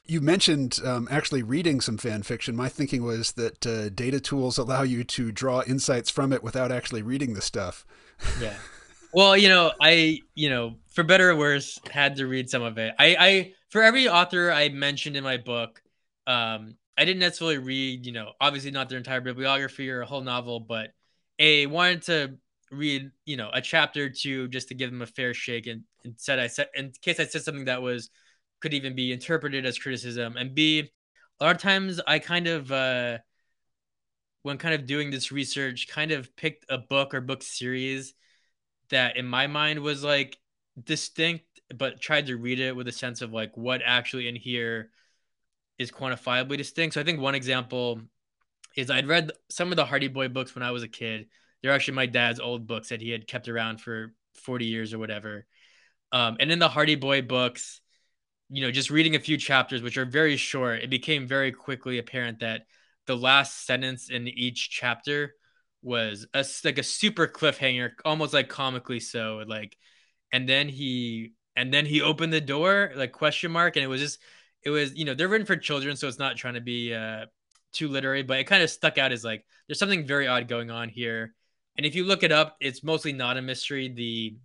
You 0.07 0.21
mentioned 0.21 0.81
um, 0.85 1.09
actually 1.11 1.43
reading 1.43 1.81
some 1.81 1.99
fan 1.99 2.23
fiction. 2.23 2.55
My 2.55 2.69
thinking 2.69 3.03
was 3.05 3.33
that 3.33 3.67
uh, 3.67 3.89
data 3.89 4.21
tools 4.21 4.59
allow 4.59 4.83
you 4.83 5.05
to 5.05 5.33
draw 5.33 5.63
insights 5.67 6.11
from 6.11 6.33
it 6.33 6.43
without 6.43 6.71
actually 6.71 7.03
reading 7.03 7.35
the 7.35 7.43
stuff. 7.43 7.85
Yeah. 8.41 8.55
Well, 9.13 9.37
you 9.37 9.49
know, 9.49 9.73
I, 9.81 10.21
you 10.35 10.51
know, 10.51 10.77
for 10.89 11.03
better 11.03 11.31
or 11.31 11.37
worse, 11.37 11.81
had 11.91 12.17
to 12.17 12.27
read 12.27 12.51
some 12.51 12.63
of 12.63 12.77
it. 12.79 12.95
I, 12.99 13.17
I 13.19 13.53
for 13.71 13.83
every 13.83 14.09
author 14.09 14.53
I 14.53 14.69
mentioned 14.69 15.17
in 15.17 15.25
my 15.25 15.39
book, 15.39 15.81
um, 16.27 16.77
I 16.99 17.05
didn't 17.05 17.21
necessarily 17.21 17.59
read, 17.59 18.07
you 18.07 18.13
know, 18.13 18.33
obviously 18.41 18.71
not 18.71 18.89
their 18.89 18.99
entire 18.99 19.21
bibliography 19.21 19.91
or 19.91 20.03
a 20.03 20.07
whole 20.07 20.23
novel, 20.23 20.61
but 20.61 20.93
a 21.39 21.67
wanted 21.67 22.03
to 22.03 22.37
read, 22.71 23.11
you 23.25 23.37
know, 23.37 23.51
a 23.53 23.61
chapter 23.61 24.05
or 24.05 24.11
two 24.11 24.49
just 24.49 24.69
to 24.69 24.75
give 24.75 24.91
them 24.91 25.03
a 25.03 25.07
fair 25.07 25.35
shake 25.35 25.67
and, 25.67 25.83
and 26.05 26.15
said 26.17 26.39
I 26.39 26.47
said 26.47 26.69
in 26.75 26.93
case 27.03 27.21
I 27.21 27.25
said 27.25 27.43
something 27.43 27.67
that 27.67 27.83
was 27.83 28.11
could 28.61 28.75
even 28.75 28.95
be 28.95 29.13
interpreted 29.13 29.67
as 29.67 29.79
criticism. 29.79 30.37
And 30.37 30.55
B, 30.55 30.91
a 31.41 31.45
lot 31.45 31.57
of 31.57 31.63
times 31.63 32.01
I 32.07 32.19
kind 32.19 32.47
of 32.47 32.73
uh 32.73 33.19
when 34.43 34.59
kind 34.59 34.75
of 34.75 34.87
doing 34.87 35.11
this 35.11 35.33
research, 35.33 35.89
kind 35.89 36.13
of 36.13 36.35
picked 36.37 36.67
a 36.69 36.79
book 36.79 37.15
or 37.15 37.21
book 37.21 37.43
series 37.43 38.15
that 38.91 39.17
in 39.17 39.27
my 39.27 39.49
mind 39.49 39.81
was 39.81 40.05
like 40.05 40.39
distinct 40.81 41.45
but 41.75 42.01
tried 42.01 42.27
to 42.27 42.37
read 42.37 42.61
it 42.61 42.77
with 42.77 42.87
a 42.87 42.93
sense 42.93 43.23
of 43.23 43.33
like 43.33 43.57
what 43.57 43.83
actually 43.85 44.29
in 44.29 44.37
here 44.37 44.91
is 45.79 45.91
quantifiably 45.91 46.57
distinct. 46.57 46.95
So 46.95 47.01
I 47.01 47.05
think 47.05 47.21
one 47.21 47.35
example 47.35 48.01
is 48.77 48.91
I'd 48.91 49.09
read 49.09 49.33
some 49.51 49.73
of 49.73 49.77
the 49.77 49.85
Hardy 49.85 50.09
Boy 50.09 50.29
books 50.29 50.55
when 50.55 50.63
I 50.63 50.71
was 50.71 50.83
a 50.83 50.89
kid. 50.89 51.27
They're 51.63 51.73
actually 51.73 51.95
my 51.95 52.07
dad's 52.07 52.41
old 52.41 52.67
books 52.67 52.91
that 52.91 53.01
he 53.01 53.11
had 53.11 53.27
kept 53.27 53.49
around 53.49 53.81
for 53.81 54.15
40 54.35 54.67
years 54.67 54.95
or 54.95 54.99
whatever. 54.99 55.47
Um, 56.13 56.37
and 56.39 56.53
in 56.53 56.59
the 56.59 56.69
Hardy 56.69 56.95
Boy 56.95 57.23
books, 57.23 57.81
you 58.49 58.63
know, 58.63 58.71
just 58.71 58.91
reading 58.91 59.17
a 59.17 59.21
few 59.21 59.37
chapters, 59.37 59.83
which 59.83 59.99
are 59.99 60.05
very 60.05 60.37
short, 60.37 60.83
it 60.83 60.91
became 60.91 61.27
very 61.27 61.53
quickly 61.53 61.99
apparent 61.99 62.41
that 62.41 62.63
the 63.07 63.17
last 63.17 63.67
sentence 63.67 64.11
in 64.11 64.29
each 64.29 64.71
chapter 64.71 65.35
was 65.83 66.27
a, 66.35 66.45
like 66.65 66.79
a 66.79 66.83
super 66.83 67.27
cliffhanger, 67.27 67.93
almost 68.05 68.33
like 68.35 68.49
comically 68.49 69.01
so. 69.01 69.43
Like, 69.47 69.77
and 70.33 70.49
then 70.49 70.69
he 70.69 71.33
and 71.57 71.73
then 71.73 71.87
he 71.87 72.03
opened 72.03 72.33
the 72.33 72.41
door 72.41 72.93
like 72.95 73.13
question 73.13 73.51
mark 73.51 73.77
and 73.77 73.85
it 73.85 73.89
was 73.89 74.01
just 74.01 74.19
it 74.63 74.71
was 74.71 74.95
you 74.97 75.05
know 75.05 75.15
they're 75.15 75.29
written 75.29 75.47
for 75.47 75.57
children 75.57 75.97
so 75.97 76.07
it's 76.07 76.19
not 76.19 76.37
trying 76.37 76.55
to 76.55 76.61
be 76.61 76.93
uh 76.95 77.25
too 77.73 77.89
literary 77.89 78.23
but 78.23 78.39
it 78.39 78.45
kind 78.45 78.63
of 78.63 78.71
stuck 78.71 78.99
out 78.99 79.13
as 79.13 79.25
like 79.25 79.45
there's 79.67 79.79
something 79.79 80.07
very 80.07 80.27
odd 80.27 80.49
going 80.49 80.71
on 80.71 80.89
here 80.89 81.35
and 81.77 81.87
if 81.87 81.95
you 81.95 82.05
look 82.05 82.23
it 82.23 82.33
up 82.33 82.57
it's 82.61 82.83
mostly 82.85 83.13
not 83.13 83.37
a 83.37 83.43
mystery 83.43 83.89
the 83.89 84.37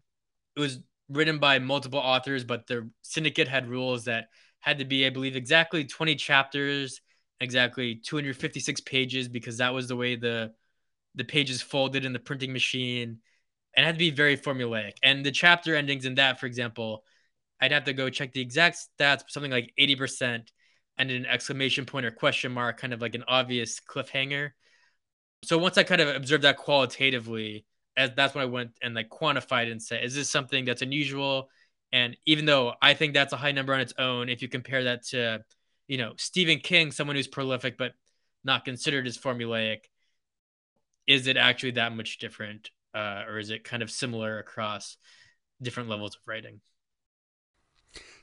it 0.56 0.60
was 0.60 0.80
written 1.12 1.40
by 1.40 1.60
multiple 1.60 2.00
authors 2.00 2.44
but 2.44 2.68
the 2.68 2.90
syndicate 3.02 3.48
had 3.48 3.68
rules 3.68 4.06
that 4.06 4.26
had 4.60 4.80
to 4.80 4.86
be 4.86 5.06
i 5.06 5.10
believe 5.10 5.36
exactly 5.36 5.84
20 5.84 6.16
chapters 6.16 7.02
exactly 7.40 7.96
256 7.96 8.82
pages 8.82 9.28
because 9.28 9.58
that 9.58 9.74
was 9.74 9.88
the 9.88 9.96
way 9.96 10.16
the 10.16 10.52
the 11.16 11.24
pages 11.24 11.62
folded 11.62 12.06
in 12.06 12.14
the 12.14 12.20
printing 12.20 12.54
machine 12.54 13.20
and 13.76 13.86
had 13.86 13.96
to 13.96 14.00
be 14.00 14.12
very 14.12 14.38
formulaic. 14.38 14.94
And 15.04 15.26
the 15.26 15.32
chapter 15.32 15.76
endings 15.76 16.06
in 16.06 16.16
that, 16.16 16.40
for 16.40 16.46
example, 16.46 17.04
I'd 17.60 17.72
have 17.72 17.86
to 17.86 17.94
go 17.94 18.10
check 18.10 18.34
the 18.34 18.42
exact 18.42 18.78
stats, 19.00 19.24
something 19.28 19.52
like 19.52 19.74
80% 19.80 20.52
and 20.98 21.12
an 21.12 21.26
exclamation 21.26 21.86
point 21.86 22.06
or 22.06 22.12
question 22.12 22.52
mark, 22.52 22.80
kind 22.80 22.94
of 22.94 23.02
like 23.02 23.16
an 23.16 23.24
obvious 23.28 23.80
cliffhanger. 23.80 24.52
So 25.44 25.58
once 25.58 25.78
I 25.78 25.84
kind 25.84 26.02
of 26.02 26.16
observed 26.16 26.44
that 26.44 26.58
qualitatively, 26.58 27.66
as 27.98 28.12
that's 28.16 28.34
when 28.34 28.44
I 28.44 28.46
went 28.46 28.72
and 28.82 28.96
like 28.96 29.10
quantified 29.10 29.72
and 29.72 29.82
said, 29.82 30.04
is 30.04 30.16
this 30.16 30.30
something 30.30 30.66
that's 30.66 30.82
unusual? 30.82 31.50
And 31.92 32.16
even 32.26 32.46
though 32.46 32.74
I 32.82 32.94
think 32.94 33.14
that's 33.14 33.34
a 33.34 33.38
high 33.38 33.52
number 33.52 33.74
on 33.74 33.82
its 33.82 33.94
own, 33.98 34.30
if 34.30 34.42
you 34.42 34.48
compare 34.48 34.86
that 34.86 35.04
to, 35.08 35.44
you 35.88 35.98
know, 35.98 36.14
Stephen 36.18 36.60
King, 36.60 36.92
someone 36.92 37.16
who's 37.16 37.28
prolific 37.28 37.78
but 37.78 37.94
not 38.44 38.66
considered 38.66 39.08
as 39.08 39.18
formulaic, 39.18 39.80
is 41.08 41.28
it 41.28 41.38
actually 41.38 41.72
that 41.72 41.96
much 41.96 42.18
different? 42.20 42.72
uh, 42.94 43.24
or 43.28 43.40
is 43.40 43.50
it 43.50 43.64
kind 43.64 43.84
of 43.84 43.92
similar 43.92 44.40
across 44.40 44.98
different 45.62 45.90
levels 45.90 46.16
of 46.16 46.22
writing? 46.26 46.62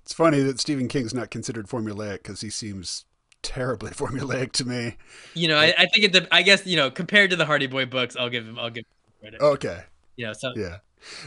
It's 0.03 0.13
funny 0.13 0.41
that 0.41 0.61
Stephen 0.61 0.89
King's 0.89 1.15
not 1.15 1.31
considered 1.31 1.67
formulaic 1.67 2.19
because 2.19 2.41
he 2.41 2.51
seems 2.51 3.05
terribly 3.43 3.91
formulaic 3.93 4.53
to 4.53 4.65
me. 4.65 4.97
You 5.35 5.49
know, 5.49 5.57
I, 5.57 5.75
I 5.77 5.87
think 5.87 6.15
it. 6.15 6.29
I 6.33 6.43
guess 6.43 6.67
you 6.67 6.77
know, 6.77 6.91
compared 6.91 7.31
to 7.31 7.37
the 7.37 7.47
Hardy 7.47 7.67
Boy 7.67 7.87
books, 7.87 8.17
I'll 8.17 8.31
give 8.31 8.47
him. 8.47 8.59
I'll 8.59 8.71
give 8.71 8.85
him 8.85 8.98
credit. 9.21 9.41
Okay. 9.41 9.85
You 10.17 10.27
know, 10.27 10.33
so 10.33 10.53
yeah, 10.57 10.79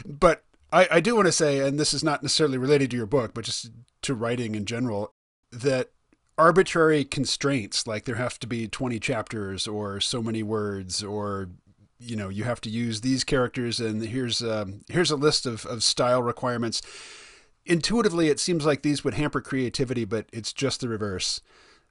but 0.04 0.44
I, 0.72 0.88
I 0.90 1.00
do 1.00 1.14
want 1.14 1.26
to 1.26 1.32
say, 1.32 1.60
and 1.60 1.78
this 1.78 1.94
is 1.94 2.04
not 2.04 2.22
necessarily 2.22 2.58
related 2.58 2.90
to 2.90 2.96
your 2.96 3.06
book, 3.06 3.32
but 3.34 3.44
just 3.44 3.70
to 4.02 4.14
writing 4.14 4.54
in 4.54 4.66
general, 4.66 5.14
that 5.50 5.90
arbitrary 6.38 7.04
constraints 7.04 7.86
like 7.86 8.04
there 8.04 8.14
have 8.14 8.38
to 8.38 8.46
be 8.46 8.66
20 8.66 8.98
chapters 8.98 9.68
or 9.68 10.00
so 10.00 10.22
many 10.22 10.42
words 10.42 11.04
or 11.04 11.50
you 11.98 12.16
know 12.16 12.30
you 12.30 12.44
have 12.44 12.60
to 12.60 12.70
use 12.70 13.02
these 13.02 13.22
characters 13.22 13.78
and 13.80 14.02
here's 14.02 14.42
um, 14.42 14.80
here's 14.88 15.10
a 15.10 15.16
list 15.16 15.44
of, 15.44 15.66
of 15.66 15.82
style 15.82 16.22
requirements 16.22 16.80
intuitively 17.66 18.28
it 18.28 18.40
seems 18.40 18.64
like 18.64 18.82
these 18.82 19.04
would 19.04 19.14
hamper 19.14 19.42
creativity 19.42 20.06
but 20.06 20.26
it's 20.32 20.54
just 20.54 20.80
the 20.80 20.88
reverse 20.88 21.42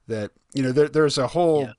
that 0.08 0.32
you 0.54 0.62
know 0.62 0.72
there, 0.72 0.88
there's 0.88 1.18
a 1.18 1.28
whole 1.28 1.62
yeah. 1.62 1.72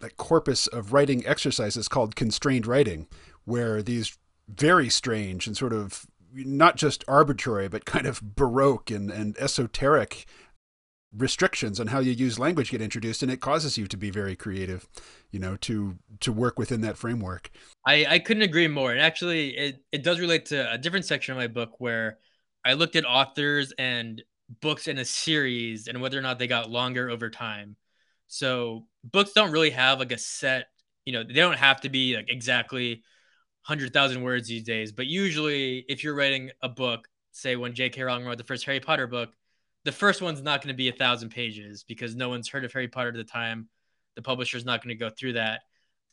Like 0.00 0.16
corpus 0.16 0.66
of 0.68 0.92
writing 0.92 1.26
exercises 1.26 1.88
called 1.88 2.16
constrained 2.16 2.66
writing 2.66 3.06
where 3.44 3.82
these 3.82 4.16
very 4.48 4.88
strange 4.88 5.46
and 5.46 5.56
sort 5.56 5.72
of 5.72 6.06
not 6.34 6.76
just 6.76 7.04
arbitrary 7.08 7.68
but 7.68 7.84
kind 7.84 8.06
of 8.06 8.34
baroque 8.36 8.90
and, 8.90 9.10
and 9.10 9.36
esoteric 9.38 10.26
restrictions 11.16 11.80
on 11.80 11.88
how 11.88 11.98
you 11.98 12.12
use 12.12 12.38
language 12.38 12.70
get 12.70 12.80
introduced 12.80 13.22
and 13.22 13.32
it 13.32 13.40
causes 13.40 13.76
you 13.76 13.86
to 13.88 13.96
be 13.96 14.10
very 14.10 14.36
creative 14.36 14.88
you 15.32 15.40
know 15.40 15.56
to 15.56 15.98
to 16.20 16.32
work 16.32 16.58
within 16.58 16.82
that 16.82 16.96
framework. 16.96 17.50
I 17.84 18.06
i 18.08 18.18
couldn't 18.20 18.44
agree 18.44 18.68
more. 18.68 18.92
And 18.92 19.00
actually 19.00 19.56
it 19.56 19.82
it 19.90 20.02
does 20.04 20.20
relate 20.20 20.46
to 20.46 20.72
a 20.72 20.78
different 20.78 21.06
section 21.06 21.32
of 21.32 21.38
my 21.38 21.48
book 21.48 21.80
where 21.80 22.18
i 22.64 22.74
looked 22.74 22.94
at 22.94 23.04
authors 23.04 23.72
and 23.76 24.22
books 24.60 24.86
in 24.86 24.98
a 24.98 25.04
series 25.04 25.88
and 25.88 26.00
whether 26.00 26.18
or 26.18 26.22
not 26.22 26.38
they 26.38 26.46
got 26.46 26.70
longer 26.70 27.10
over 27.10 27.28
time 27.28 27.76
so 28.30 28.86
books 29.04 29.32
don't 29.32 29.52
really 29.52 29.70
have 29.70 29.98
like 29.98 30.12
a 30.12 30.18
set 30.18 30.66
you 31.04 31.12
know 31.12 31.22
they 31.22 31.34
don't 31.34 31.58
have 31.58 31.80
to 31.80 31.88
be 31.88 32.16
like 32.16 32.30
exactly 32.30 33.02
100,000 33.66 34.22
words 34.22 34.48
these 34.48 34.64
days 34.64 34.92
but 34.92 35.06
usually 35.06 35.84
if 35.88 36.02
you're 36.02 36.14
writing 36.14 36.50
a 36.62 36.68
book 36.68 37.06
say 37.32 37.56
when 37.56 37.74
J.K. 37.74 38.02
Rowling 38.02 38.24
wrote 38.24 38.38
the 38.38 38.44
first 38.44 38.64
Harry 38.64 38.80
Potter 38.80 39.06
book 39.06 39.30
the 39.84 39.92
first 39.92 40.20
one's 40.20 40.42
not 40.42 40.60
going 40.62 40.74
to 40.74 40.76
be 40.76 40.88
a 40.88 40.92
thousand 40.92 41.30
pages 41.30 41.84
because 41.84 42.14
no 42.14 42.28
one's 42.28 42.48
heard 42.48 42.64
of 42.64 42.72
Harry 42.72 42.88
Potter 42.88 43.08
at 43.08 43.14
the 43.14 43.24
time. 43.24 43.68
The 44.14 44.22
publisher's 44.22 44.64
not 44.64 44.82
going 44.82 44.96
to 44.96 45.00
go 45.02 45.10
through 45.10 45.34
that. 45.34 45.60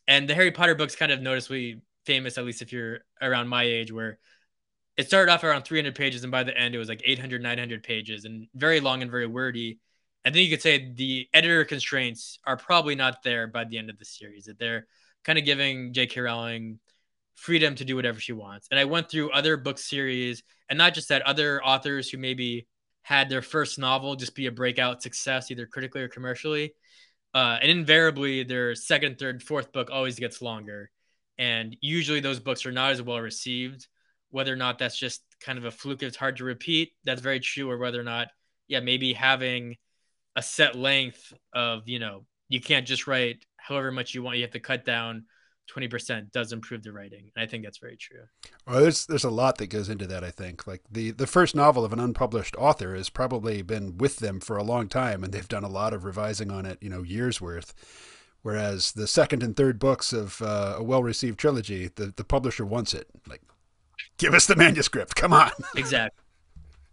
And 0.08 0.30
the 0.30 0.36
Harry 0.36 0.52
Potter 0.52 0.76
books 0.76 0.96
kind 0.96 1.12
of 1.12 1.22
noticeably 1.22 1.82
famous, 2.06 2.38
at 2.38 2.46
least 2.46 2.62
if 2.62 2.72
you're 2.72 3.00
around 3.22 3.50
my 3.50 3.64
age, 3.64 3.92
where 3.92 4.20
it 4.96 5.08
started 5.08 5.32
off 5.32 5.44
around 5.44 5.64
300 5.64 5.96
pages 5.96 6.24
and 6.24 6.32
by 6.32 6.44
the 6.44 6.58
end 6.58 6.74
it 6.74 6.78
was 6.78 6.88
like 6.88 7.02
800, 7.06 7.42
900 7.42 7.84
pages 7.84 8.26
and 8.26 8.48
very 8.56 8.80
long 8.80 9.02
and 9.02 9.12
very 9.12 9.28
wordy. 9.28 9.80
And 10.28 10.36
then 10.36 10.44
you 10.44 10.50
could 10.50 10.62
say 10.62 10.92
the 10.94 11.30
editor 11.34 11.64
constraints 11.64 12.38
are 12.46 12.58
probably 12.58 12.96
not 12.96 13.24
there 13.24 13.48
by 13.48 13.64
the 13.64 13.78
end 13.78 13.90
of 13.90 13.98
the 13.98 14.04
series, 14.04 14.44
that 14.44 14.60
they're 14.60 14.86
kind 15.24 15.40
of 15.40 15.46
giving 15.46 15.94
J.K. 15.94 16.20
Rowling 16.20 16.80
freedom 17.36 17.76
to 17.76 17.86
do 17.86 17.96
whatever 17.96 18.20
she 18.20 18.34
wants. 18.34 18.68
And 18.70 18.78
I 18.78 18.84
went 18.84 19.10
through 19.10 19.32
other 19.32 19.56
book 19.56 19.78
series 19.78 20.44
and 20.68 20.78
not 20.78 20.94
just 20.94 21.08
that, 21.08 21.22
other 21.22 21.64
authors 21.64 22.10
who 22.10 22.18
maybe 22.18 22.68
had 23.04 23.30
their 23.30 23.42
first 23.42 23.80
novel 23.80 24.18
just 24.18 24.36
be 24.36 24.48
a 24.48 24.52
breakout 24.52 25.02
success, 25.02 25.50
either 25.50 25.66
critically 25.66 26.02
or 26.02 26.10
commercially. 26.10 26.74
Uh, 27.34 27.58
and 27.62 27.72
invariably, 27.72 28.44
their 28.44 28.76
second, 28.76 29.18
third, 29.18 29.42
fourth 29.42 29.72
book 29.72 29.88
always 29.90 30.20
gets 30.20 30.42
longer. 30.42 30.92
And 31.38 31.78
usually 31.80 32.20
those 32.20 32.42
books 32.42 32.66
are 32.66 32.74
not 32.74 32.92
as 32.92 33.02
well 33.02 33.22
received. 33.22 33.88
Whether 34.32 34.52
or 34.52 34.58
not 34.58 34.78
that's 34.78 35.00
just 35.00 35.24
kind 35.40 35.58
of 35.58 35.64
a 35.64 35.72
fluke, 35.72 36.04
it's 36.04 36.18
hard 36.18 36.36
to 36.36 36.44
repeat. 36.44 36.92
That's 37.06 37.22
very 37.22 37.40
true. 37.40 37.72
Or 37.72 37.78
whether 37.78 38.02
or 38.02 38.04
not, 38.04 38.28
yeah, 38.68 38.82
maybe 38.82 39.14
having 39.14 39.78
a 40.38 40.42
set 40.42 40.76
length 40.76 41.34
of, 41.54 41.82
you 41.88 42.00
know, 42.00 42.24
you 42.48 42.62
can't 42.62 42.88
just 42.88 43.08
write 43.08 43.44
however 43.58 43.92
much 43.92 44.14
you 44.14 44.24
want. 44.24 44.38
You 44.38 44.44
have 44.44 44.52
to 44.52 44.60
cut 44.60 44.86
down 44.86 45.26
20% 45.76 46.32
does 46.32 46.54
improve 46.54 46.84
the 46.84 46.94
writing. 46.94 47.30
And 47.36 47.44
I 47.44 47.48
think 47.48 47.64
that's 47.64 47.80
very 47.80 47.98
true. 47.98 48.22
Well, 48.66 48.82
there's 48.82 49.06
there's 49.06 49.24
a 49.24 49.30
lot 49.30 49.58
that 49.58 49.68
goes 49.68 49.90
into 49.90 50.08
that, 50.08 50.24
I 50.24 50.32
think. 50.32 50.66
Like 50.66 50.82
the 50.90 51.12
the 51.12 51.28
first 51.28 51.56
novel 51.56 51.84
of 51.84 51.92
an 51.92 52.00
unpublished 52.00 52.56
author 52.56 52.96
has 52.96 53.10
probably 53.10 53.62
been 53.64 53.98
with 53.98 54.18
them 54.18 54.40
for 54.40 54.58
a 54.58 54.64
long 54.64 54.88
time 54.88 55.24
and 55.24 55.34
they've 55.34 55.48
done 55.48 55.64
a 55.64 55.70
lot 55.70 55.94
of 55.94 56.06
revising 56.06 56.52
on 56.52 56.66
it, 56.66 56.78
you 56.82 56.90
know, 56.90 57.04
years 57.04 57.42
worth. 57.42 57.74
Whereas 58.44 58.94
the 58.94 59.08
second 59.08 59.44
and 59.44 59.58
third 59.58 59.80
books 59.80 60.14
of 60.14 60.42
uh, 60.42 60.76
a 60.78 60.84
well-received 60.84 61.38
trilogy, 61.38 61.90
the 61.94 62.14
the 62.16 62.24
publisher 62.24 62.66
wants 62.66 62.94
it. 62.94 63.08
Like 63.28 63.42
give 64.18 64.34
us 64.34 64.46
the 64.46 64.56
manuscript. 64.56 65.16
Come 65.16 65.34
on. 65.34 65.52
exactly. 65.76 66.24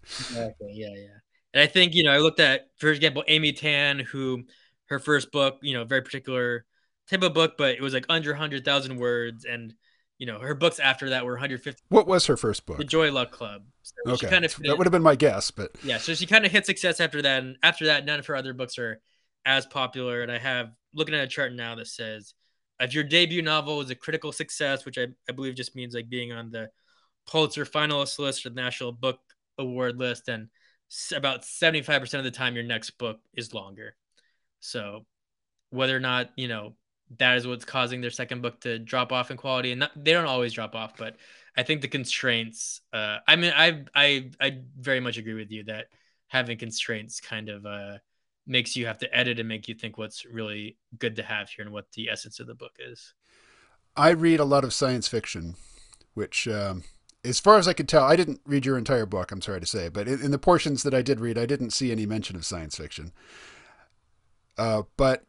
Exactly. 0.02 0.72
Yeah, 0.72 0.94
yeah. 0.94 1.18
And 1.54 1.62
I 1.62 1.66
think, 1.66 1.94
you 1.94 2.02
know, 2.02 2.12
I 2.12 2.18
looked 2.18 2.40
at 2.40 2.68
for 2.76 2.90
example 2.90 3.24
Amy 3.26 3.52
Tan 3.52 4.00
who 4.00 4.44
her 4.86 4.98
first 4.98 5.32
book, 5.32 5.58
you 5.62 5.74
know, 5.74 5.84
very 5.84 6.02
particular 6.02 6.66
type 7.08 7.22
of 7.22 7.32
book, 7.32 7.54
but 7.56 7.76
it 7.76 7.80
was 7.80 7.94
like 7.94 8.06
under 8.08 8.30
100,000 8.30 8.96
words. 8.96 9.44
And, 9.44 9.72
you 10.18 10.26
know, 10.26 10.38
her 10.40 10.54
books 10.54 10.78
after 10.78 11.10
that 11.10 11.24
were 11.24 11.32
150. 11.32 11.80
What 11.88 12.06
was 12.06 12.26
her 12.26 12.36
first 12.36 12.66
book? 12.66 12.78
The 12.78 12.84
Joy 12.84 13.12
Luck 13.12 13.30
Club. 13.30 13.62
So 13.82 14.12
okay. 14.12 14.28
Kind 14.28 14.44
of 14.44 14.54
that 14.64 14.76
would 14.76 14.86
have 14.86 14.92
been 14.92 15.02
my 15.02 15.16
guess, 15.16 15.50
but. 15.50 15.70
Yeah. 15.82 15.98
So 15.98 16.14
she 16.14 16.26
kind 16.26 16.44
of 16.44 16.52
hit 16.52 16.66
success 16.66 17.00
after 17.00 17.22
that. 17.22 17.42
And 17.42 17.56
after 17.62 17.86
that, 17.86 18.04
none 18.04 18.18
of 18.18 18.26
her 18.26 18.36
other 18.36 18.52
books 18.52 18.78
are 18.78 19.00
as 19.46 19.64
popular. 19.64 20.22
And 20.22 20.32
I 20.32 20.38
have 20.38 20.72
looking 20.92 21.14
at 21.14 21.24
a 21.24 21.28
chart 21.28 21.52
now 21.52 21.74
that 21.76 21.86
says 21.86 22.34
if 22.80 22.94
your 22.94 23.04
debut 23.04 23.42
novel 23.42 23.80
is 23.80 23.90
a 23.90 23.94
critical 23.94 24.32
success, 24.32 24.84
which 24.84 24.98
I, 24.98 25.06
I 25.28 25.32
believe 25.32 25.54
just 25.54 25.76
means 25.76 25.94
like 25.94 26.08
being 26.08 26.32
on 26.32 26.50
the 26.50 26.70
Pulitzer 27.26 27.64
finalist 27.64 28.18
list 28.18 28.44
or 28.44 28.50
the 28.50 28.56
National 28.56 28.92
Book 28.92 29.18
Award 29.58 29.98
list, 29.98 30.28
and 30.28 30.48
about 31.14 31.42
75% 31.42 32.14
of 32.14 32.24
the 32.24 32.30
time 32.30 32.54
your 32.54 32.64
next 32.64 32.90
book 32.98 33.20
is 33.34 33.54
longer. 33.54 33.96
So 34.60 35.06
whether 35.70 35.96
or 35.96 36.00
not, 36.00 36.30
you 36.36 36.48
know, 36.48 36.74
that 37.18 37.36
is 37.36 37.46
what's 37.46 37.64
causing 37.64 38.00
their 38.00 38.10
second 38.10 38.42
book 38.42 38.60
to 38.60 38.78
drop 38.78 39.12
off 39.12 39.30
in 39.30 39.36
quality 39.36 39.72
and 39.72 39.80
not, 39.80 39.92
they 39.96 40.12
don't 40.12 40.26
always 40.26 40.52
drop 40.52 40.74
off 40.74 40.96
but 40.96 41.16
i 41.56 41.62
think 41.62 41.80
the 41.80 41.88
constraints 41.88 42.80
uh, 42.92 43.18
i 43.28 43.36
mean 43.36 43.52
i 43.54 43.84
i 43.94 44.30
i 44.40 44.58
very 44.78 45.00
much 45.00 45.18
agree 45.18 45.34
with 45.34 45.50
you 45.50 45.64
that 45.64 45.86
having 46.28 46.58
constraints 46.58 47.20
kind 47.20 47.48
of 47.48 47.64
uh, 47.66 47.98
makes 48.46 48.74
you 48.74 48.86
have 48.86 48.98
to 48.98 49.16
edit 49.16 49.38
and 49.38 49.48
make 49.48 49.68
you 49.68 49.74
think 49.74 49.98
what's 49.98 50.24
really 50.24 50.76
good 50.98 51.16
to 51.16 51.22
have 51.22 51.48
here 51.48 51.64
and 51.64 51.72
what 51.72 51.90
the 51.92 52.08
essence 52.08 52.40
of 52.40 52.46
the 52.46 52.54
book 52.54 52.76
is 52.78 53.14
i 53.96 54.10
read 54.10 54.40
a 54.40 54.44
lot 54.44 54.64
of 54.64 54.72
science 54.72 55.06
fiction 55.06 55.56
which 56.14 56.46
um, 56.46 56.84
as 57.24 57.40
far 57.40 57.58
as 57.58 57.66
i 57.66 57.72
could 57.72 57.88
tell 57.88 58.04
i 58.04 58.16
didn't 58.16 58.40
read 58.46 58.66
your 58.66 58.78
entire 58.78 59.06
book 59.06 59.32
i'm 59.32 59.40
sorry 59.40 59.60
to 59.60 59.66
say 59.66 59.88
but 59.88 60.06
in, 60.06 60.20
in 60.20 60.30
the 60.30 60.38
portions 60.38 60.82
that 60.82 60.94
i 60.94 61.02
did 61.02 61.20
read 61.20 61.38
i 61.38 61.46
didn't 61.46 61.70
see 61.70 61.90
any 61.90 62.06
mention 62.06 62.36
of 62.36 62.44
science 62.44 62.76
fiction. 62.76 63.12
Uh, 64.56 64.82
but 64.96 65.24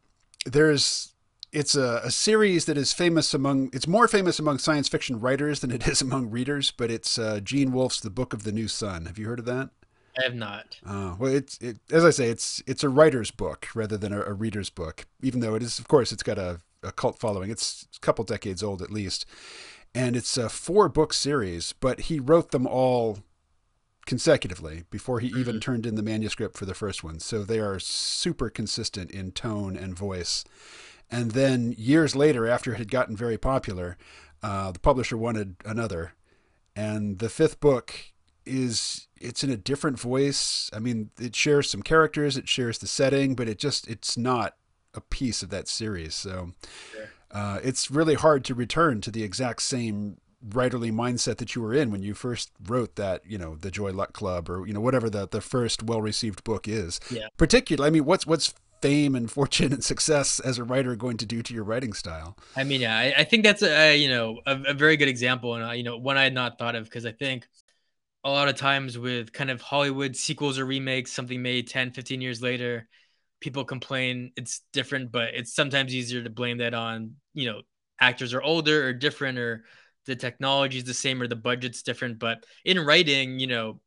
there's 0.46 1.14
it's 1.52 1.74
a, 1.74 2.02
a, 2.04 2.12
series 2.12 2.66
that 2.66 2.78
is 2.78 2.94
famous 2.94 3.34
among 3.34 3.70
it's 3.74 3.88
more 3.88 4.08
famous 4.08 4.40
among 4.40 4.58
science 4.58 4.88
fiction 4.88 5.20
writers 5.20 5.62
than 5.62 5.72
it 5.72 5.88
is 5.88 6.02
among 6.02 6.30
readers 6.30 6.72
but 6.72 6.92
it's 6.92 7.18
uh, 7.18 7.40
gene 7.40 7.72
wolfe's 7.72 8.00
the 8.00 8.10
book 8.10 8.34
of 8.34 8.44
the 8.44 8.52
new 8.52 8.68
sun. 8.68 9.06
Have 9.06 9.18
you 9.18 9.26
heard 9.26 9.40
of 9.40 9.46
that? 9.46 9.70
I 10.20 10.24
have 10.24 10.36
not. 10.36 10.78
Uh, 10.86 11.16
well 11.18 11.34
it's 11.34 11.58
it, 11.60 11.80
as 11.92 12.06
i 12.06 12.10
say 12.10 12.28
it's 12.30 12.62
it's 12.68 12.84
a 12.84 12.90
writer's 12.90 13.32
book 13.32 13.68
rather 13.74 13.98
than 13.98 14.14
a, 14.14 14.22
a 14.22 14.34
reader's 14.34 14.70
book 14.70 15.08
even 15.22 15.40
though 15.40 15.56
it 15.56 15.64
is 15.64 15.80
of 15.80 15.88
course 15.88 16.12
it's 16.12 16.24
got 16.24 16.38
a, 16.38 16.60
a 16.84 16.92
cult 16.92 17.20
following. 17.20 17.50
It's 17.50 17.88
a 17.96 18.00
couple 18.00 18.24
decades 18.26 18.62
old 18.62 18.82
at 18.82 18.92
least 18.92 19.26
and 19.96 20.16
it's 20.16 20.38
a 20.38 20.50
four 20.50 20.88
book 20.88 21.14
series 21.14 21.74
but 21.80 22.02
he 22.02 22.20
wrote 22.20 22.52
them 22.52 22.68
all 22.68 23.20
consecutively 24.06 24.84
before 24.92 25.20
he 25.20 25.30
mm-hmm. 25.30 25.40
even 25.40 25.60
turned 25.60 25.86
in 25.86 25.96
the 25.96 26.04
manuscript 26.04 26.56
for 26.56 26.66
the 26.66 26.76
first 26.76 27.04
one 27.04 27.20
so 27.20 27.44
they 27.44 27.60
are 27.60 27.80
super 27.80 28.52
consistent 28.52 29.10
in 29.10 29.32
tone 29.32 29.76
and 29.76 29.98
voice 29.98 30.46
and 31.12 31.32
then 31.32 31.74
years 31.78 32.16
later, 32.16 32.48
after 32.48 32.74
it 32.74 32.78
had 32.78 32.92
gotten 32.92 33.16
very 33.16 33.38
popular, 33.38 33.98
uh, 34.42 34.72
the 34.72 34.80
publisher 34.80 35.18
wanted 35.18 35.56
another. 35.64 36.14
And 36.76 37.20
the 37.20 37.30
fifth 37.30 37.60
book 37.60 37.94
is 38.46 39.08
it's 39.20 39.44
in 39.44 39.50
a 39.50 39.58
different 39.58 40.00
voice. 40.00 40.70
I 40.74 40.80
mean, 40.80 41.12
it 41.20 41.36
shares 41.36 41.70
some 41.70 41.82
characters, 41.82 42.38
it 42.38 42.50
shares 42.50 42.80
the 42.80 42.88
setting, 42.88 43.36
but 43.36 43.48
it 43.48 43.60
just 43.60 43.88
it's 43.88 44.18
not 44.18 44.56
a 44.94 45.02
piece 45.02 45.42
of 45.42 45.50
that 45.50 45.68
series. 45.68 46.16
So 46.16 46.52
uh, 47.36 47.60
it's 47.62 47.92
really 47.92 48.14
hard 48.14 48.46
to 48.46 48.56
return 48.56 49.02
to 49.02 49.12
the 49.12 49.22
exact 49.22 49.62
same 49.62 50.18
writerly 50.48 50.92
mindset 50.92 51.36
that 51.38 51.54
you 51.54 51.62
were 51.62 51.74
in 51.74 51.92
when 51.92 52.02
you 52.02 52.14
first 52.14 52.50
wrote 52.66 52.96
that, 52.96 53.22
you 53.26 53.38
know, 53.38 53.56
the 53.56 53.70
Joy 53.70 53.92
Luck 53.92 54.14
Club 54.14 54.50
or 54.50 54.66
you 54.66 54.74
know 54.74 54.80
whatever 54.80 55.10
the 55.10 55.28
the 55.28 55.42
first 55.42 55.84
well 55.84 56.02
received 56.02 56.46
book 56.46 56.66
is. 56.66 57.02
Yeah. 57.12 57.28
Particularly, 57.36 57.88
I 57.88 57.92
mean, 57.92 58.06
what's 58.06 58.26
what's 58.26 58.54
fame 58.82 59.16
and 59.16 59.30
fortune 59.38 59.74
and 59.74 59.84
success 59.84 60.40
as 60.40 60.58
a 60.58 60.64
writer 60.64 60.96
going 60.96 61.18
to 61.18 61.26
do 61.26 61.42
to 61.42 61.54
your 61.54 61.66
writing 61.66 61.92
style? 61.92 62.38
I 62.56 62.64
mean, 62.64 62.80
yeah, 62.80 62.98
I, 62.98 63.14
I 63.18 63.24
think 63.26 63.44
that's 63.44 63.64
a, 63.64 63.98
you 63.98 64.10
know 64.10 64.40
a, 64.46 64.58
a, 64.68 64.74
very 64.74 64.96
good 64.96 65.10
example, 65.10 65.56
and 65.56 65.66
uh, 65.66 65.72
you 65.72 65.84
know 65.84 65.98
one 65.98 66.18
I 66.18 66.24
had 66.24 66.34
not 66.34 66.58
thought 66.58 66.76
of 66.76 66.86
because 66.86 67.06
I 67.06 67.12
think 67.12 67.50
a 68.24 68.30
lot 68.30 68.48
of 68.48 68.56
times 68.56 68.98
with 68.98 69.34
kind 69.34 69.52
of 69.52 69.60
Hollywood 69.60 70.16
sequels 70.16 70.58
or 70.58 70.66
remakes, 70.66 71.12
something 71.12 71.42
made 71.42 71.68
10, 71.68 71.92
15 71.92 72.22
years 72.22 72.42
later, 72.42 72.88
people 73.40 73.66
complain 73.66 74.32
it's 74.36 74.62
different, 74.74 75.12
but 75.12 75.34
it's 75.34 75.54
sometimes 75.54 75.94
easier 75.94 76.24
to 76.24 76.30
blame 76.30 76.60
that 76.60 76.74
on 76.74 77.16
you 77.34 77.46
know 77.52 77.62
actors 78.00 78.34
are 78.34 78.42
older 78.42 78.88
or 78.88 78.94
different 78.94 79.38
or 79.38 79.66
the 80.06 80.16
technology 80.16 80.78
is 80.78 80.84
the 80.84 80.94
same 80.94 81.22
or 81.22 81.28
the 81.28 81.36
budget's 81.36 81.82
different. 81.82 82.20
But 82.20 82.44
in 82.64 82.80
writing, 82.80 83.40
you 83.40 83.48
know, 83.48 83.80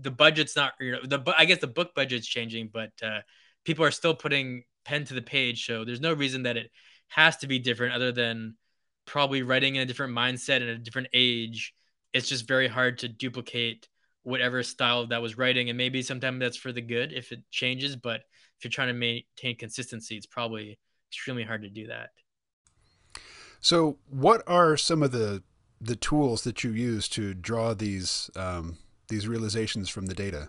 the 0.00 0.10
budget's 0.10 0.56
not 0.56 0.72
you 0.80 0.92
know 0.92 1.00
the 1.04 1.34
I 1.36 1.44
guess 1.44 1.58
the 1.58 1.66
book 1.66 1.94
budget's 1.94 2.26
changing, 2.26 2.70
but 2.72 2.90
uh, 3.02 3.20
people 3.64 3.84
are 3.84 3.90
still 3.90 4.14
putting 4.14 4.64
pen 4.84 5.04
to 5.04 5.14
the 5.14 5.22
page. 5.22 5.66
So 5.66 5.84
there's 5.84 6.00
no 6.00 6.12
reason 6.12 6.44
that 6.44 6.56
it 6.56 6.70
has 7.08 7.36
to 7.38 7.46
be 7.46 7.58
different 7.58 7.94
other 7.94 8.12
than 8.12 8.56
probably 9.04 9.42
writing 9.42 9.76
in 9.76 9.82
a 9.82 9.86
different 9.86 10.16
mindset 10.16 10.56
and 10.56 10.70
a 10.70 10.78
different 10.78 11.08
age 11.12 11.74
it's 12.12 12.28
just 12.28 12.46
very 12.46 12.68
hard 12.68 12.98
to 12.98 13.08
duplicate 13.08 13.88
whatever 14.22 14.62
style 14.62 15.06
that 15.06 15.22
was 15.22 15.36
writing 15.36 15.68
and 15.68 15.76
maybe 15.76 16.02
sometimes 16.02 16.38
that's 16.40 16.56
for 16.56 16.72
the 16.72 16.80
good 16.80 17.12
if 17.12 17.32
it 17.32 17.40
changes 17.50 17.96
but 17.96 18.20
if 18.62 18.64
you're 18.64 18.70
trying 18.70 18.88
to 18.88 18.94
maintain 18.94 19.56
consistency 19.56 20.16
it's 20.16 20.26
probably 20.26 20.78
extremely 21.10 21.42
hard 21.42 21.62
to 21.62 21.68
do 21.68 21.88
that. 21.88 22.10
So 23.60 23.98
what 24.08 24.42
are 24.46 24.76
some 24.76 25.02
of 25.02 25.10
the 25.10 25.42
the 25.80 25.96
tools 25.96 26.44
that 26.44 26.62
you 26.62 26.70
use 26.70 27.08
to 27.08 27.34
draw 27.34 27.74
these 27.74 28.30
um, 28.36 28.78
these 29.08 29.26
realizations 29.26 29.88
from 29.88 30.06
the 30.06 30.14
data? 30.14 30.48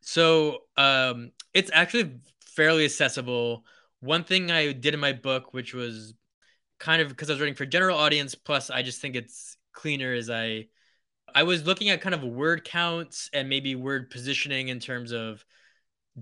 So 0.00 0.62
um, 0.76 1.32
it's 1.52 1.70
actually 1.74 2.20
fairly 2.44 2.84
accessible. 2.84 3.64
One 4.00 4.22
thing 4.22 4.52
i 4.52 4.70
did 4.72 4.94
in 4.94 5.00
my 5.00 5.12
book 5.12 5.52
which 5.52 5.74
was 5.74 6.14
kind 6.78 7.02
of 7.02 7.08
because 7.08 7.28
i 7.28 7.32
was 7.32 7.40
writing 7.40 7.54
for 7.54 7.66
general 7.66 7.98
audience 7.98 8.34
plus 8.34 8.68
i 8.70 8.82
just 8.82 9.00
think 9.00 9.16
it's 9.16 9.56
cleaner 9.72 10.12
is 10.12 10.28
i 10.30 10.66
I 11.34 11.42
was 11.42 11.66
looking 11.66 11.90
at 11.90 12.00
kind 12.00 12.14
of 12.14 12.22
word 12.22 12.64
counts 12.64 13.28
and 13.32 13.48
maybe 13.48 13.74
word 13.74 14.10
positioning 14.10 14.68
in 14.68 14.80
terms 14.80 15.12
of 15.12 15.44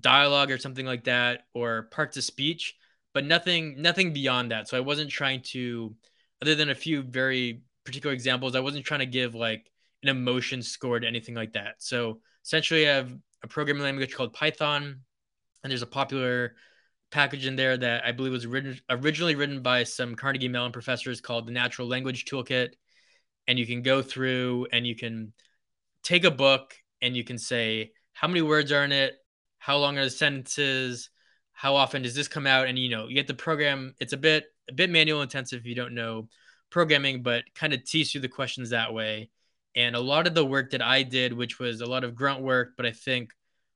dialogue 0.01 0.51
or 0.51 0.59
something 0.59 0.87
like 0.87 1.05
that 1.05 1.43
or 1.55 1.85
parts 1.85 2.17
of 2.17 2.25
speech, 2.25 2.77
but 3.13 3.25
nothing 3.25 3.81
nothing 3.81 4.13
beyond 4.13 4.51
that. 4.51 4.69
So 4.69 4.77
I 4.77 4.81
wasn't 4.81 5.11
trying 5.11 5.43
to 5.53 5.95
other 6.43 6.55
than 6.55 6.71
a 6.71 6.75
few 6.75 7.03
very 7.03 7.63
particular 7.85 8.15
examples, 8.15 8.57
I 8.57 8.61
wasn't 8.61 8.85
trying 8.85 9.01
to 9.01 9.07
give 9.07 9.35
like 9.35 9.71
an 10.03 10.09
emotion 10.09 10.63
score 10.63 10.99
to 10.99 11.07
anything 11.07 11.35
like 11.35 11.53
that. 11.53 11.77
So 11.79 12.21
essentially 12.45 12.89
I 12.89 12.95
have 12.95 13.13
a 13.43 13.49
programming 13.49 13.83
language 13.83 14.15
called 14.15 14.33
Python 14.33 15.01
and 15.63 15.71
there's 15.71 15.83
a 15.83 15.87
popular 15.87 16.55
package 17.11 17.47
in 17.47 17.57
there 17.57 17.77
that 17.77 18.05
I 18.05 18.13
believe 18.13 18.33
was 18.33 18.47
written 18.47 18.79
originally 18.91 19.37
written 19.37 19.63
by 19.63 19.85
some 19.85 20.15
Carnegie 20.15 20.49
Mellon 20.49 20.73
professors 20.73 21.21
called 21.21 21.47
the 21.47 21.53
Natural 21.53 21.87
Language 21.87 22.25
Toolkit 22.25 22.71
and 23.47 23.59
you 23.59 23.67
can 23.67 23.83
go 23.83 24.03
through 24.03 24.67
and 24.73 24.87
you 24.87 24.97
can 24.97 25.33
take 26.03 26.25
a 26.25 26.31
book 26.31 26.75
and 27.01 27.17
you 27.17 27.25
can 27.25 27.39
say 27.39 27.93
how 28.13 28.27
many 28.29 28.43
words 28.43 28.73
are 28.73 28.85
in 28.85 28.93
it 28.93 29.15
how 29.65 29.79
long 29.79 29.97
are 29.97 30.05
the 30.05 30.11
sentences? 30.11 31.09
How 31.53 31.75
often 31.75 32.03
does 32.03 32.15
this 32.15 32.29
come 32.29 32.47
out? 32.47 32.67
And 32.67 32.79
you 32.79 32.91
know 32.91 33.09
you 33.09 33.15
get 33.15 33.27
the 33.27 33.33
program 33.33 33.95
it's 33.99 34.13
a 34.13 34.19
bit 34.19 34.45
a 34.69 34.75
bit 34.75 34.91
manual 34.91 35.23
intensive 35.23 35.61
if 35.61 35.67
you 35.67 35.75
don't 35.75 35.95
know 35.95 36.29
programming 36.69 37.23
but 37.23 37.45
kind 37.55 37.73
of 37.73 37.83
teach 37.85 38.15
you 38.15 38.21
the 38.21 38.29
questions 38.29 38.71
that 38.71 38.93
way. 38.93 39.31
And 39.75 39.97
a 39.97 40.01
lot 40.01 40.27
of 40.27 40.35
the 40.35 40.45
work 40.45 40.73
that 40.73 40.83
i 40.83 41.03
did 41.03 41.33
which 41.33 41.59
was 41.59 41.81
a 41.81 41.87
lot 41.87 42.05
of 42.05 42.15
grunt 42.15 42.43
work 42.43 42.73
but 42.77 42.85
i 42.85 42.93
think 42.93 43.33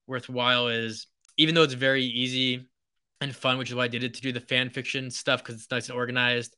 worthwhile 0.07 0.68
is 0.68 1.07
even 1.39 1.55
though 1.55 1.62
it's 1.62 1.74
very 1.74 2.05
easy 2.05 2.68
and 3.20 3.34
fun 3.34 3.59
which 3.59 3.70
is 3.70 3.74
why 3.74 3.84
i 3.84 3.89
did 3.89 4.05
it 4.05 4.14
to 4.14 4.20
do 4.20 4.30
the 4.30 4.41
fan 4.41 4.70
fiction 4.70 5.11
stuff 5.11 5.43
because 5.43 5.57
it's 5.57 5.70
nice 5.70 5.89
and 5.89 5.99
organized 5.99 6.55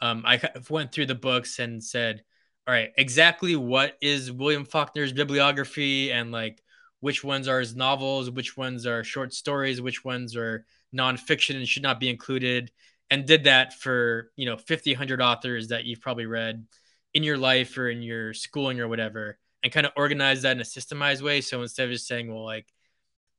um, 0.00 0.24
i 0.26 0.40
went 0.70 0.90
through 0.90 1.06
the 1.06 1.14
books 1.14 1.58
and 1.58 1.84
said 1.84 2.24
all 2.66 2.74
right, 2.74 2.92
exactly 2.96 3.56
what 3.56 3.96
is 4.00 4.30
William 4.30 4.64
Faulkner's 4.64 5.12
bibliography 5.12 6.12
and 6.12 6.30
like 6.30 6.62
which 7.00 7.24
ones 7.24 7.48
are 7.48 7.60
his 7.60 7.74
novels, 7.74 8.30
which 8.30 8.56
ones 8.56 8.86
are 8.86 9.02
short 9.02 9.34
stories, 9.34 9.80
which 9.80 10.04
ones 10.04 10.36
are 10.36 10.64
nonfiction 10.94 11.56
and 11.56 11.66
should 11.66 11.82
not 11.82 12.00
be 12.00 12.08
included, 12.08 12.70
and 13.10 13.26
did 13.26 13.44
that 13.44 13.74
for 13.74 14.30
you 14.36 14.46
know 14.46 14.56
50, 14.56 14.92
100 14.92 15.20
authors 15.20 15.68
that 15.68 15.84
you've 15.84 16.00
probably 16.00 16.26
read 16.26 16.66
in 17.14 17.22
your 17.22 17.38
life 17.38 17.76
or 17.76 17.88
in 17.88 18.02
your 18.02 18.34
schooling 18.34 18.80
or 18.80 18.88
whatever, 18.88 19.38
and 19.62 19.72
kind 19.72 19.86
of 19.86 19.92
organize 19.96 20.42
that 20.42 20.52
in 20.52 20.60
a 20.60 20.64
systemized 20.64 21.22
way. 21.22 21.40
So 21.40 21.62
instead 21.62 21.84
of 21.84 21.92
just 21.92 22.06
saying, 22.06 22.32
well, 22.32 22.44
like 22.44 22.66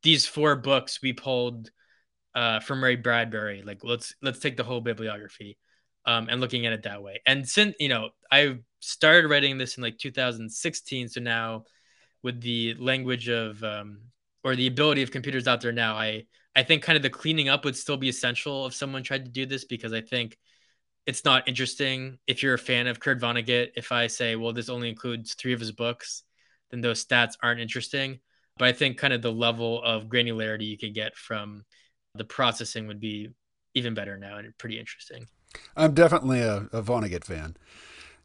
these 0.04 0.26
four 0.26 0.56
books 0.56 1.02
we 1.02 1.14
pulled 1.14 1.72
uh, 2.34 2.60
from 2.60 2.84
Ray 2.84 2.96
Bradbury, 2.96 3.62
like 3.64 3.84
let's 3.84 4.16
let's 4.22 4.40
take 4.40 4.58
the 4.58 4.64
whole 4.64 4.82
bibliography 4.82 5.58
um, 6.06 6.28
and 6.30 6.42
looking 6.42 6.66
at 6.66 6.74
it 6.74 6.84
that 6.84 7.04
way. 7.04 7.22
And 7.26 7.48
since 7.48 7.76
you 7.80 7.90
know, 7.90 8.10
I 8.32 8.58
started 8.80 9.30
writing 9.30 9.58
this 9.58 9.78
in 9.78 9.84
like 9.84 10.00
2016, 10.00 11.10
so 11.10 11.22
now 11.22 11.66
with 12.24 12.42
the 12.42 12.76
language 12.76 13.30
of 13.30 13.64
um, 13.64 14.00
or 14.44 14.56
the 14.56 14.68
ability 14.68 15.02
of 15.02 15.12
computers 15.12 15.48
out 15.48 15.62
there 15.62 15.72
now, 15.72 15.96
I 15.96 16.26
I 16.56 16.64
think 16.64 16.84
kind 16.84 16.98
of 16.98 17.04
the 17.04 17.10
cleaning 17.10 17.50
up 17.50 17.66
would 17.66 17.76
still 17.76 17.98
be 17.98 18.10
essential 18.10 18.68
if 18.68 18.74
someone 18.74 19.04
tried 19.04 19.26
to 19.26 19.32
do 19.32 19.46
this 19.46 19.66
because 19.66 19.94
I 19.94 20.02
think 20.02 20.38
it's 21.06 21.26
not 21.26 21.48
interesting 21.48 22.18
if 22.28 22.44
you're 22.44 22.54
a 22.54 22.60
fan 22.60 22.88
of 22.88 23.00
Kurt 23.00 23.20
Vonnegut. 23.20 23.70
If 23.76 23.92
I 23.92 24.08
say, 24.08 24.36
well, 24.36 24.54
this 24.54 24.70
only 24.70 24.90
includes 24.90 25.34
three 25.34 25.54
of 25.54 25.60
his 25.60 25.72
books, 25.72 26.24
then 26.70 26.82
those 26.82 27.04
stats 27.04 27.34
aren't 27.42 27.62
interesting. 27.62 28.20
But 28.58 28.68
I 28.68 28.74
think 28.74 28.98
kind 28.98 29.14
of 29.14 29.22
the 29.22 29.32
level 29.32 29.82
of 29.82 30.06
granularity 30.06 30.68
you 30.68 30.78
could 30.78 30.94
get 30.94 31.16
from 31.16 31.64
the 32.16 32.26
processing 32.26 32.88
would 32.88 33.00
be 33.00 33.30
even 33.74 33.94
better 33.94 34.18
now 34.18 34.38
and 34.38 34.56
pretty 34.58 34.78
interesting. 34.78 35.28
I'm 35.76 35.94
definitely 35.94 36.42
a, 36.42 36.68
a 36.72 36.82
Vonnegut 36.82 37.24
fan. 37.24 37.56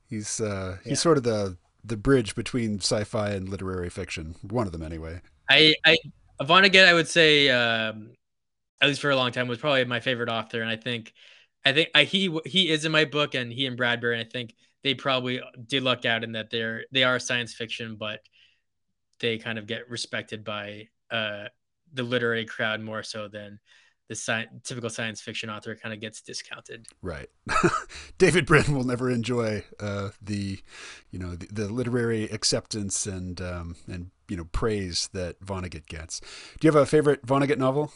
He's 0.09 0.41
uh, 0.41 0.79
he's 0.83 0.93
yeah. 0.93 0.97
sort 0.97 1.17
of 1.17 1.25
the 1.25 1.57
the 1.87 1.97
bridge 1.97 2.35
between 2.35 2.79
sci-fi 2.79 3.31
and 3.31 3.49
literary 3.49 3.91
fiction. 3.91 4.35
One 4.43 4.67
of 4.67 4.73
them, 4.73 4.83
anyway. 4.83 5.21
I, 5.49 5.75
I 5.85 5.99
Vonnegut, 6.41 6.87
I 6.87 6.95
would 6.95 7.09
say, 7.09 7.49
um, 7.51 8.13
at 8.81 8.89
least 8.89 9.01
for 9.01 9.11
a 9.11 9.17
long 9.17 9.33
time, 9.33 9.49
was 9.49 9.59
probably 9.59 9.85
my 9.85 10.01
favorite 10.01 10.29
author, 10.29 10.61
and 10.61 10.71
I 10.71 10.77
think, 10.77 11.13
I 11.65 11.73
think 11.73 11.89
I, 11.95 12.05
he 12.05 12.37
he 12.45 12.69
is 12.69 12.85
in 12.85 12.93
my 12.93 13.05
book, 13.05 13.35
and 13.35 13.53
he 13.53 13.67
and 13.67 13.77
Bradbury, 13.77 14.19
and 14.19 14.27
I 14.27 14.31
think 14.31 14.55
they 14.83 14.95
probably 14.95 15.41
did 15.67 15.83
luck 15.83 16.05
out 16.05 16.25
in 16.25 16.33
that 16.33 16.51
they're 16.51 16.85
they 16.93 17.05
are 17.05 17.19
science 17.19 17.55
fiction, 17.55 17.97
but 17.97 18.21
they 19.21 19.39
kind 19.39 19.59
of 19.59 19.67
get 19.67 19.89
respected 19.89 20.45
by 20.45 20.89
uh, 21.11 21.45
the 21.93 22.03
literary 22.03 22.45
crowd 22.45 22.81
more 22.81 23.03
so 23.03 23.29
than 23.29 23.59
the 24.09 24.15
sci- 24.15 24.47
typical 24.63 24.91
science 24.91 25.21
fiction 25.21 25.51
author 25.51 25.75
kind 25.75 25.93
of 25.93 26.01
gets 26.01 26.21
discounted. 26.21 26.87
Right. 27.03 27.29
David 28.19 28.47
Brin 28.47 28.75
will 28.75 28.85
never 28.85 29.11
enjoy 29.11 29.65
uh, 29.81 30.11
the, 30.23 30.61
you 31.11 31.19
know, 31.19 31.35
the, 31.35 31.47
the 31.47 31.69
literary 31.69 32.25
acceptance 32.25 33.07
and 33.07 33.41
um, 33.41 33.77
and 33.89 34.11
you 34.29 34.37
know 34.37 34.45
praise 34.45 35.09
that 35.13 35.41
Vonnegut 35.41 35.87
gets. 35.87 36.21
Do 36.61 36.67
you 36.67 36.73
have 36.73 36.81
a 36.81 36.87
favorite 36.87 37.27
Vonnegut 37.27 37.59
novel? 37.59 37.93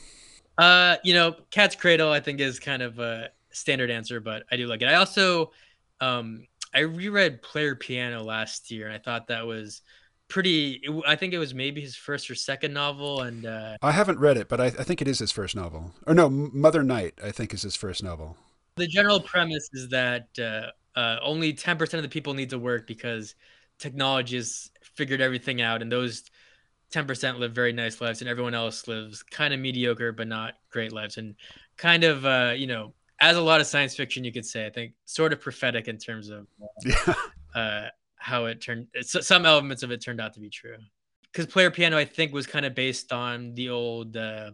Uh, 0.59 0.97
you 1.05 1.15
know, 1.15 1.37
Cat's 1.51 1.77
Cradle 1.77 2.11
I 2.11 2.21
think 2.21 2.41
is 2.41 2.59
kind 2.59 2.83
of 2.83 2.99
a 2.99 3.31
standard 3.51 3.91
answer, 3.91 4.21
but 4.21 4.45
I 4.51 4.57
do 4.57 4.67
like 4.67 4.83
it. 4.83 4.89
I 4.89 4.95
also, 4.95 5.53
um, 6.01 6.47
I 6.75 6.81
reread 6.81 7.43
Player 7.43 7.75
Piano 7.75 8.23
last 8.23 8.71
year, 8.71 8.87
and 8.87 8.95
I 8.95 8.99
thought 8.99 9.29
that 9.29 9.47
was 9.47 9.83
pretty 10.31 10.83
i 11.07 11.15
think 11.15 11.35
it 11.35 11.39
was 11.39 11.53
maybe 11.53 11.81
his 11.81 11.97
first 11.97 12.31
or 12.31 12.35
second 12.35 12.73
novel 12.73 13.21
and 13.21 13.45
uh, 13.45 13.77
i 13.83 13.91
haven't 13.93 14.19
read 14.19 14.37
it 14.37 14.49
but 14.49 14.61
I, 14.61 14.67
I, 14.67 14.85
think 14.85 15.03
it 15.03 15.09
is 15.09 15.19
his 15.19 15.33
first 15.33 15.55
novel 15.55 15.93
or 16.07 16.15
no 16.15 16.31
mother 16.31 16.83
night 16.83 17.15
i 17.23 17.31
think 17.31 17.53
is 17.53 17.63
his 17.63 17.77
first 17.77 18.03
novel 18.03 18.37
the 18.77 18.87
general 18.87 19.21
premise 19.21 19.69
is 19.73 19.89
that 19.91 20.29
uh, 20.39 20.99
uh, 20.99 21.19
only 21.23 21.53
10% 21.53 21.95
of 21.95 22.03
the 22.03 22.09
people 22.09 22.35
need 22.35 22.51
to 22.51 22.59
work 22.59 22.87
because 22.87 23.35
technology 23.79 24.37
has 24.37 24.71
figured 24.83 25.21
everything 25.21 25.61
out 25.61 25.83
and 25.83 25.91
those 25.91 26.25
10% 26.93 27.39
live 27.39 27.53
very 27.53 27.73
nice 27.73 28.01
lives 28.01 28.21
and 28.21 28.29
everyone 28.29 28.55
else 28.55 28.89
lives 28.89 29.23
kind 29.23 29.53
of 29.53 29.61
mediocre 29.61 30.13
but 30.13 30.27
not 30.27 30.55
great 30.71 30.93
lives 30.93 31.19
and 31.19 31.35
kind 31.77 32.05
of 32.05 32.25
uh, 32.25 32.53
you 32.57 32.67
know 32.67 32.93
as 33.21 33.37
a 33.37 33.41
lot 33.41 33.61
of 33.61 33.67
science 33.67 33.95
fiction 33.95 34.25
you 34.25 34.33
could 34.33 34.47
say 34.47 34.67
i 34.67 34.71
think 34.71 34.93
sort 35.05 35.33
of 35.33 35.41
prophetic 35.41 35.89
in 35.89 35.99
terms 35.99 36.31
of 36.31 36.47
yeah. 36.85 37.91
How 38.21 38.45
it 38.45 38.61
turned 38.61 38.87
some 39.03 39.47
elements 39.47 39.83
of 39.83 39.91
it 39.91 40.03
turned 40.05 40.21
out 40.21 40.35
to 40.35 40.41
be 40.41 40.51
true. 40.51 40.77
Because 41.33 41.47
player 41.47 41.71
piano 41.71 41.97
i 41.97 42.05
think 42.05 42.33
was 42.33 42.47
kind 42.47 42.67
of 42.67 42.75
based 42.75 43.13
on 43.13 43.55
the 43.55 43.71
old 43.71 44.17
uh, 44.17 44.51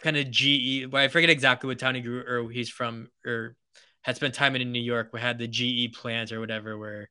kind 0.00 0.16
of 0.16 0.30
ge 0.30 0.86
well, 0.90 1.02
i 1.02 1.08
forget 1.08 1.30
exactly 1.30 1.68
what 1.68 1.78
town 1.78 1.94
he 1.94 2.00
grew 2.00 2.22
or 2.26 2.50
he's 2.50 2.70
from 2.70 3.08
or 3.26 3.56
had 4.02 4.16
spent 4.16 4.34
time 4.34 4.56
in 4.56 4.72
new 4.72 4.80
york 4.80 5.10
we 5.12 5.20
had 5.20 5.38
the 5.38 5.48
ge 5.48 5.92
plant 5.94 6.32
or 6.32 6.40
whatever 6.40 6.78
where 6.78 7.08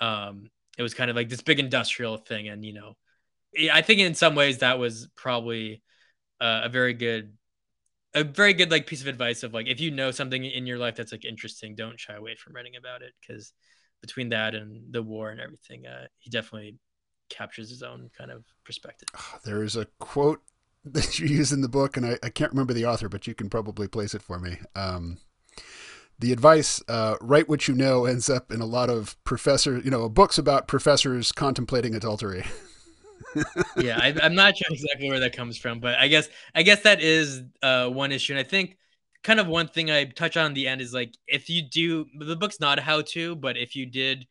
um 0.00 0.48
it 0.78 0.82
was 0.82 0.94
kind 0.94 1.10
of 1.10 1.16
like 1.16 1.28
this 1.28 1.42
big 1.42 1.58
industrial 1.58 2.16
thing 2.16 2.48
and 2.48 2.64
you 2.64 2.72
know 2.72 2.94
i 3.72 3.82
think 3.82 4.00
in 4.00 4.14
some 4.14 4.34
ways 4.34 4.58
that 4.58 4.78
was 4.78 5.08
probably 5.16 5.82
uh, 6.40 6.62
a 6.64 6.68
very 6.68 6.94
good 6.94 7.32
a 8.14 8.24
very 8.24 8.54
good 8.54 8.70
like 8.70 8.86
piece 8.86 9.00
of 9.00 9.06
advice 9.06 9.42
of 9.42 9.52
like 9.52 9.66
if 9.66 9.80
you 9.80 9.90
know 9.90 10.10
something 10.10 10.44
in 10.44 10.66
your 10.66 10.78
life 10.78 10.96
that's 10.96 11.12
like 11.12 11.24
interesting 11.24 11.74
don't 11.74 11.98
shy 11.98 12.14
away 12.14 12.34
from 12.36 12.54
writing 12.54 12.76
about 12.76 13.02
it 13.02 13.12
because 13.20 13.52
between 14.00 14.28
that 14.30 14.54
and 14.54 14.92
the 14.92 15.02
war 15.02 15.30
and 15.30 15.40
everything, 15.40 15.86
uh, 15.86 16.06
he 16.18 16.30
definitely 16.30 16.76
captures 17.28 17.70
his 17.70 17.82
own 17.82 18.10
kind 18.16 18.30
of 18.30 18.44
perspective. 18.64 19.08
There 19.44 19.62
is 19.62 19.76
a 19.76 19.86
quote 19.98 20.42
that 20.84 21.18
you 21.18 21.26
use 21.26 21.52
in 21.52 21.60
the 21.60 21.68
book, 21.68 21.96
and 21.96 22.06
I, 22.06 22.18
I 22.22 22.30
can't 22.30 22.52
remember 22.52 22.72
the 22.72 22.86
author, 22.86 23.08
but 23.08 23.26
you 23.26 23.34
can 23.34 23.50
probably 23.50 23.88
place 23.88 24.14
it 24.14 24.22
for 24.22 24.38
me. 24.38 24.58
Um, 24.74 25.18
the 26.18 26.32
advice, 26.32 26.82
uh, 26.88 27.16
write 27.20 27.48
what 27.48 27.66
you 27.66 27.74
know, 27.74 28.04
ends 28.04 28.28
up 28.28 28.52
in 28.52 28.60
a 28.60 28.66
lot 28.66 28.90
of 28.90 29.22
professor, 29.24 29.78
you 29.78 29.90
know, 29.90 30.08
books 30.08 30.36
about 30.36 30.68
professors 30.68 31.32
contemplating 31.32 31.94
adultery. 31.94 32.44
yeah, 33.78 33.98
I, 34.00 34.14
am 34.22 34.34
not 34.34 34.56
sure 34.56 34.66
exactly 34.70 35.08
where 35.08 35.20
that 35.20 35.34
comes 35.34 35.56
from, 35.56 35.80
but 35.80 35.98
I 35.98 36.08
guess 36.08 36.28
I 36.54 36.62
guess 36.62 36.82
that 36.82 37.00
is 37.00 37.42
uh, 37.62 37.88
one 37.88 38.12
issue, 38.12 38.32
and 38.34 38.40
I 38.40 38.42
think 38.42 38.76
kind 39.22 39.40
of 39.40 39.46
one 39.46 39.68
thing 39.68 39.90
I 39.90 40.04
touch 40.04 40.36
on 40.36 40.54
the 40.54 40.66
end 40.66 40.80
is 40.80 40.94
like 40.94 41.14
if 41.26 41.50
you 41.50 41.62
do 41.62 42.06
the 42.18 42.36
book's 42.36 42.60
not 42.60 42.78
a 42.78 42.82
how 42.82 43.02
to, 43.02 43.36
but 43.36 43.56
if 43.56 43.76
you 43.76 43.86
did, 43.86 44.26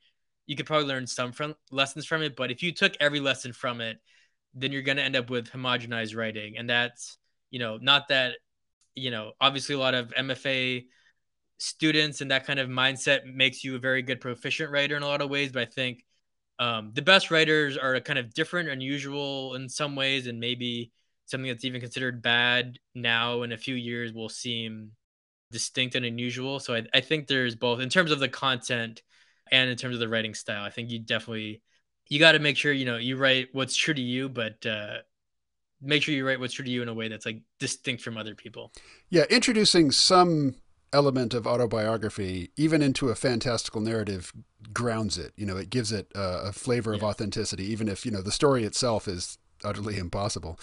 you 0.48 0.56
could 0.56 0.66
probably 0.66 0.88
learn 0.88 1.08
some 1.08 1.32
from 1.32 1.56
lessons 1.72 2.06
from 2.06 2.22
it. 2.22 2.36
But 2.36 2.52
if 2.52 2.64
you 2.64 2.72
took 2.72 2.94
every 3.00 3.20
lesson 3.20 3.54
from 3.54 3.82
it, 3.82 3.98
then 4.54 4.72
you're 4.72 4.82
gonna 4.82 5.02
end 5.02 5.16
up 5.16 5.30
with 5.30 5.50
homogenized 5.52 6.16
writing, 6.16 6.58
and 6.58 6.70
that's 6.70 7.18
you 7.52 7.60
know 7.60 7.78
not 7.78 8.08
that 8.10 8.36
you 8.96 9.12
know 9.12 9.34
obviously 9.40 9.76
a 9.76 9.80
lot 9.80 9.94
of 9.94 10.14
MFA 10.18 10.86
students 11.60 12.22
and 12.22 12.32
that 12.32 12.46
kind 12.46 12.60
of 12.60 12.70
mindset 12.70 13.26
makes 13.26 13.64
you 13.64 13.76
a 13.76 13.80
very 13.80 14.02
good 14.02 14.22
proficient 14.22 14.72
writer 14.72 14.96
in 14.96 15.04
a 15.04 15.08
lot 15.08 15.22
of 15.22 15.30
ways. 15.30 15.52
But 15.52 15.64
I 15.64 15.66
think 15.66 16.04
um, 16.58 16.92
the 16.94 17.02
best 17.02 17.32
writers 17.32 17.78
are 17.78 18.00
kind 18.00 18.18
of 18.18 18.34
different, 18.34 18.70
unusual 18.70 19.56
in 19.56 19.70
some 19.70 19.96
ways, 19.96 20.28
and 20.28 20.40
maybe 20.40 20.92
something 21.30 21.50
that's 21.50 21.66
even 21.66 21.82
considered 21.82 22.22
bad 22.22 22.80
now 22.96 23.44
in 23.44 23.52
a 23.52 23.58
few 23.58 23.76
years 23.76 24.14
will 24.14 24.30
seem 24.30 24.92
distinct 25.52 25.96
and 25.96 26.06
unusual. 26.06 26.60
So 26.60 26.76
I, 26.76 26.84
I 26.94 27.02
think 27.02 27.28
there's 27.28 27.56
both 27.56 27.80
in 27.80 27.90
terms 27.90 28.12
of 28.12 28.20
the 28.20 28.30
content 28.30 29.02
and 29.52 29.70
in 29.70 29.78
terms 29.78 29.96
of 29.96 30.00
the 30.00 30.08
writing 30.10 30.34
style. 30.34 30.64
I 30.64 30.70
think 30.70 30.90
you 30.90 31.00
definitely 31.00 31.62
you 32.08 32.20
got 32.20 32.34
to 32.34 32.40
make 32.40 32.58
sure 32.58 32.72
you 32.72 32.86
know 32.86 32.98
you 32.98 33.18
write 33.18 33.50
what's 33.52 33.76
true 33.76 33.94
to 33.94 34.02
you, 34.02 34.30
but 34.30 34.66
uh, 34.66 34.98
make 35.82 36.04
sure 36.04 36.14
you 36.14 36.26
write 36.26 36.40
what's 36.40 36.54
true 36.54 36.66
to 36.66 36.72
you 36.72 36.82
in 36.82 36.90
a 36.90 36.94
way 36.94 37.08
that's 37.08 37.26
like 37.26 37.42
distinct 37.60 38.04
from 38.04 38.18
other 38.18 38.36
people. 38.36 38.72
Yeah, 39.10 39.24
introducing 39.30 39.92
some 39.92 40.56
element 40.92 41.34
of 41.34 41.46
autobiography, 41.46 42.52
even 42.58 42.82
into 42.82 43.10
a 43.10 43.16
fantastical 43.16 43.82
narrative, 43.82 44.34
grounds 44.74 45.18
it. 45.18 45.34
You 45.36 45.46
know, 45.46 45.58
it 45.58 45.70
gives 45.70 45.92
it 45.92 46.12
uh, 46.16 46.42
a 46.46 46.52
flavor 46.52 46.94
of 46.94 47.04
authenticity, 47.04 47.66
even 47.66 47.88
if 47.88 48.06
you 48.06 48.12
know 48.12 48.22
the 48.22 48.32
story 48.32 48.64
itself 48.64 49.08
is 49.08 49.39
utterly 49.64 49.98
impossible. 49.98 50.60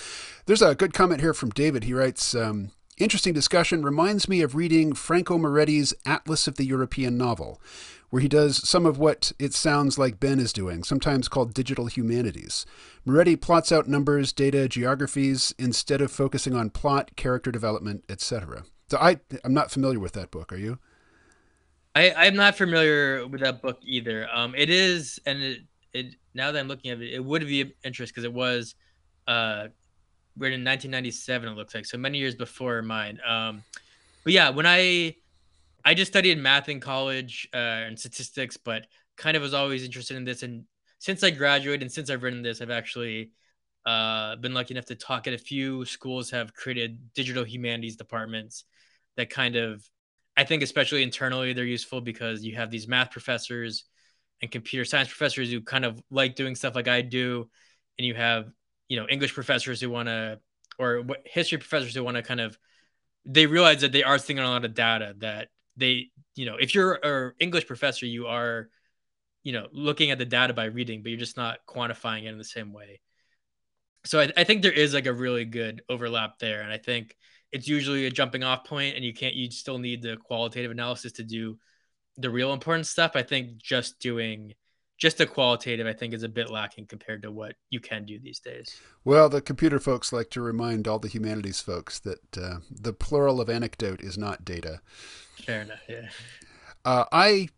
There's 0.47 0.63
a 0.63 0.75
good 0.75 0.93
comment 0.93 1.21
here 1.21 1.35
from 1.35 1.51
David. 1.51 1.85
He 1.85 1.95
writes. 1.95 2.35
Um, 2.35 2.73
Interesting 2.99 3.35
discussion 3.35 3.83
reminds 3.83 4.27
me 4.27 4.41
of 4.41 4.55
reading 4.55 4.95
Franco 4.95 5.37
Moretti's 5.37 5.93
Atlas 6.07 6.49
of 6.49 6.55
the 6.55 6.65
European 6.65 7.19
Novel, 7.19 7.61
where 8.09 8.23
he 8.23 8.29
does 8.29 8.67
some 8.67 8.87
of 8.87 8.99
what 8.99 9.33
it 9.39 9.53
sounds 9.53 9.99
like 9.99 10.19
Ben 10.19 10.41
is 10.41 10.51
doing, 10.51 10.83
sometimes 10.83 11.29
called 11.29 11.53
digital 11.53 11.89
humanities. 11.89 12.65
Moretti 13.05 13.37
plots 13.37 13.71
out 13.71 13.87
numbers, 13.87 14.33
data, 14.33 14.67
geographies, 14.67 15.55
instead 15.59 16.01
of 16.01 16.11
focusing 16.11 16.55
on 16.55 16.71
plot, 16.71 17.11
character 17.17 17.53
development, 17.53 18.03
etc. 18.09 18.65
So 18.89 18.97
I, 18.97 19.21
I'm 19.45 19.53
not 19.53 19.71
familiar 19.71 20.01
with 20.01 20.15
that 20.15 20.31
book. 20.31 20.51
Are 20.51 20.57
you? 20.57 20.79
I, 21.95 22.15
I'm 22.17 22.37
not 22.37 22.57
familiar 22.57 23.27
with 23.27 23.43
that 23.43 23.61
book 23.61 23.79
either. 23.83 24.27
Um, 24.33 24.55
it 24.55 24.71
is, 24.71 25.21
and 25.27 25.43
it, 25.43 25.59
it 25.93 26.15
now 26.33 26.51
that 26.51 26.59
I'm 26.59 26.69
looking 26.69 26.93
at 26.93 27.03
it, 27.03 27.13
it 27.13 27.25
would 27.25 27.47
be 27.47 27.61
of 27.61 27.73
interest 27.85 28.15
because 28.15 28.25
it 28.25 28.33
was 28.33 28.75
uh, 29.27 29.69
written 30.37 30.61
in 30.61 30.65
1997. 30.65 31.49
It 31.49 31.57
looks 31.57 31.75
like 31.75 31.87
so 31.87 31.99
many 31.99 32.19
years 32.19 32.35
before 32.35 32.83
mine. 32.83 33.19
Um, 33.27 33.63
but 34.25 34.33
yeah, 34.33 34.51
when 34.51 34.67
I 34.67 35.17
I 35.85 35.95
just 35.95 36.11
studied 36.11 36.39
math 36.39 36.69
in 36.69 36.81
college 36.81 37.49
uh, 37.55 37.87
and 37.87 37.99
statistics, 37.99 38.57
but 38.57 38.87
kind 39.17 39.37
of 39.37 39.43
was 39.43 39.55
always 39.55 39.85
interested 39.85 40.17
in 40.17 40.25
this. 40.25 40.43
And 40.43 40.65
since 40.99 41.23
I 41.23 41.31
graduated 41.31 41.83
and 41.83 41.93
since 41.93 42.11
I've 42.11 42.23
written 42.23 42.43
this, 42.43 42.61
I've 42.61 42.71
actually 42.71 43.31
uh, 43.85 44.37
been 44.37 44.53
lucky 44.53 44.75
enough 44.75 44.87
to 44.87 44.97
talk 44.97 45.27
at 45.27 45.33
a 45.33 45.39
few 45.39 45.85
schools 45.85 46.31
have 46.31 46.53
created 46.55 46.99
digital 47.15 47.45
humanities 47.45 47.97
departments 47.97 48.65
that 49.17 49.31
kind 49.31 49.57
of 49.57 49.89
I 50.37 50.45
think 50.45 50.63
especially 50.63 51.03
internally 51.03 51.53
they're 51.53 51.65
useful 51.65 52.01
because 52.01 52.45
you 52.45 52.57
have 52.57 52.71
these 52.71 52.87
math 52.87 53.11
professors 53.11 53.85
and 54.43 54.51
computer 54.51 54.85
science 54.85 55.09
professors 55.09 55.51
who 55.51 55.63
kind 55.63 55.85
of 55.85 56.03
like 56.11 56.35
doing 56.35 56.55
stuff 56.55 56.75
like 56.75 56.89
I 56.89 57.01
do, 57.01 57.49
and 57.99 58.07
you 58.07 58.15
have 58.15 58.51
you 58.89 58.97
know 58.97 59.07
English 59.09 59.35
professors 59.35 59.81
who 59.81 59.91
want 59.91 60.09
to 60.09 60.39
or 60.79 61.05
history 61.25 61.59
professors 61.59 61.95
who 61.95 62.05
want 62.05 62.17
to 62.17 62.23
kind 62.23 62.41
of 62.41 62.59
they 63.25 63.47
realize 63.47 63.81
that 63.81 63.93
they 63.93 64.03
are 64.03 64.19
thinking 64.19 64.45
a 64.45 64.49
lot 64.49 64.65
of 64.65 64.75
data 64.75 65.15
that 65.19 65.49
they 65.77 66.09
you 66.35 66.47
know 66.47 66.57
if 66.57 66.75
you're 66.75 66.95
an 67.03 67.33
English 67.41 67.67
professor 67.67 68.07
you 68.07 68.27
are 68.27 68.69
you 69.43 69.53
know 69.53 69.67
looking 69.73 70.11
at 70.11 70.19
the 70.19 70.25
data 70.25 70.53
by 70.53 70.65
reading 70.65 71.03
but 71.03 71.11
you're 71.11 71.19
just 71.19 71.37
not 71.37 71.59
quantifying 71.69 72.25
it 72.25 72.29
in 72.29 72.39
the 72.39 72.45
same 72.45 72.73
way. 72.73 73.01
So 74.05 74.21
I, 74.21 74.33
I 74.37 74.45
think 74.45 74.63
there 74.63 74.73
is 74.73 74.95
like 74.95 75.07
a 75.07 75.13
really 75.13 75.45
good 75.45 75.83
overlap 75.89 76.39
there 76.39 76.63
and 76.63 76.73
I 76.73 76.79
think 76.79 77.17
it's 77.53 77.69
usually 77.69 78.07
a 78.07 78.11
jumping 78.11 78.45
off 78.45 78.65
point 78.65 78.97
and 78.97 79.05
you 79.05 79.15
can't 79.15 79.35
you 79.35 79.51
still 79.51 79.79
need 79.79 80.03
the 80.03 80.17
qualitative 80.17 80.71
analysis 80.71 81.13
to 81.13 81.25
do 81.25 81.59
the 82.17 82.31
real 82.31 82.53
important 82.53 82.87
stuff. 82.87 83.13
I 83.15 83.23
think 83.23 83.59
just 83.59 83.99
doing 83.99 84.55
just 84.99 85.19
the 85.19 85.27
qualitative, 85.27 85.87
I 85.87 85.93
think, 85.93 86.15
is 86.15 86.23
a 86.23 86.29
bit 86.29 86.51
lacking 86.51 86.87
compared 86.87 87.23
to 87.23 87.31
what 87.31 87.55
you 87.71 87.81
can 87.81 88.05
do 88.05 88.19
these 88.19 88.41
days. 88.41 88.81
Well, 89.05 89.29
the 89.29 89.43
computer 89.43 89.79
folks 89.79 90.13
like 90.13 90.31
to 90.31 90.41
remind 90.41 90.89
all 90.89 90.99
the 90.99 91.09
humanities 91.09 91.61
folks 91.61 91.99
that 92.01 92.39
uh, 92.39 92.59
the 92.71 92.93
plural 92.93 93.41
of 93.41 93.51
anecdote 93.51 94.01
is 94.01 94.17
not 94.17 94.45
data. 94.45 94.81
Fair 95.45 95.63
enough. 95.63 95.81
Yeah. 95.89 96.09
Uh, 96.85 97.05
I, 97.13 97.49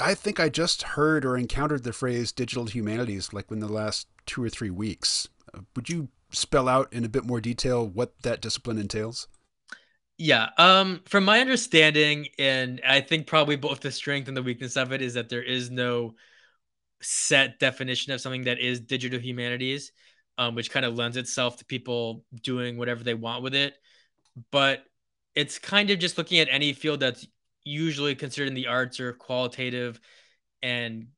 I 0.00 0.14
think 0.14 0.40
I 0.40 0.48
just 0.48 0.82
heard 0.82 1.24
or 1.24 1.36
encountered 1.36 1.84
the 1.84 1.92
phrase 1.92 2.32
digital 2.32 2.66
humanities 2.66 3.32
like 3.32 3.50
in 3.50 3.60
the 3.60 3.68
last 3.68 4.08
two 4.26 4.42
or 4.42 4.48
three 4.48 4.70
weeks. 4.70 5.28
Uh, 5.54 5.60
would 5.76 5.88
you 5.88 6.08
spell 6.30 6.68
out 6.68 6.92
in 6.92 7.04
a 7.04 7.08
bit 7.08 7.24
more 7.24 7.40
detail 7.40 7.86
what 7.86 8.14
that 8.22 8.40
discipline 8.40 8.78
entails? 8.78 9.28
Yeah. 10.18 10.48
Um, 10.58 11.02
from 11.06 11.24
my 11.24 11.40
understanding, 11.40 12.28
and 12.38 12.80
I 12.86 13.00
think 13.00 13.26
probably 13.26 13.56
both 13.56 13.80
the 13.80 13.92
strength 13.92 14.28
and 14.28 14.36
the 14.36 14.42
weakness 14.42 14.76
of 14.76 14.92
it 14.92 15.02
is 15.02 15.14
that 15.14 15.28
there 15.28 15.42
is 15.42 15.70
no 15.70 16.14
set 17.02 17.58
definition 17.58 18.12
of 18.12 18.20
something 18.20 18.44
that 18.44 18.58
is 18.58 18.80
digital 18.80 19.20
humanities, 19.20 19.92
um, 20.38 20.54
which 20.54 20.70
kind 20.70 20.86
of 20.86 20.94
lends 20.94 21.16
itself 21.16 21.58
to 21.58 21.64
people 21.64 22.24
doing 22.42 22.78
whatever 22.78 23.04
they 23.04 23.14
want 23.14 23.42
with 23.42 23.54
it. 23.54 23.74
But 24.50 24.84
it's 25.34 25.58
kind 25.58 25.90
of 25.90 25.98
just 25.98 26.18
looking 26.18 26.38
at 26.38 26.48
any 26.50 26.72
field 26.72 27.00
that's 27.00 27.26
usually 27.64 28.14
considered 28.14 28.48
in 28.48 28.54
the 28.54 28.66
arts 28.66 29.00
or 29.00 29.12
qualitative 29.12 30.00
and 30.62 31.08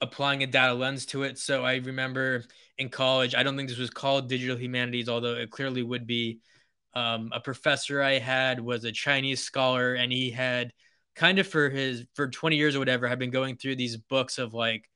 applying 0.00 0.42
a 0.42 0.46
data 0.46 0.74
lens 0.74 1.06
to 1.06 1.22
it. 1.22 1.38
So 1.38 1.64
I 1.64 1.76
remember 1.76 2.44
in 2.78 2.88
college, 2.88 3.34
I 3.34 3.42
don't 3.42 3.56
think 3.56 3.68
this 3.68 3.78
was 3.78 3.90
called 3.90 4.28
digital 4.28 4.56
humanities, 4.56 5.08
although 5.08 5.34
it 5.34 5.50
clearly 5.50 5.82
would 5.82 6.06
be. 6.06 6.40
Um, 6.96 7.30
a 7.32 7.40
professor 7.40 8.00
I 8.00 8.20
had 8.20 8.60
was 8.60 8.84
a 8.84 8.92
Chinese 8.92 9.42
scholar, 9.42 9.94
and 9.94 10.12
he 10.12 10.30
had 10.30 10.72
kind 11.16 11.40
of 11.40 11.46
for 11.48 11.68
his 11.68 12.04
for 12.14 12.28
20 12.28 12.56
years 12.56 12.76
or 12.76 12.78
whatever 12.78 13.08
had 13.08 13.18
been 13.18 13.30
going 13.30 13.56
through 13.56 13.76
these 13.76 13.96
books 13.96 14.38
of 14.38 14.54
like 14.54 14.88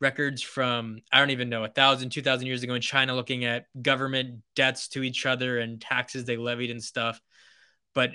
records 0.00 0.42
from 0.42 0.98
I 1.12 1.18
don't 1.18 1.30
even 1.30 1.48
know 1.48 1.64
a 1.64 1.68
thousand, 1.68 2.10
two 2.10 2.22
thousand 2.22 2.46
years 2.46 2.62
ago 2.62 2.74
in 2.74 2.82
China, 2.82 3.14
looking 3.14 3.44
at 3.44 3.66
government 3.80 4.42
debts 4.54 4.88
to 4.88 5.02
each 5.02 5.26
other 5.26 5.58
and 5.58 5.80
taxes 5.80 6.24
they 6.24 6.36
levied 6.36 6.70
and 6.70 6.82
stuff. 6.82 7.20
But 7.94 8.12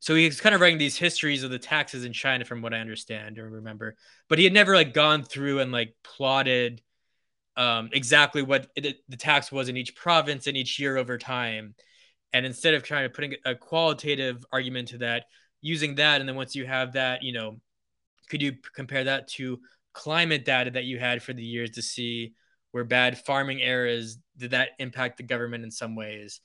so 0.00 0.14
he's 0.14 0.40
kind 0.40 0.54
of 0.54 0.60
writing 0.60 0.78
these 0.78 0.98
histories 0.98 1.42
of 1.42 1.50
the 1.50 1.58
taxes 1.58 2.04
in 2.04 2.12
China, 2.12 2.44
from 2.44 2.60
what 2.60 2.74
I 2.74 2.78
understand 2.78 3.38
or 3.38 3.48
remember. 3.48 3.96
But 4.28 4.38
he 4.38 4.44
had 4.44 4.52
never 4.52 4.74
like 4.74 4.92
gone 4.92 5.22
through 5.22 5.60
and 5.60 5.72
like 5.72 5.94
plotted 6.04 6.82
um, 7.56 7.88
exactly 7.92 8.42
what 8.42 8.68
it, 8.76 8.98
the 9.08 9.16
tax 9.16 9.50
was 9.50 9.68
in 9.68 9.76
each 9.76 9.94
province 9.96 10.46
and 10.46 10.56
each 10.56 10.78
year 10.78 10.96
over 10.96 11.16
time. 11.18 11.74
And 12.32 12.44
instead 12.44 12.74
of 12.74 12.82
trying 12.82 13.04
to 13.04 13.10
putting 13.10 13.34
a 13.44 13.54
qualitative 13.54 14.44
argument 14.52 14.88
to 14.88 14.98
that, 14.98 15.24
using 15.62 15.94
that, 15.94 16.20
and 16.20 16.28
then 16.28 16.36
once 16.36 16.54
you 16.54 16.66
have 16.66 16.92
that, 16.92 17.22
you 17.22 17.32
know, 17.32 17.60
could 18.28 18.42
you 18.42 18.56
compare 18.74 19.04
that 19.04 19.28
to 19.28 19.60
climate 19.94 20.44
data 20.44 20.72
that 20.72 20.84
you 20.84 20.98
had 20.98 21.22
for 21.22 21.32
the 21.32 21.42
years 21.42 21.70
to 21.70 21.82
see 21.82 22.34
where 22.72 22.84
bad 22.84 23.16
farming 23.16 23.60
eras 23.60 24.18
did 24.36 24.50
that 24.50 24.70
impact 24.78 25.16
the 25.16 25.22
government 25.22 25.64
in 25.64 25.70
some 25.70 25.94
ways? 25.94 26.40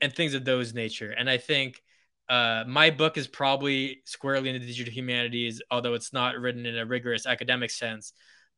And 0.00 0.12
things 0.12 0.34
of 0.34 0.44
those 0.44 0.74
nature. 0.74 1.10
And 1.10 1.28
i 1.28 1.38
think 1.38 1.82
uh, 2.28 2.64
my 2.66 2.88
book 2.90 3.18
is 3.18 3.26
probably 3.26 4.00
squarely 4.06 4.48
in 4.48 4.58
the 4.58 4.66
digital 4.66 4.92
humanities 4.92 5.60
although 5.70 5.92
it's 5.92 6.12
not 6.12 6.38
written 6.38 6.64
in 6.64 6.78
a 6.78 6.86
rigorous 6.86 7.26
academic 7.26 7.70
sense. 7.70 8.12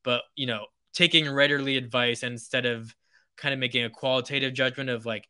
But 0.04 0.22
you 0.34 0.46
know 0.46 0.66
taking 0.92 1.26
writerly 1.26 1.76
advice 1.76 2.22
instead 2.22 2.66
of 2.66 2.94
kind 3.36 3.52
of 3.52 3.60
making 3.60 3.84
a 3.84 3.90
qualitative 3.90 4.54
judgment 4.54 4.88
of 4.88 5.04
like 5.04 5.28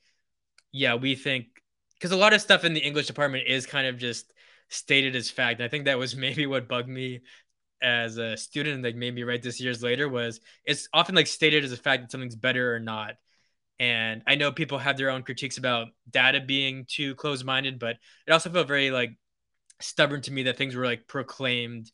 yeah 0.73 0.95
we 0.95 1.15
think 1.15 1.47
because 1.95 2.13
a 2.13 2.17
lot 2.17 2.33
of 2.33 2.41
stuff 2.41 2.65
in 2.65 2.73
the 2.73 2.81
english 2.81 3.07
department 3.07 3.45
is 3.49 3.67
kind 3.67 3.87
of 3.87 3.99
just 3.99 4.33
stated 4.69 5.17
as 5.17 5.29
fact. 5.29 5.61
And 5.61 5.67
i 5.67 5.69
think 5.69 5.87
that 5.87 5.99
was 5.99 6.17
maybe 6.27 6.47
what 6.47 6.69
bugged 6.69 6.89
me 6.89 7.21
as 7.83 8.17
a 8.17 8.37
student 8.37 8.83
that 8.83 8.97
made 8.97 9.15
me 9.15 9.23
write 9.23 9.43
this 9.43 9.61
years 9.61 9.83
later 9.83 10.09
was 10.09 10.41
it's 10.65 10.89
often 10.93 11.15
like 11.15 11.27
stated 11.27 11.65
as 11.65 11.73
a 11.73 11.77
fact 11.77 12.03
that 12.03 12.11
something's 12.11 12.37
better 12.37 12.75
or 12.75 12.81
not. 12.81 13.15
And 13.79 14.23
I 14.27 14.37
know 14.37 14.53
people 14.53 14.79
have 14.79 14.97
their 14.97 15.11
own 15.11 15.23
critiques 15.23 15.59
about 15.59 15.89
data 16.11 16.41
being 16.41 16.87
too 16.89 17.15
close 17.15 17.45
minded, 17.45 17.79
but 17.79 17.97
it 18.27 18.33
also 18.33 18.51
felt 18.51 18.69
very 18.69 18.91
like 18.91 19.11
stubborn 19.81 20.23
to 20.23 20.33
me 20.33 20.45
that 20.45 20.57
things 20.57 20.75
were 20.75 20.87
like 20.87 21.07
proclaimed 21.07 21.91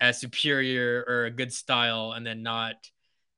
as 0.00 0.18
superior 0.18 1.04
or 1.06 1.26
a 1.26 1.30
good 1.30 1.52
style 1.52 2.12
and 2.12 2.26
then 2.26 2.42
not 2.42 2.76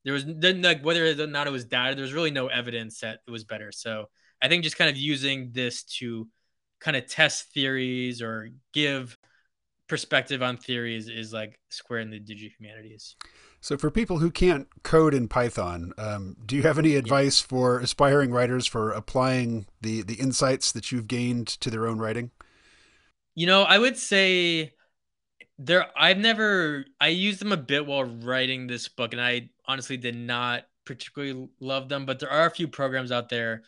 there 0.04 0.14
was 0.14 0.24
then 0.26 0.62
like 0.62 0.84
whether 0.84 1.06
or 1.06 1.26
not 1.26 1.46
it 1.46 1.52
was 1.52 1.64
data, 1.64 1.94
there 1.94 2.02
was 2.02 2.12
really 2.12 2.30
no 2.30 2.48
evidence 2.48 3.00
that 3.00 3.20
it 3.26 3.30
was 3.30 3.44
better. 3.44 3.70
So 3.70 4.08
I 4.40 4.48
think 4.48 4.64
just 4.64 4.76
kind 4.76 4.90
of 4.90 4.96
using 4.96 5.50
this 5.52 5.84
to 5.98 6.28
kind 6.80 6.96
of 6.96 7.06
test 7.06 7.52
theories 7.52 8.20
or 8.20 8.50
give 8.72 9.16
perspective 9.92 10.42
on 10.42 10.56
theories 10.56 11.06
is 11.06 11.34
like 11.34 11.60
square 11.68 12.00
in 12.00 12.08
the 12.08 12.18
digital 12.18 12.48
humanities. 12.58 13.14
So, 13.60 13.76
for 13.76 13.90
people 13.90 14.20
who 14.20 14.30
can't 14.30 14.66
code 14.82 15.12
in 15.12 15.28
Python, 15.28 15.92
um, 15.98 16.34
do 16.46 16.56
you 16.56 16.62
have 16.62 16.78
any 16.78 16.96
advice 16.96 17.40
for 17.40 17.78
aspiring 17.78 18.30
writers 18.30 18.66
for 18.66 18.90
applying 18.90 19.66
the 19.82 20.00
the 20.00 20.14
insights 20.14 20.72
that 20.72 20.92
you've 20.92 21.08
gained 21.08 21.46
to 21.46 21.68
their 21.68 21.86
own 21.86 21.98
writing? 21.98 22.30
You 23.34 23.46
know, 23.46 23.64
I 23.64 23.78
would 23.78 23.98
say 23.98 24.72
there. 25.58 25.86
I've 25.94 26.16
never. 26.16 26.86
I 26.98 27.08
used 27.08 27.38
them 27.38 27.52
a 27.52 27.58
bit 27.58 27.84
while 27.84 28.04
writing 28.04 28.66
this 28.66 28.88
book, 28.88 29.12
and 29.12 29.20
I 29.20 29.50
honestly 29.66 29.98
did 29.98 30.16
not 30.16 30.62
particularly 30.86 31.50
love 31.60 31.90
them. 31.90 32.06
But 32.06 32.18
there 32.18 32.30
are 32.30 32.46
a 32.46 32.50
few 32.50 32.66
programs 32.66 33.12
out 33.12 33.28
there 33.28 33.62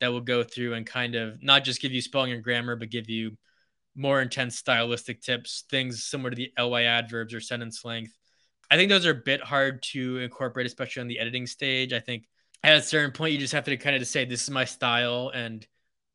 that 0.00 0.08
will 0.08 0.22
go 0.22 0.42
through 0.42 0.74
and 0.74 0.84
kind 0.84 1.14
of 1.14 1.40
not 1.40 1.62
just 1.62 1.80
give 1.80 1.92
you 1.92 2.02
spelling 2.02 2.32
and 2.32 2.42
grammar, 2.42 2.74
but 2.74 2.90
give 2.90 3.08
you 3.08 3.38
more 3.94 4.20
intense 4.20 4.56
stylistic 4.56 5.20
tips, 5.20 5.64
things 5.70 6.04
similar 6.04 6.30
to 6.30 6.36
the 6.36 6.50
ly 6.62 6.84
adverbs 6.84 7.34
or 7.34 7.40
sentence 7.40 7.84
length. 7.84 8.12
I 8.70 8.76
think 8.76 8.90
those 8.90 9.06
are 9.06 9.12
a 9.12 9.14
bit 9.14 9.42
hard 9.42 9.82
to 9.92 10.18
incorporate, 10.18 10.66
especially 10.66 11.00
on 11.00 11.08
the 11.08 11.18
editing 11.18 11.46
stage. 11.46 11.92
I 11.92 12.00
think 12.00 12.24
at 12.62 12.76
a 12.76 12.82
certain 12.82 13.12
point, 13.12 13.32
you 13.32 13.38
just 13.38 13.54
have 13.54 13.64
to 13.64 13.76
kind 13.76 13.96
of 13.96 14.00
just 14.00 14.12
say, 14.12 14.24
this 14.24 14.42
is 14.42 14.50
my 14.50 14.64
style 14.64 15.30
and 15.34 15.66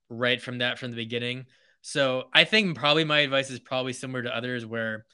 write 0.09 0.41
from 0.41 0.59
that 0.59 0.77
from 0.77 0.91
the 0.91 0.97
beginning. 0.97 1.45
So 1.81 2.25
I 2.33 2.43
think 2.43 2.77
probably 2.77 3.03
my 3.03 3.19
advice 3.19 3.49
is 3.49 3.59
probably 3.59 3.93
similar 3.93 4.23
to 4.23 4.35
others 4.35 4.65
where 4.65 5.05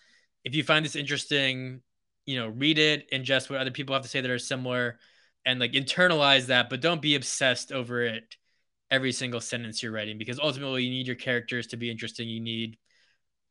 if 0.43 0.53
you 0.53 0.63
find 0.63 0.83
this 0.83 0.95
interesting, 0.95 1.81
you 2.25 2.39
know, 2.39 2.49
read 2.49 2.77
it, 2.77 3.09
ingest 3.11 3.49
what 3.49 3.59
other 3.59 3.71
people 3.71 3.95
have 3.95 4.03
to 4.03 4.09
say 4.09 4.21
that 4.21 4.29
are 4.29 4.37
similar 4.39 4.99
and 5.45 5.59
like 5.59 5.71
internalize 5.71 6.47
that, 6.47 6.69
but 6.69 6.81
don't 6.81 7.01
be 7.01 7.15
obsessed 7.15 7.71
over 7.71 8.03
it 8.03 8.35
every 8.91 9.11
single 9.11 9.41
sentence 9.41 9.83
you're 9.83 9.91
writing 9.91 10.17
because 10.17 10.39
ultimately 10.39 10.83
you 10.83 10.89
need 10.89 11.07
your 11.07 11.15
characters 11.15 11.67
to 11.67 11.77
be 11.77 11.91
interesting. 11.91 12.27
You 12.27 12.39
need 12.39 12.77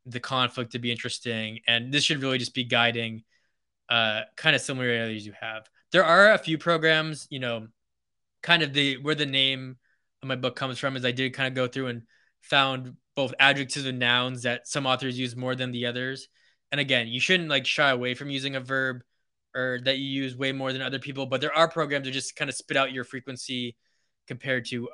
the 0.07 0.21
conflict 0.21 0.73
to 0.73 0.79
be 0.79 0.91
interesting. 0.91 1.61
And 1.67 1.93
this 1.93 2.05
should 2.05 2.23
really 2.23 2.39
just 2.39 2.55
be 2.55 2.65
guiding 2.65 3.23
uh, 3.89 4.23
kind 4.37 4.57
of 4.57 4.63
similar 4.63 4.87
areas 4.87 5.27
you 5.27 5.33
have. 5.41 5.69
There 5.93 6.05
are 6.05 6.33
a 6.33 6.39
few 6.39 6.59
programs, 6.59 7.27
you 7.31 7.39
know, 7.39 7.69
kind 8.43 8.63
of 8.63 8.73
the 8.73 8.99
where 8.99 9.15
the 9.15 9.27
name 9.27 9.77
of 10.23 10.29
my 10.29 10.37
book 10.37 10.57
comes 10.57 10.79
from 10.79 10.97
is 10.97 11.05
I 11.05 11.13
did 11.13 11.35
kind 11.35 11.49
of 11.49 11.55
go 11.55 11.67
through 11.67 11.89
and 11.89 12.03
found 12.43 12.95
both 13.15 13.35
adjectives 13.39 13.87
and 13.87 13.99
nouns 13.99 14.43
that 14.43 14.69
some 14.69 14.87
authors 14.87 15.19
use 15.19 15.35
more 15.37 15.55
than 15.55 15.73
the 15.73 15.87
others. 15.87 16.29
And 16.71 16.81
again, 16.81 17.09
you 17.09 17.21
shouldn't 17.21 17.49
like 17.49 17.67
shy 17.67 17.91
away 17.91 18.15
from 18.15 18.31
using 18.31 18.57
a 18.57 18.61
verb 18.61 19.03
or 19.55 19.81
that 19.85 19.99
you 19.99 20.05
use 20.05 20.37
way 20.37 20.53
more 20.53 20.73
than 20.73 20.83
other 20.83 20.99
people, 20.99 21.27
but 21.27 21.41
there 21.41 21.55
are 21.55 21.69
programs 21.69 22.05
that 22.05 22.13
just 22.13 22.37
kind 22.37 22.49
of 22.49 22.55
spit 22.55 22.77
out 22.77 22.93
your 22.93 23.05
frequency 23.05 23.77
compared 24.27 24.67
to 24.67 24.89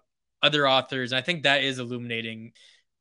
other 0.44 0.68
authors. 0.68 1.12
I 1.12 1.22
think 1.22 1.42
that 1.42 1.64
is 1.64 1.78
illuminating. 1.78 2.52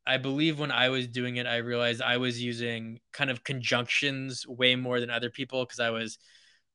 I 0.07 0.17
believe 0.17 0.59
when 0.59 0.71
I 0.71 0.89
was 0.89 1.07
doing 1.07 1.35
it, 1.35 1.45
I 1.45 1.57
realized 1.57 2.01
I 2.01 2.17
was 2.17 2.41
using 2.41 2.99
kind 3.11 3.29
of 3.29 3.43
conjunctions 3.43 4.47
way 4.47 4.75
more 4.75 4.99
than 4.99 5.09
other 5.09 5.29
people 5.29 5.65
because 5.65 5.79
I 5.79 5.89
was 5.91 6.17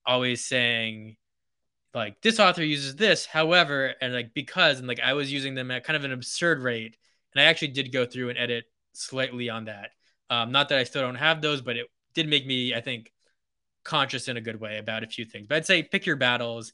always 0.06 0.44
saying, 0.44 1.16
like, 1.94 2.20
this 2.22 2.38
author 2.38 2.64
uses 2.64 2.96
this, 2.96 3.26
however, 3.26 3.94
and 4.00 4.12
like 4.12 4.34
because, 4.34 4.78
and 4.78 4.86
like 4.86 5.00
I 5.00 5.14
was 5.14 5.32
using 5.32 5.54
them 5.54 5.70
at 5.70 5.84
kind 5.84 5.96
of 5.96 6.04
an 6.04 6.12
absurd 6.12 6.60
rate. 6.60 6.96
And 7.34 7.42
I 7.42 7.46
actually 7.46 7.68
did 7.68 7.92
go 7.92 8.06
through 8.06 8.30
and 8.30 8.38
edit 8.38 8.64
slightly 8.92 9.48
on 9.50 9.66
that. 9.66 9.90
Um, 10.30 10.52
not 10.52 10.68
that 10.68 10.78
I 10.78 10.84
still 10.84 11.02
don't 11.02 11.14
have 11.14 11.40
those, 11.40 11.62
but 11.62 11.76
it 11.76 11.86
did 12.14 12.28
make 12.28 12.46
me, 12.46 12.74
I 12.74 12.80
think, 12.80 13.12
conscious 13.84 14.28
in 14.28 14.36
a 14.36 14.42
good 14.42 14.60
way 14.60 14.78
about 14.78 15.02
a 15.02 15.06
few 15.06 15.24
things. 15.24 15.46
But 15.48 15.56
I'd 15.56 15.66
say 15.66 15.82
pick 15.82 16.04
your 16.04 16.16
battles 16.16 16.72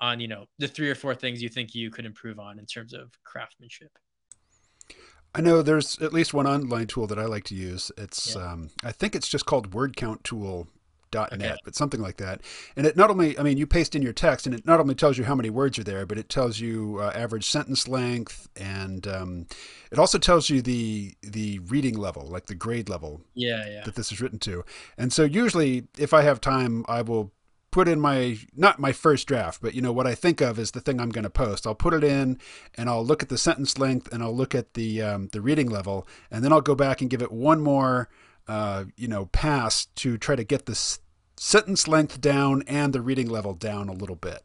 on 0.00 0.20
you 0.20 0.28
know 0.28 0.44
the 0.58 0.68
three 0.68 0.90
or 0.90 0.94
four 0.94 1.14
things 1.14 1.42
you 1.42 1.48
think 1.48 1.74
you 1.74 1.90
could 1.90 2.04
improve 2.04 2.38
on 2.38 2.58
in 2.58 2.66
terms 2.66 2.92
of 2.92 3.10
craftsmanship 3.24 3.90
i 5.34 5.40
know 5.40 5.62
there's 5.62 5.98
at 6.00 6.12
least 6.12 6.34
one 6.34 6.46
online 6.46 6.86
tool 6.86 7.06
that 7.06 7.18
i 7.18 7.24
like 7.24 7.44
to 7.44 7.54
use 7.54 7.90
it's 7.96 8.34
yeah. 8.34 8.52
um, 8.52 8.70
i 8.82 8.92
think 8.92 9.14
it's 9.14 9.28
just 9.28 9.46
called 9.46 9.74
word 9.74 9.96
count 9.96 10.22
tool 10.24 10.68
.net, 11.14 11.32
okay. 11.32 11.56
but 11.64 11.74
something 11.74 12.00
like 12.00 12.16
that. 12.18 12.40
And 12.76 12.86
it 12.86 12.96
not 12.96 13.10
only, 13.10 13.38
I 13.38 13.42
mean, 13.42 13.56
you 13.56 13.66
paste 13.66 13.94
in 13.94 14.02
your 14.02 14.12
text, 14.12 14.46
and 14.46 14.54
it 14.54 14.66
not 14.66 14.80
only 14.80 14.94
tells 14.94 15.18
you 15.18 15.24
how 15.24 15.34
many 15.34 15.50
words 15.50 15.78
are 15.78 15.84
there, 15.84 16.06
but 16.06 16.18
it 16.18 16.28
tells 16.28 16.60
you 16.60 16.98
uh, 17.00 17.12
average 17.14 17.48
sentence 17.48 17.88
length, 17.88 18.48
and 18.56 19.06
um, 19.06 19.46
it 19.90 19.98
also 19.98 20.18
tells 20.18 20.50
you 20.50 20.62
the 20.62 21.14
the 21.22 21.60
reading 21.60 21.96
level, 21.96 22.26
like 22.26 22.46
the 22.46 22.54
grade 22.54 22.88
level. 22.88 23.20
Yeah, 23.34 23.64
yeah. 23.68 23.84
That 23.84 23.94
this 23.94 24.12
is 24.12 24.20
written 24.20 24.38
to. 24.40 24.64
And 24.98 25.12
so 25.12 25.24
usually, 25.24 25.86
if 25.98 26.12
I 26.12 26.22
have 26.22 26.40
time, 26.40 26.84
I 26.88 27.02
will 27.02 27.32
put 27.74 27.88
in 27.88 27.98
my 27.98 28.38
not 28.54 28.78
my 28.78 28.92
first 28.92 29.26
draft, 29.26 29.60
but 29.60 29.74
you 29.74 29.82
know 29.82 29.90
what 29.90 30.06
I 30.06 30.14
think 30.14 30.40
of 30.40 30.60
is 30.60 30.70
the 30.70 30.80
thing 30.80 31.00
I'm 31.00 31.08
going 31.08 31.24
to 31.24 31.30
post. 31.30 31.66
I'll 31.66 31.74
put 31.74 31.92
it 31.92 32.04
in, 32.04 32.38
and 32.76 32.88
I'll 32.88 33.04
look 33.04 33.20
at 33.20 33.30
the 33.30 33.36
sentence 33.36 33.78
length, 33.78 34.12
and 34.12 34.22
I'll 34.22 34.34
look 34.34 34.54
at 34.54 34.74
the 34.74 35.02
um, 35.02 35.28
the 35.32 35.40
reading 35.40 35.68
level, 35.68 36.06
and 36.30 36.44
then 36.44 36.52
I'll 36.52 36.60
go 36.60 36.76
back 36.76 37.00
and 37.00 37.10
give 37.10 37.20
it 37.20 37.32
one 37.32 37.60
more, 37.60 38.08
uh, 38.46 38.84
you 38.96 39.08
know, 39.08 39.26
pass 39.26 39.86
to 39.86 40.16
try 40.16 40.36
to 40.36 40.44
get 40.44 40.66
the 40.66 40.98
sentence 41.36 41.88
length 41.88 42.20
down 42.20 42.62
and 42.68 42.92
the 42.92 43.00
reading 43.00 43.28
level 43.28 43.54
down 43.54 43.88
a 43.88 43.92
little 43.92 44.14
bit. 44.14 44.44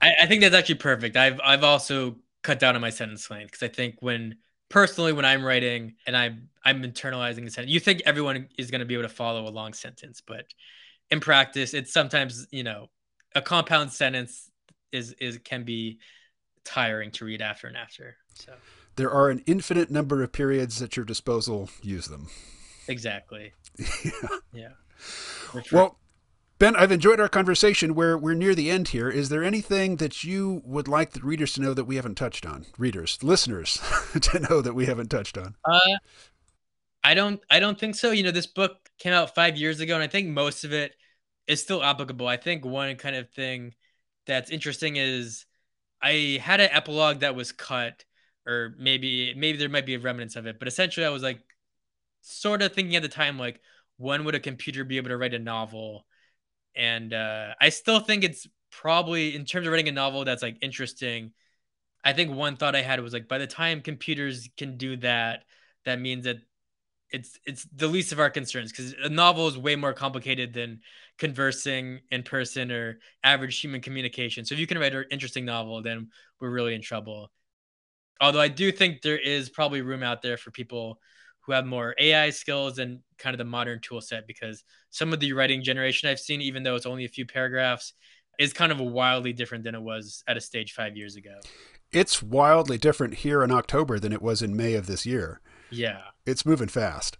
I, 0.00 0.12
I 0.22 0.26
think 0.26 0.42
that's 0.42 0.54
actually 0.54 0.76
perfect. 0.76 1.16
I've 1.16 1.40
I've 1.42 1.64
also 1.64 2.18
cut 2.44 2.60
down 2.60 2.76
on 2.76 2.80
my 2.80 2.90
sentence 2.90 3.28
length 3.32 3.50
because 3.50 3.64
I 3.64 3.68
think 3.68 3.96
when 3.98 4.36
personally 4.68 5.12
when 5.12 5.24
I'm 5.24 5.44
writing 5.44 5.96
and 6.06 6.16
I'm 6.16 6.50
I'm 6.64 6.84
internalizing 6.84 7.44
the 7.46 7.50
sentence, 7.50 7.72
you 7.72 7.80
think 7.80 8.02
everyone 8.06 8.48
is 8.56 8.70
going 8.70 8.78
to 8.78 8.86
be 8.86 8.94
able 8.94 9.08
to 9.08 9.14
follow 9.22 9.48
a 9.48 9.50
long 9.50 9.72
sentence, 9.72 10.22
but 10.24 10.46
in 11.14 11.20
practice, 11.20 11.72
it's 11.72 11.92
sometimes 11.92 12.46
you 12.50 12.62
know 12.62 12.90
a 13.34 13.40
compound 13.40 13.90
sentence 13.90 14.50
is 14.92 15.14
is 15.20 15.38
can 15.38 15.64
be 15.64 15.98
tiring 16.64 17.10
to 17.12 17.24
read 17.24 17.40
after 17.40 17.66
and 17.66 17.76
after. 17.76 18.16
So 18.34 18.52
there 18.96 19.10
are 19.10 19.30
an 19.30 19.42
infinite 19.46 19.90
number 19.90 20.22
of 20.22 20.32
periods 20.32 20.82
at 20.82 20.96
your 20.96 21.06
disposal. 21.06 21.70
Use 21.82 22.06
them. 22.08 22.28
Exactly. 22.86 23.54
yeah. 24.04 24.28
Yeah. 24.52 24.68
Well, 25.72 25.98
Ben, 26.58 26.76
I've 26.76 26.92
enjoyed 26.92 27.18
our 27.18 27.28
conversation. 27.28 27.94
Where 27.94 28.18
we're 28.18 28.34
near 28.34 28.54
the 28.54 28.70
end 28.70 28.88
here. 28.88 29.08
Is 29.08 29.28
there 29.28 29.42
anything 29.42 29.96
that 29.96 30.22
you 30.22 30.62
would 30.64 30.88
like 30.88 31.12
the 31.12 31.20
readers 31.20 31.54
to 31.54 31.62
know 31.62 31.74
that 31.74 31.84
we 31.84 31.96
haven't 31.96 32.16
touched 32.16 32.44
on? 32.44 32.66
Readers, 32.76 33.18
listeners, 33.22 33.80
to 34.20 34.38
know 34.40 34.60
that 34.60 34.74
we 34.74 34.86
haven't 34.86 35.08
touched 35.08 35.38
on. 35.38 35.56
Uh, 35.64 35.78
I 37.02 37.14
don't. 37.14 37.40
I 37.50 37.60
don't 37.60 37.78
think 37.78 37.94
so. 37.94 38.10
You 38.10 38.22
know, 38.22 38.30
this 38.30 38.46
book 38.46 38.88
came 38.98 39.12
out 39.12 39.34
five 39.34 39.56
years 39.56 39.80
ago, 39.80 39.94
and 39.94 40.02
I 40.02 40.06
think 40.06 40.28
most 40.28 40.64
of 40.64 40.72
it 40.72 40.94
is 41.46 41.60
still 41.60 41.82
applicable. 41.82 42.26
I 42.26 42.36
think 42.36 42.64
one 42.64 42.96
kind 42.96 43.16
of 43.16 43.30
thing 43.30 43.74
that's 44.26 44.50
interesting 44.50 44.96
is 44.96 45.46
I 46.02 46.38
had 46.42 46.60
an 46.60 46.70
epilogue 46.72 47.20
that 47.20 47.34
was 47.34 47.52
cut, 47.52 48.04
or 48.46 48.74
maybe 48.78 49.34
maybe 49.34 49.58
there 49.58 49.68
might 49.68 49.86
be 49.86 49.94
a 49.94 49.98
remnants 49.98 50.36
of 50.36 50.46
it, 50.46 50.58
but 50.58 50.68
essentially 50.68 51.06
I 51.06 51.10
was 51.10 51.22
like 51.22 51.40
sort 52.22 52.62
of 52.62 52.72
thinking 52.72 52.96
at 52.96 53.02
the 53.02 53.08
time 53.08 53.38
like 53.38 53.60
when 53.96 54.24
would 54.24 54.34
a 54.34 54.40
computer 54.40 54.84
be 54.84 54.96
able 54.96 55.10
to 55.10 55.16
write 55.16 55.34
a 55.34 55.38
novel? 55.38 56.06
And 56.74 57.12
uh, 57.12 57.54
I 57.60 57.68
still 57.68 58.00
think 58.00 58.24
it's 58.24 58.46
probably 58.70 59.34
in 59.34 59.44
terms 59.44 59.66
of 59.66 59.72
writing 59.72 59.88
a 59.88 59.92
novel 59.92 60.24
that's 60.24 60.42
like 60.42 60.58
interesting. 60.60 61.32
I 62.04 62.12
think 62.12 62.34
one 62.34 62.56
thought 62.56 62.76
I 62.76 62.82
had 62.82 63.00
was 63.00 63.12
like 63.12 63.28
by 63.28 63.38
the 63.38 63.46
time 63.46 63.80
computers 63.80 64.48
can 64.56 64.76
do 64.76 64.96
that, 64.98 65.44
that 65.84 66.00
means 66.00 66.24
that 66.24 66.38
it's 67.14 67.38
it's 67.46 67.64
the 67.76 67.86
least 67.86 68.10
of 68.10 68.18
our 68.18 68.28
concerns 68.28 68.72
because 68.72 68.92
a 69.04 69.08
novel 69.08 69.46
is 69.46 69.56
way 69.56 69.76
more 69.76 69.92
complicated 69.92 70.52
than 70.52 70.80
conversing 71.16 72.00
in 72.10 72.24
person 72.24 72.72
or 72.72 72.98
average 73.22 73.60
human 73.60 73.80
communication. 73.80 74.44
So 74.44 74.54
if 74.54 74.58
you 74.58 74.66
can 74.66 74.78
write 74.78 74.94
an 74.94 75.04
interesting 75.12 75.44
novel, 75.44 75.80
then 75.80 76.08
we're 76.40 76.50
really 76.50 76.74
in 76.74 76.82
trouble. 76.82 77.30
Although 78.20 78.40
I 78.40 78.48
do 78.48 78.72
think 78.72 79.00
there 79.00 79.18
is 79.18 79.48
probably 79.48 79.80
room 79.80 80.02
out 80.02 80.22
there 80.22 80.36
for 80.36 80.50
people 80.50 80.98
who 81.42 81.52
have 81.52 81.64
more 81.64 81.94
AI 82.00 82.30
skills 82.30 82.78
and 82.80 82.98
kind 83.16 83.32
of 83.32 83.38
the 83.38 83.44
modern 83.44 83.80
tool 83.80 84.00
set 84.00 84.26
because 84.26 84.64
some 84.90 85.12
of 85.12 85.20
the 85.20 85.32
writing 85.34 85.62
generation 85.62 86.08
I've 86.08 86.18
seen, 86.18 86.40
even 86.40 86.64
though 86.64 86.74
it's 86.74 86.86
only 86.86 87.04
a 87.04 87.08
few 87.08 87.26
paragraphs, 87.26 87.92
is 88.40 88.52
kind 88.52 88.72
of 88.72 88.80
wildly 88.80 89.32
different 89.32 89.62
than 89.62 89.76
it 89.76 89.82
was 89.82 90.24
at 90.26 90.36
a 90.36 90.40
stage 90.40 90.72
five 90.72 90.96
years 90.96 91.14
ago. 91.14 91.38
It's 91.92 92.20
wildly 92.20 92.78
different 92.78 93.14
here 93.14 93.44
in 93.44 93.52
October 93.52 94.00
than 94.00 94.12
it 94.12 94.22
was 94.22 94.42
in 94.42 94.56
May 94.56 94.74
of 94.74 94.86
this 94.88 95.06
year. 95.06 95.40
Yeah. 95.74 96.02
It's 96.26 96.46
moving 96.46 96.68
fast. 96.68 97.18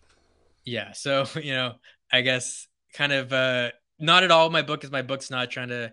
Yeah. 0.64 0.92
So, 0.92 1.26
you 1.42 1.52
know, 1.54 1.74
I 2.12 2.20
guess 2.22 2.66
kind 2.92 3.12
of 3.12 3.32
uh 3.32 3.70
not 3.98 4.22
at 4.22 4.30
all 4.30 4.50
my 4.50 4.62
book 4.62 4.84
is 4.84 4.90
my 4.90 5.02
book's 5.02 5.30
not 5.30 5.50
trying 5.50 5.68
to 5.68 5.92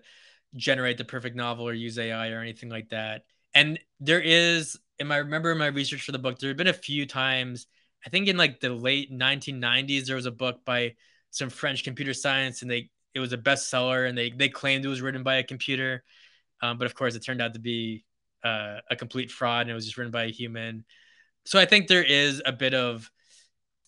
generate 0.56 0.98
the 0.98 1.06
perfect 1.06 1.36
novel 1.36 1.68
or 1.68 1.74
use 1.74 1.98
AI 1.98 2.30
or 2.30 2.42
anything 2.42 2.70
like 2.70 2.90
that. 2.90 3.24
And 3.54 3.80
there 4.00 4.22
is, 4.22 4.78
and 5.00 5.12
I 5.12 5.18
remember 5.18 5.52
in 5.52 5.58
my 5.58 5.68
research 5.68 6.02
for 6.04 6.12
the 6.12 6.20
book, 6.20 6.40
there 6.40 6.50
have 6.50 6.58
been 6.58 6.68
a 6.68 6.74
few 6.74 7.06
times, 7.06 7.68
I 8.06 8.10
think 8.10 8.28
in 8.28 8.38
like 8.38 8.60
the 8.60 8.70
late 8.70 9.12
1990s, 9.12 10.08
there 10.08 10.16
was 10.16 10.26
a 10.26 10.32
book 10.32 10.64
by 10.66 10.96
some 11.32 11.50
French 11.50 11.84
computer 11.84 12.14
science 12.14 12.62
and 12.62 12.70
they 12.70 12.90
it 13.14 13.20
was 13.20 13.34
a 13.34 13.38
bestseller 13.38 14.08
and 14.08 14.18
they 14.18 14.30
they 14.32 14.50
claimed 14.50 14.86
it 14.86 14.90
was 14.90 15.02
written 15.02 15.24
by 15.24 15.36
a 15.36 15.44
computer. 15.44 16.04
Um, 16.62 16.78
but 16.78 16.86
of 16.86 16.96
course 16.96 17.16
it 17.16 17.26
turned 17.26 17.42
out 17.42 17.54
to 17.54 17.60
be 17.60 18.06
uh, 18.44 18.78
a 18.90 18.96
complete 18.96 19.32
fraud 19.32 19.62
and 19.62 19.72
it 19.72 19.74
was 19.74 19.86
just 19.86 19.98
written 19.98 20.12
by 20.12 20.26
a 20.26 20.32
human 20.32 20.86
so 21.46 21.60
I 21.60 21.66
think 21.66 21.88
there 21.88 22.04
is 22.04 22.42
a 22.46 22.52
bit 22.52 22.74
of 22.74 23.10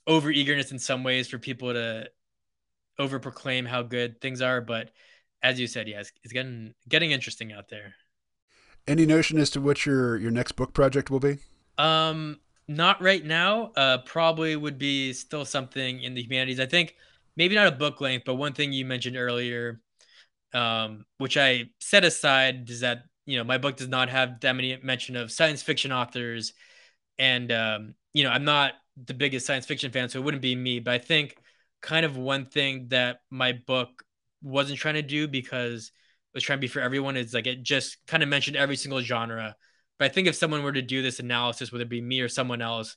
over 0.08 0.32
eagerness 0.32 0.72
in 0.72 0.80
some 0.80 1.04
ways 1.04 1.28
for 1.28 1.38
people 1.38 1.74
to 1.74 2.10
over 3.00 3.20
proclaim 3.20 3.66
how 3.66 3.82
good 3.82 4.22
things 4.22 4.42
are, 4.42 4.62
but 4.62 4.92
as 5.42 5.60
you 5.60 5.68
said, 5.68 5.88
yes, 5.88 6.12
it's 6.24 6.34
getting 6.34 6.74
getting 6.88 7.12
interesting 7.12 7.52
out 7.52 7.70
there. 7.70 7.96
Any 8.88 9.06
notion 9.06 9.38
as 9.38 9.50
to 9.52 9.62
what 9.62 9.86
your 9.86 10.18
your 10.18 10.32
next 10.32 10.54
book 10.54 10.74
project 10.74 11.10
will 11.10 11.20
be? 11.20 11.38
Um, 11.78 12.40
not 12.68 13.02
right 13.02 13.24
now. 13.24 13.72
Uh, 13.76 14.00
probably 14.00 14.56
would 14.56 14.78
be 14.78 15.14
still 15.14 15.46
something 15.46 16.02
in 16.02 16.14
the 16.14 16.22
humanities. 16.22 16.60
I 16.60 16.66
think 16.66 16.96
maybe 17.36 17.56
not 17.56 17.68
a 17.68 17.72
book 17.72 18.02
length, 18.02 18.24
but 18.26 18.36
one 18.36 18.54
thing 18.54 18.72
you 18.72 18.86
mentioned 18.86 19.18
earlier, 19.18 19.82
um, 20.54 21.06
which 21.18 21.38
I 21.38 21.70
set 21.80 22.06
aside, 22.06 22.70
is 22.70 22.82
that 22.82 23.04
you 23.26 23.38
know 23.38 23.44
my 23.44 23.58
book 23.58 23.78
does 23.78 23.90
not 23.90 24.10
have 24.10 24.40
that 24.42 24.54
many 24.54 24.78
mention 24.82 25.16
of 25.16 25.32
science 25.32 25.62
fiction 25.62 25.92
authors 25.92 26.54
and 27.18 27.52
um, 27.52 27.96
you 28.14 28.24
know, 28.24 28.30
I'm 28.30 28.46
not 28.46 28.74
the 28.98 29.14
biggest 29.14 29.46
science 29.46 29.66
fiction 29.66 29.92
fan, 29.92 30.10
so 30.10 30.20
it 30.20 30.24
wouldn't 30.24 30.42
be 30.42 30.56
me. 30.56 30.80
But 30.80 30.94
I 30.94 30.98
think 31.00 31.38
kind 31.82 32.06
of 32.06 32.18
one 32.18 32.46
thing 32.46 32.88
that 32.90 33.20
my 33.30 33.54
book 33.54 34.04
wasn't 34.42 34.80
trying 34.80 34.96
to 34.96 35.02
do 35.02 35.28
because 35.28 35.92
it 36.34 36.38
was 36.38 36.44
trying 36.44 36.58
to 36.58 36.62
be 36.62 36.68
for 36.68 36.80
everyone 36.82 37.18
is 37.18 37.34
like 37.34 37.48
it 37.48 37.64
just 37.64 37.98
kind 38.08 38.24
of 38.24 38.30
mentioned 38.30 38.58
every 38.58 38.76
single 38.76 39.02
genre. 39.02 39.56
But 40.00 40.06
I 40.06 40.14
think 40.14 40.28
if 40.28 40.36
someone 40.36 40.64
were 40.64 40.72
to 40.72 40.82
do 40.82 41.02
this 41.02 41.20
analysis, 41.20 41.72
whether 41.72 41.84
it 41.84 41.90
be 41.90 42.02
me 42.02 42.22
or 42.22 42.30
someone 42.30 42.62
else, 42.62 42.96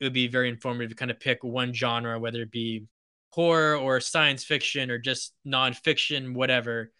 it 0.00 0.04
would 0.04 0.12
be 0.12 0.28
very 0.28 0.48
informative 0.48 0.90
to 0.90 0.96
kind 0.96 1.10
of 1.10 1.20
pick 1.20 1.42
one 1.42 1.72
genre, 1.74 2.18
whether 2.18 2.42
it 2.42 2.50
be 2.50 2.86
horror 3.30 3.76
or 3.76 4.00
science 4.00 4.44
fiction 4.44 4.90
or 4.90 4.98
just 4.98 5.34
nonfiction, 5.46 6.34
whatever, 6.34 6.92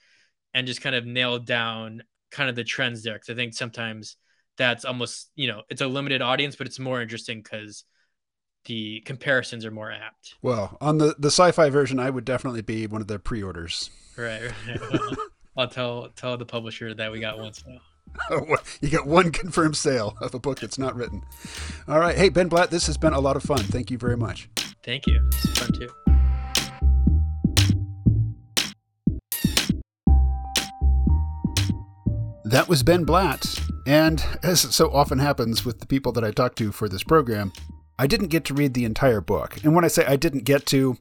and 0.52 0.66
just 0.66 0.82
kind 0.82 0.94
of 0.94 1.06
nail 1.06 1.38
down 1.38 2.02
kind 2.30 2.50
of 2.50 2.56
the 2.56 2.64
trends 2.64 3.02
there. 3.02 3.14
Because 3.14 3.30
I 3.30 3.34
think 3.34 3.54
sometimes 3.54 4.16
that's 4.59 4.84
almost 4.84 5.30
you 5.34 5.48
know 5.48 5.62
it's 5.70 5.80
a 5.80 5.86
limited 5.86 6.20
audience, 6.20 6.56
but 6.56 6.66
it's 6.66 6.78
more 6.78 7.00
interesting 7.00 7.40
because 7.40 7.84
the 8.66 9.00
comparisons 9.06 9.64
are 9.64 9.70
more 9.70 9.90
apt. 9.90 10.34
Well, 10.42 10.76
on 10.80 10.98
the 10.98 11.14
the 11.18 11.28
sci-fi 11.28 11.70
version, 11.70 11.98
I 11.98 12.11
would 12.11 12.24
definitely 12.26 12.62
be 12.62 12.86
one 12.86 13.00
of 13.00 13.06
the 13.06 13.18
pre-orders. 13.18 13.90
Right. 14.18 14.50
right. 14.66 15.00
I'll 15.56 15.68
tell 15.68 16.11
tell 16.14 16.36
the 16.36 16.44
publisher 16.44 16.92
that 16.92 17.11
we 17.11 17.20
got 17.20 17.38
one 17.38 17.54
sale. 17.54 17.80
Oh, 18.30 18.56
you 18.80 18.88
got 18.88 19.06
one 19.06 19.30
confirmed 19.30 19.76
sale 19.76 20.16
of 20.22 20.34
a 20.34 20.40
book 20.40 20.59
that's 20.59 20.78
not 20.78 20.96
written. 20.96 21.22
All 21.86 22.00
right. 22.00 22.16
Hey, 22.16 22.30
Ben 22.30 22.48
Blatt, 22.48 22.70
this 22.70 22.86
has 22.86 22.96
been 22.96 23.12
a 23.12 23.20
lot 23.20 23.36
of 23.36 23.42
fun. 23.42 23.59
Thank 23.59 23.90
you 23.90 23.98
very 23.98 24.16
much. 24.16 24.48
Thank 24.82 25.06
you. 25.06 25.20
It's 25.26 25.59
fun 25.59 25.70
too. 25.72 25.90
That 32.44 32.66
was 32.66 32.82
Ben 32.82 33.04
Blatt. 33.04 33.44
And 33.89 34.22
as 34.43 34.61
so 34.61 34.91
often 34.91 35.18
happens 35.18 35.64
with 35.64 35.80
the 35.80 35.86
people 35.86 36.12
that 36.12 36.22
I 36.22 36.30
talk 36.30 36.55
to 36.57 36.72
for 36.72 36.91
this 36.91 37.03
program, 37.03 37.55
I 37.99 38.07
didn't 38.07 38.28
get 38.28 38.45
to 38.45 38.55
read 38.55 38.74
the 38.74 38.84
entire 38.84 39.22
book. 39.22 39.64
And 39.64 39.74
when 39.74 39.82
I 39.82 39.89
say 39.89 40.05
I 40.05 40.16
didn't 40.16 40.45
get 40.45 40.66
to, 40.66 40.99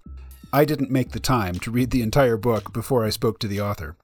I 0.54 0.64
didn't 0.64 0.90
make 0.90 1.12
the 1.12 1.20
time 1.20 1.60
to 1.60 1.70
read 1.70 1.92
the 1.92 2.02
entire 2.02 2.38
book 2.38 2.72
before 2.72 3.04
I 3.04 3.10
spoke 3.10 3.40
to 3.40 3.48
the 3.50 3.60
author. 3.60 3.98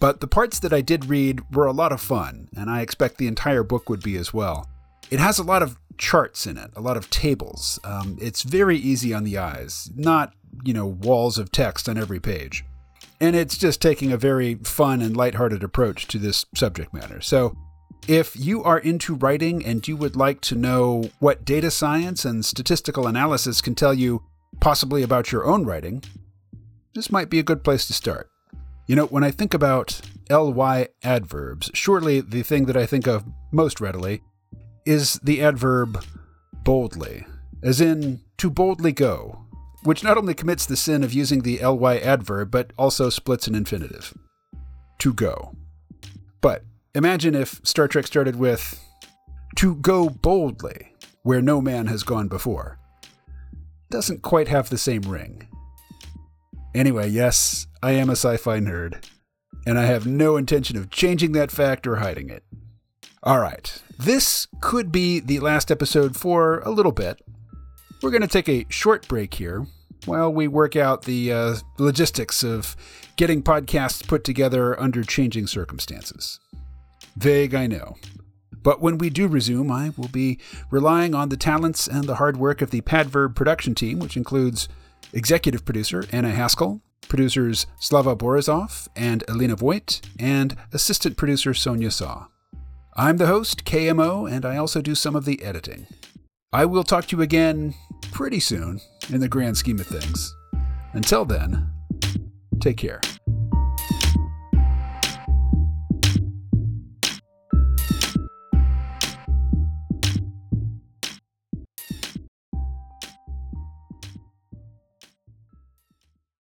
But 0.00 0.20
the 0.20 0.26
parts 0.26 0.58
that 0.58 0.72
I 0.72 0.80
did 0.80 1.04
read 1.04 1.54
were 1.54 1.66
a 1.66 1.72
lot 1.72 1.92
of 1.92 2.00
fun, 2.00 2.48
and 2.56 2.68
I 2.68 2.80
expect 2.80 3.18
the 3.18 3.28
entire 3.28 3.62
book 3.62 3.88
would 3.88 4.02
be 4.02 4.16
as 4.16 4.34
well. 4.34 4.68
It 5.12 5.20
has 5.20 5.38
a 5.38 5.44
lot 5.44 5.62
of 5.62 5.78
charts 5.96 6.44
in 6.44 6.58
it, 6.58 6.72
a 6.74 6.80
lot 6.80 6.96
of 6.96 7.10
tables. 7.10 7.78
Um, 7.84 8.18
it's 8.20 8.42
very 8.42 8.76
easy 8.76 9.14
on 9.14 9.22
the 9.22 9.38
eyes, 9.38 9.92
not, 9.94 10.34
you 10.64 10.74
know, 10.74 10.86
walls 10.86 11.38
of 11.38 11.52
text 11.52 11.88
on 11.88 11.96
every 11.96 12.18
page 12.18 12.64
and 13.20 13.36
it's 13.36 13.56
just 13.56 13.80
taking 13.80 14.12
a 14.12 14.16
very 14.16 14.56
fun 14.56 15.00
and 15.00 15.16
lighthearted 15.16 15.62
approach 15.62 16.08
to 16.08 16.18
this 16.18 16.44
subject 16.54 16.92
matter. 16.92 17.20
So, 17.20 17.56
if 18.06 18.36
you 18.36 18.62
are 18.62 18.78
into 18.78 19.14
writing 19.14 19.64
and 19.64 19.86
you 19.86 19.96
would 19.96 20.16
like 20.16 20.40
to 20.42 20.54
know 20.54 21.10
what 21.20 21.44
data 21.44 21.70
science 21.70 22.24
and 22.24 22.44
statistical 22.44 23.06
analysis 23.06 23.60
can 23.60 23.74
tell 23.74 23.94
you 23.94 24.22
possibly 24.60 25.02
about 25.02 25.32
your 25.32 25.46
own 25.46 25.64
writing, 25.64 26.02
this 26.94 27.10
might 27.10 27.30
be 27.30 27.38
a 27.38 27.44
good 27.44 27.64
place 27.64 27.86
to 27.86 27.92
start. 27.92 28.30
You 28.86 28.96
know, 28.96 29.06
when 29.06 29.24
I 29.24 29.30
think 29.30 29.54
about 29.54 30.00
ly 30.30 30.88
adverbs, 31.02 31.70
surely 31.72 32.20
the 32.20 32.42
thing 32.42 32.66
that 32.66 32.76
I 32.76 32.86
think 32.86 33.06
of 33.06 33.24
most 33.50 33.80
readily 33.80 34.22
is 34.84 35.14
the 35.22 35.42
adverb 35.42 36.04
boldly, 36.62 37.26
as 37.62 37.80
in 37.80 38.20
to 38.36 38.50
boldly 38.50 38.92
go, 38.92 39.46
which 39.82 40.04
not 40.04 40.18
only 40.18 40.34
commits 40.34 40.66
the 40.66 40.76
sin 40.76 41.02
of 41.02 41.14
using 41.14 41.40
the 41.40 41.64
ly 41.64 41.96
adverb, 41.96 42.50
but 42.50 42.72
also 42.76 43.08
splits 43.08 43.46
an 43.46 43.54
infinitive. 43.54 44.12
To 44.98 45.12
go. 45.14 45.56
But 46.42 46.64
imagine 46.94 47.34
if 47.34 47.60
Star 47.64 47.88
Trek 47.88 48.06
started 48.06 48.36
with 48.36 48.80
to 49.56 49.76
go 49.76 50.08
boldly, 50.08 50.94
where 51.22 51.42
no 51.42 51.60
man 51.60 51.86
has 51.86 52.02
gone 52.02 52.28
before. 52.28 52.78
Doesn't 53.90 54.22
quite 54.22 54.48
have 54.48 54.70
the 54.70 54.78
same 54.78 55.02
ring. 55.02 55.48
Anyway, 56.74 57.08
yes, 57.08 57.66
I 57.82 57.92
am 57.92 58.08
a 58.10 58.12
sci 58.12 58.36
fi 58.36 58.58
nerd, 58.58 59.04
and 59.66 59.78
I 59.78 59.84
have 59.84 60.06
no 60.06 60.36
intention 60.36 60.76
of 60.76 60.90
changing 60.90 61.32
that 61.32 61.50
fact 61.50 61.86
or 61.86 61.96
hiding 61.96 62.30
it. 62.30 62.42
All 63.22 63.38
right, 63.38 63.82
this 63.98 64.48
could 64.60 64.90
be 64.90 65.20
the 65.20 65.40
last 65.40 65.70
episode 65.70 66.16
for 66.16 66.58
a 66.60 66.70
little 66.70 66.92
bit, 66.92 67.20
we're 68.02 68.10
going 68.10 68.20
to 68.20 68.28
take 68.28 68.50
a 68.50 68.66
short 68.68 69.08
break 69.08 69.32
here 69.32 69.66
while 70.04 70.30
we 70.30 70.46
work 70.46 70.76
out 70.76 71.02
the 71.02 71.32
uh, 71.32 71.54
logistics 71.78 72.42
of 72.42 72.76
getting 73.16 73.42
podcasts 73.42 74.06
put 74.06 74.24
together 74.24 74.78
under 74.78 75.02
changing 75.02 75.46
circumstances. 75.46 76.38
Vague, 77.16 77.54
I 77.54 77.66
know. 77.66 77.96
But 78.62 78.80
when 78.80 78.98
we 78.98 79.10
do 79.10 79.28
resume, 79.28 79.70
I 79.70 79.92
will 79.96 80.08
be 80.08 80.38
relying 80.70 81.14
on 81.14 81.28
the 81.28 81.36
talents 81.36 81.86
and 81.86 82.04
the 82.04 82.16
hard 82.16 82.38
work 82.38 82.62
of 82.62 82.70
the 82.70 82.80
Padverb 82.80 83.34
production 83.34 83.74
team, 83.74 83.98
which 83.98 84.16
includes 84.16 84.68
executive 85.12 85.64
producer 85.64 86.06
Anna 86.10 86.30
Haskell, 86.30 86.80
producers 87.08 87.66
Slava 87.78 88.16
Borisov 88.16 88.88
and 88.96 89.22
Elena 89.28 89.54
Voigt, 89.54 90.00
and 90.18 90.56
assistant 90.72 91.16
producer 91.16 91.52
Sonia 91.52 91.90
Saw. 91.90 92.26
I'm 92.96 93.18
the 93.18 93.26
host, 93.26 93.64
KMO, 93.64 94.30
and 94.30 94.46
I 94.46 94.56
also 94.56 94.80
do 94.80 94.94
some 94.94 95.14
of 95.14 95.24
the 95.24 95.42
editing. 95.42 95.86
I 96.52 96.64
will 96.64 96.84
talk 96.84 97.06
to 97.06 97.16
you 97.16 97.22
again 97.22 97.74
pretty 98.12 98.40
soon 98.40 98.80
in 99.12 99.20
the 99.20 99.28
grand 99.28 99.56
scheme 99.56 99.80
of 99.80 99.86
things. 99.86 100.34
Until 100.92 101.24
then, 101.24 101.70
take 102.60 102.76
care. 102.76 103.00